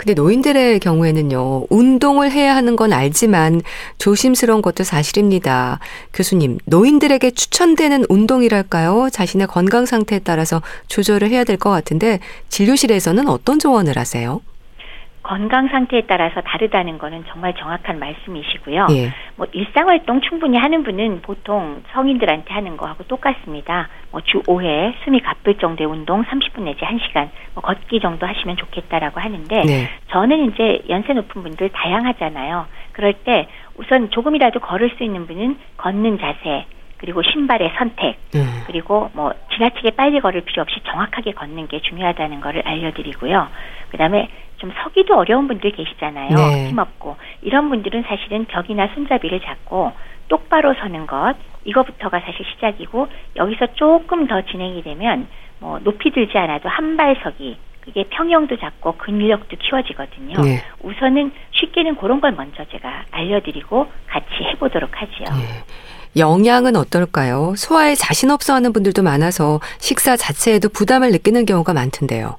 근데 0.00 0.14
노인들의 0.14 0.80
경우에는요, 0.80 1.66
운동을 1.68 2.30
해야 2.32 2.56
하는 2.56 2.74
건 2.74 2.90
알지만 2.94 3.60
조심스러운 3.98 4.62
것도 4.62 4.82
사실입니다. 4.82 5.78
교수님, 6.14 6.56
노인들에게 6.64 7.32
추천되는 7.32 8.06
운동이랄까요? 8.08 9.10
자신의 9.12 9.46
건강 9.48 9.84
상태에 9.84 10.20
따라서 10.20 10.62
조절을 10.88 11.28
해야 11.28 11.44
될 11.44 11.58
것 11.58 11.68
같은데 11.68 12.20
진료실에서는 12.48 13.28
어떤 13.28 13.58
조언을 13.58 13.98
하세요? 13.98 14.40
건강 15.22 15.68
상태에 15.68 16.02
따라서 16.06 16.40
다르다는 16.40 16.98
거는 16.98 17.24
정말 17.28 17.54
정확한 17.54 17.98
말씀이시고요. 17.98 18.86
예. 18.90 19.12
뭐 19.36 19.46
일상 19.52 19.88
활동 19.88 20.20
충분히 20.22 20.56
하는 20.56 20.82
분은 20.82 21.20
보통 21.22 21.82
성인들한테 21.92 22.54
하는 22.54 22.76
거하고 22.76 23.04
똑같습니다. 23.04 23.88
뭐 24.10 24.20
주 24.30 24.40
5회 24.42 24.94
숨이 25.04 25.20
가쁠 25.20 25.58
정도의 25.58 25.88
운동 25.88 26.24
30분 26.24 26.62
내지 26.62 26.80
1시간 26.80 27.30
뭐 27.54 27.62
걷기 27.62 28.00
정도 28.00 28.26
하시면 28.26 28.56
좋겠다라고 28.56 29.20
하는데 29.20 29.60
네. 29.62 29.88
저는 30.10 30.52
이제 30.52 30.82
연세 30.88 31.12
높은 31.12 31.42
분들 31.42 31.70
다양하잖아요. 31.70 32.66
그럴 32.92 33.14
때 33.14 33.48
우선 33.76 34.10
조금이라도 34.10 34.60
걸을 34.60 34.90
수 34.96 35.04
있는 35.04 35.26
분은 35.26 35.58
걷는 35.76 36.18
자세 36.18 36.66
그리고 36.98 37.22
신발의 37.22 37.72
선택, 37.78 38.18
네. 38.32 38.44
그리고 38.66 39.10
뭐 39.14 39.32
지나치게 39.54 39.92
빨리 39.92 40.20
걸을 40.20 40.42
필요 40.42 40.60
없이 40.60 40.80
정확하게 40.84 41.32
걷는 41.32 41.66
게 41.68 41.80
중요하다는 41.80 42.42
거를 42.42 42.62
알려드리고요. 42.66 43.48
그다음에 43.90 44.28
좀 44.60 44.70
서기도 44.84 45.16
어려운 45.18 45.48
분들 45.48 45.72
계시잖아요. 45.72 46.28
네. 46.36 46.68
힘없고 46.68 47.16
이런 47.42 47.68
분들은 47.70 48.04
사실은 48.06 48.44
벽이나 48.44 48.88
손잡이를 48.94 49.40
잡고 49.40 49.92
똑바로 50.28 50.74
서는 50.74 51.06
것 51.06 51.34
이거부터가 51.64 52.20
사실 52.20 52.44
시작이고 52.54 53.08
여기서 53.36 53.74
조금 53.74 54.26
더 54.28 54.42
진행이 54.42 54.82
되면 54.82 55.26
뭐 55.58 55.78
높이 55.82 56.10
들지 56.10 56.36
않아도 56.38 56.68
한 56.68 56.96
발 56.96 57.16
서기 57.22 57.56
그게 57.80 58.04
평형도 58.10 58.58
잡고 58.58 58.92
근력도 58.98 59.56
키워지거든요. 59.56 60.40
네. 60.42 60.62
우선은 60.82 61.32
쉽게는 61.52 61.96
그런 61.96 62.20
걸 62.20 62.32
먼저 62.32 62.62
제가 62.70 63.04
알려드리고 63.10 63.86
같이 64.06 64.26
해보도록 64.52 64.90
하지요. 64.92 65.24
네. 65.36 65.64
영양은 66.20 66.76
어떨까요? 66.76 67.54
소화에 67.56 67.94
자신 67.94 68.30
없어 68.30 68.52
하는 68.54 68.72
분들도 68.74 69.02
많아서 69.02 69.60
식사 69.78 70.16
자체에도 70.16 70.68
부담을 70.68 71.10
느끼는 71.12 71.46
경우가 71.46 71.72
많던데요. 71.72 72.36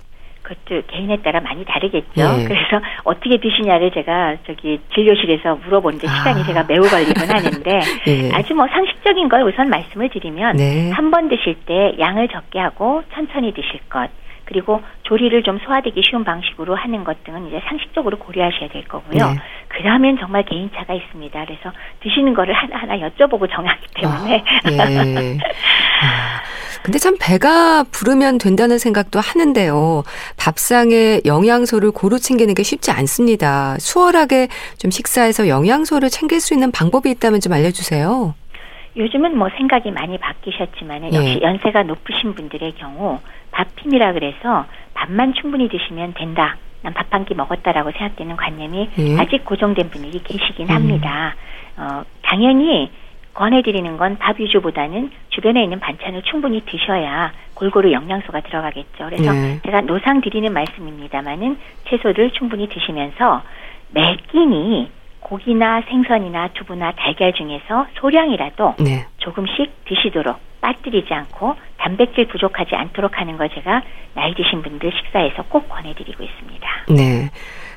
그것도 0.52 0.88
개인에 0.88 1.18
따라 1.18 1.39
많이 1.39 1.64
다르겠죠. 1.66 2.10
네. 2.16 2.45
그래서 2.45 2.82
어떻게 3.04 3.38
드시냐를 3.38 3.91
제가 3.91 4.38
저기 4.45 4.80
진료실에서 4.93 5.56
물어본데 5.64 6.08
아. 6.08 6.12
시간이 6.12 6.45
제가 6.45 6.64
매우 6.68 6.82
걸리곤 6.82 7.30
하는데 7.30 7.80
네. 8.06 8.32
아주 8.36 8.54
뭐 8.54 8.68
상식적인 8.68 9.30
걸 9.30 9.43
우선 9.43 9.70
말씀을 9.70 10.10
드리면 10.10 10.58
네. 10.58 10.91
한번 10.91 11.30
드실 11.30 11.56
때 11.66 11.95
양을 11.99 12.28
적게 12.30 12.60
하고 12.60 13.04
천천히 13.14 13.54
드실 13.54 13.80
것 13.89 14.10
그리고 14.45 14.82
조리를 15.04 15.43
좀 15.43 15.60
소화되기 15.60 16.02
쉬운 16.04 16.26
방식으로 16.26 16.76
하는 16.76 17.06
것 17.06 17.24
등은 17.24 17.47
이제 17.47 17.62
상식적으로 17.68 18.18
고려하셔야 18.18 18.68
될 18.68 18.84
거고요. 18.86 19.32
네. 19.32 19.39
그 19.70 19.82
다음엔 19.82 20.18
정말 20.20 20.43
개인차가 20.43 20.93
있습니다. 20.93 21.45
그래서 21.45 21.72
드시는 22.02 22.34
거를 22.34 22.54
하나하나 22.54 22.97
여쭤보고 22.97 23.49
정하기 23.49 23.88
때문에. 23.95 24.43
아, 24.66 25.04
네. 25.06 25.38
아, 26.02 26.41
근데 26.84 26.97
참 26.97 27.15
배가 27.19 27.84
부르면 27.91 28.39
된다는 28.39 28.79
생각도 28.79 29.19
하는데요. 29.19 30.03
밥상에 30.38 31.21
영양소를 31.25 31.91
고루 31.91 32.19
챙기는 32.19 32.53
게 32.55 32.63
쉽지 32.63 32.89
않습니다. 32.91 33.75
수월하게 33.79 34.47
좀 34.79 34.89
식사에서 34.89 35.47
영양소를 35.47 36.09
챙길 36.09 36.39
수 36.39 36.53
있는 36.55 36.71
방법이 36.71 37.09
있다면 37.11 37.39
좀 37.39 37.53
알려주세요. 37.53 38.34
요즘은 38.97 39.38
뭐 39.38 39.47
생각이 39.55 39.91
많이 39.91 40.17
바뀌셨지만 40.17 41.13
역시 41.13 41.39
예. 41.41 41.45
연세가 41.45 41.84
높으신 41.84 42.34
분들의 42.34 42.73
경우 42.77 43.19
밥힘이라 43.51 44.13
그래서 44.13 44.65
밥만 44.95 45.34
충분히 45.39 45.69
드시면 45.69 46.13
된다. 46.15 46.57
난 46.84 46.93
밥 46.93 47.13
한 47.13 47.25
끼 47.25 47.36
먹었다라고 47.36 47.91
생각되는 47.91 48.36
관념이 48.36 48.89
예. 48.97 49.17
아직 49.19 49.45
고정된 49.45 49.91
분들이 49.91 50.19
계시긴 50.23 50.67
음. 50.69 50.75
합니다. 50.75 51.36
어, 51.77 52.03
당연히 52.23 52.89
권해드리는 53.34 53.97
건 53.97 54.17
밥 54.19 54.39
위주보다는 54.39 55.11
주변에 55.29 55.63
있는 55.63 55.79
반찬을 55.79 56.21
충분히 56.23 56.61
드셔야 56.65 57.32
골고루 57.53 57.91
영양소가 57.91 58.41
들어가겠죠. 58.41 59.05
그래서 59.05 59.32
네. 59.32 59.59
제가 59.63 59.82
노상 59.82 60.21
드리는 60.21 60.51
말씀입니다만은 60.51 61.57
채소를 61.89 62.32
충분히 62.32 62.67
드시면서 62.67 63.41
매 63.89 64.17
끼니 64.32 64.91
고기나 65.19 65.82
생선이나 65.82 66.49
두부나 66.49 66.93
달걀 66.93 67.34
중에서 67.34 67.88
소량이라도 67.99 68.75
네. 68.79 69.05
조금씩 69.17 69.86
드시도록 69.86 70.39
빠뜨리지 70.61 71.13
않고 71.13 71.55
단백질 71.77 72.27
부족하지 72.27 72.75
않도록 72.75 73.19
하는 73.19 73.38
걸 73.38 73.49
제가 73.49 73.82
나이 74.13 74.34
드신 74.36 74.61
분들 74.61 74.91
식사에서 74.91 75.43
꼭 75.49 75.69
권해드리고 75.69 76.23
있습니다. 76.23 76.69
네. 76.89 77.29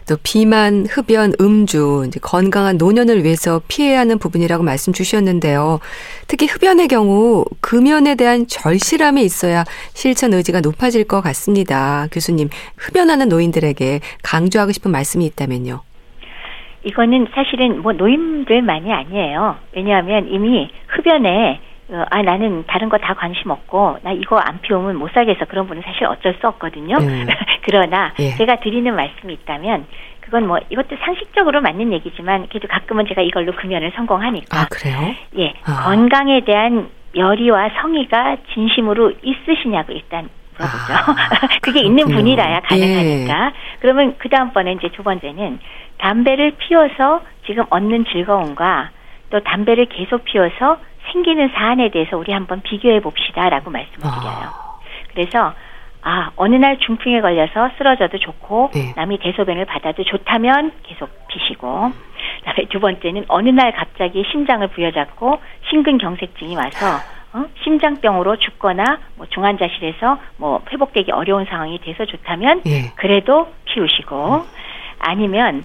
또 0.09 0.17
비만, 0.23 0.87
흡연, 0.89 1.33
음주, 1.41 2.11
건강한 2.21 2.77
노년을 2.77 3.25
위해서 3.25 3.61
피해야 3.69 4.01
하는 4.01 4.19
부분이라고 4.19 4.63
말씀 4.63 4.93
주셨는데요. 4.93 5.81
특히 6.29 6.47
흡연의 6.47 6.89
경우 6.89 7.45
금연에 7.61 8.15
대한 8.15 8.47
절실함이 8.47 9.23
있어야 9.23 9.65
실천 9.95 10.35
의지가 10.35 10.61
높아질 10.61 11.05
것 11.05 11.21
같습니다. 11.23 12.07
교수님, 12.13 12.49
흡연하는 12.77 13.29
노인들에게 13.29 14.01
강조하고 14.23 14.73
싶은 14.73 14.91
말씀이 14.91 15.25
있다면요. 15.27 15.81
이거는 16.85 17.29
사실은 17.35 17.81
뭐 17.81 17.93
노인들만이 17.93 18.93
아니에요. 18.93 19.57
왜냐하면 19.75 20.29
이미 20.29 20.71
흡연에 20.89 21.61
어, 21.91 22.05
아 22.11 22.23
나는 22.23 22.65
다른 22.67 22.89
거 22.89 22.97
다 22.99 23.13
관심 23.15 23.51
없고 23.51 23.99
나 24.03 24.13
이거 24.13 24.39
안 24.39 24.61
피우면 24.63 24.97
못 24.97 25.11
살겠어 25.13 25.45
그런 25.47 25.67
분은 25.67 25.83
사실 25.85 26.07
어쩔 26.07 26.35
수 26.41 26.47
없거든요. 26.49 26.97
음. 26.99 27.27
그러나 27.63 28.13
예. 28.19 28.31
제가 28.37 28.57
드리는 28.61 28.95
말씀이 28.95 29.33
있다면 29.35 29.87
그건 30.21 30.47
뭐 30.47 30.59
이것도 30.71 30.97
상식적으로 31.05 31.61
맞는 31.61 31.93
얘기지만 31.93 32.47
그래도 32.49 32.67
가끔은 32.69 33.07
제가 33.07 33.21
이걸로 33.21 33.53
금연을 33.53 33.93
성공하니까. 33.97 34.59
아 34.59 34.67
그래요? 34.71 35.15
예 35.39 35.53
아. 35.67 35.85
건강에 35.85 36.41
대한 36.45 36.89
열의와 37.15 37.71
성의가 37.81 38.39
진심으로 38.55 39.13
있으시냐고 39.23 39.93
일단 39.93 40.29
물어보죠. 40.57 40.93
아, 40.95 41.47
그게 41.63 41.81
있는 41.81 42.07
분이라야 42.07 42.61
가능하니까. 42.61 43.47
예. 43.47 43.53
그러면 43.81 44.15
그 44.19 44.29
다음번에 44.31 44.73
이제 44.73 44.89
두 44.95 45.03
번째는 45.03 45.59
담배를 45.99 46.53
피워서 46.59 47.21
지금 47.47 47.65
얻는 47.71 48.07
즐거움과 48.13 48.91
또 49.31 49.41
담배를 49.41 49.87
계속 49.87 50.25
피워서 50.25 50.79
생기는 51.13 51.49
사안에 51.55 51.91
대해서 51.91 52.17
우리 52.17 52.33
한번 52.33 52.61
비교해 52.63 53.01
봅시다라고 53.01 53.71
말씀을 53.71 53.99
드려요. 53.99 54.51
아. 54.51 54.79
그래서 55.13 55.53
아 56.03 56.31
어느 56.37 56.57
날 56.57 56.79
중풍에 56.79 57.21
걸려서 57.21 57.71
쓰러져도 57.79 58.19
좋고 58.19 58.71
네. 58.75 58.93
남이 58.97 59.19
대소변을 59.19 59.65
받아도 59.65 60.05
좋다면 60.05 60.73
계속 60.83 61.09
피시고 61.29 61.93
그다음에 62.41 62.69
두 62.69 62.79
번째는 62.79 63.25
어느 63.29 63.49
날 63.49 63.73
갑자기 63.73 64.25
심장을 64.31 64.67
부여잡고 64.69 65.41
심근경색증이 65.71 66.57
와서 66.57 66.99
어? 67.33 67.45
심장병으로 67.65 68.37
죽거나 68.37 68.85
뭐 69.17 69.27
중환자실에서 69.27 70.19
뭐 70.37 70.63
회복되기 70.71 71.11
어려운 71.11 71.47
상황이 71.47 71.79
돼서 71.81 72.05
좋다면 72.05 72.63
예. 72.67 72.93
그래도 72.97 73.49
피우시고 73.65 74.45
아니면 75.01 75.65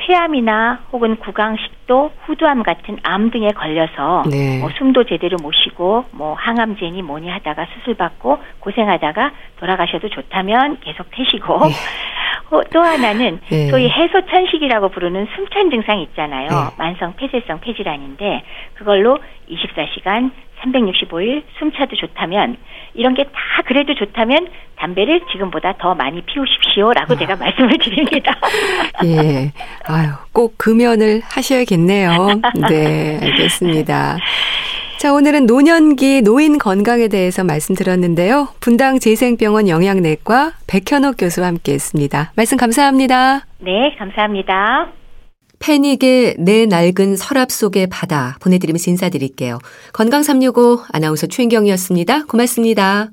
폐암이나 0.00 0.80
혹은 0.92 1.16
구강식도, 1.16 2.12
후두암 2.24 2.62
같은 2.62 2.98
암 3.02 3.30
등에 3.30 3.50
걸려서 3.50 4.24
네. 4.30 4.58
뭐 4.60 4.70
숨도 4.78 5.04
제대로 5.04 5.36
못 5.42 5.52
쉬고 5.52 6.06
뭐 6.12 6.34
항암제니 6.34 7.02
뭐니 7.02 7.28
하다가 7.28 7.66
수술 7.74 7.94
받고 7.94 8.38
고생하다가 8.60 9.32
돌아가셔도 9.58 10.08
좋다면 10.08 10.78
계속 10.80 11.06
태시고 11.10 11.66
네. 11.66 11.72
어, 12.50 12.60
또 12.72 12.80
하나는 12.80 13.40
네. 13.48 13.68
소위 13.70 13.88
해소천식이라고 13.88 14.88
부르는 14.90 15.26
숨찬 15.36 15.70
증상 15.70 16.00
있잖아요. 16.00 16.48
네. 16.48 16.56
만성 16.78 17.14
폐쇄성 17.16 17.60
폐질환인데 17.60 18.42
그걸로 18.74 19.18
24시간 19.50 20.30
365일 20.62 21.42
숨차도 21.58 21.96
좋다면 21.96 22.56
이런 22.94 23.14
게 23.14 23.24
다 23.24 23.62
그래도 23.66 23.94
좋다면 23.94 24.48
담배를 24.76 25.20
지금보다 25.32 25.74
더 25.78 25.94
많이 25.94 26.22
피우십시오라고 26.22 27.14
아. 27.14 27.16
제가 27.18 27.36
말씀을 27.36 27.78
드립니다. 27.78 28.34
예. 29.04 29.52
아유, 29.84 30.08
꼭 30.32 30.54
금연을 30.56 31.20
하셔야겠네요. 31.24 32.10
네, 32.68 33.18
알겠습니다. 33.22 34.16
자, 35.00 35.14
오늘은 35.14 35.46
노년기 35.46 36.20
노인 36.20 36.58
건강에 36.58 37.08
대해서 37.08 37.42
말씀드렸는데요. 37.42 38.48
분당 38.60 38.98
재생병원 38.98 39.66
영양내과 39.66 40.52
백현옥 40.66 41.14
교수와 41.16 41.46
함께 41.46 41.72
했습니다. 41.72 42.32
말씀 42.36 42.58
감사합니다. 42.58 43.46
네, 43.60 43.94
감사합니다. 43.98 44.92
패닉의 45.58 46.34
내 46.40 46.66
낡은 46.66 47.16
서랍 47.16 47.50
속의 47.50 47.86
바다 47.86 48.36
보내드리면서 48.42 48.90
인사드릴게요. 48.90 49.56
건강365 49.94 50.82
아나운서 50.92 51.26
최인경이었습니다. 51.26 52.26
고맙습니다. 52.26 53.08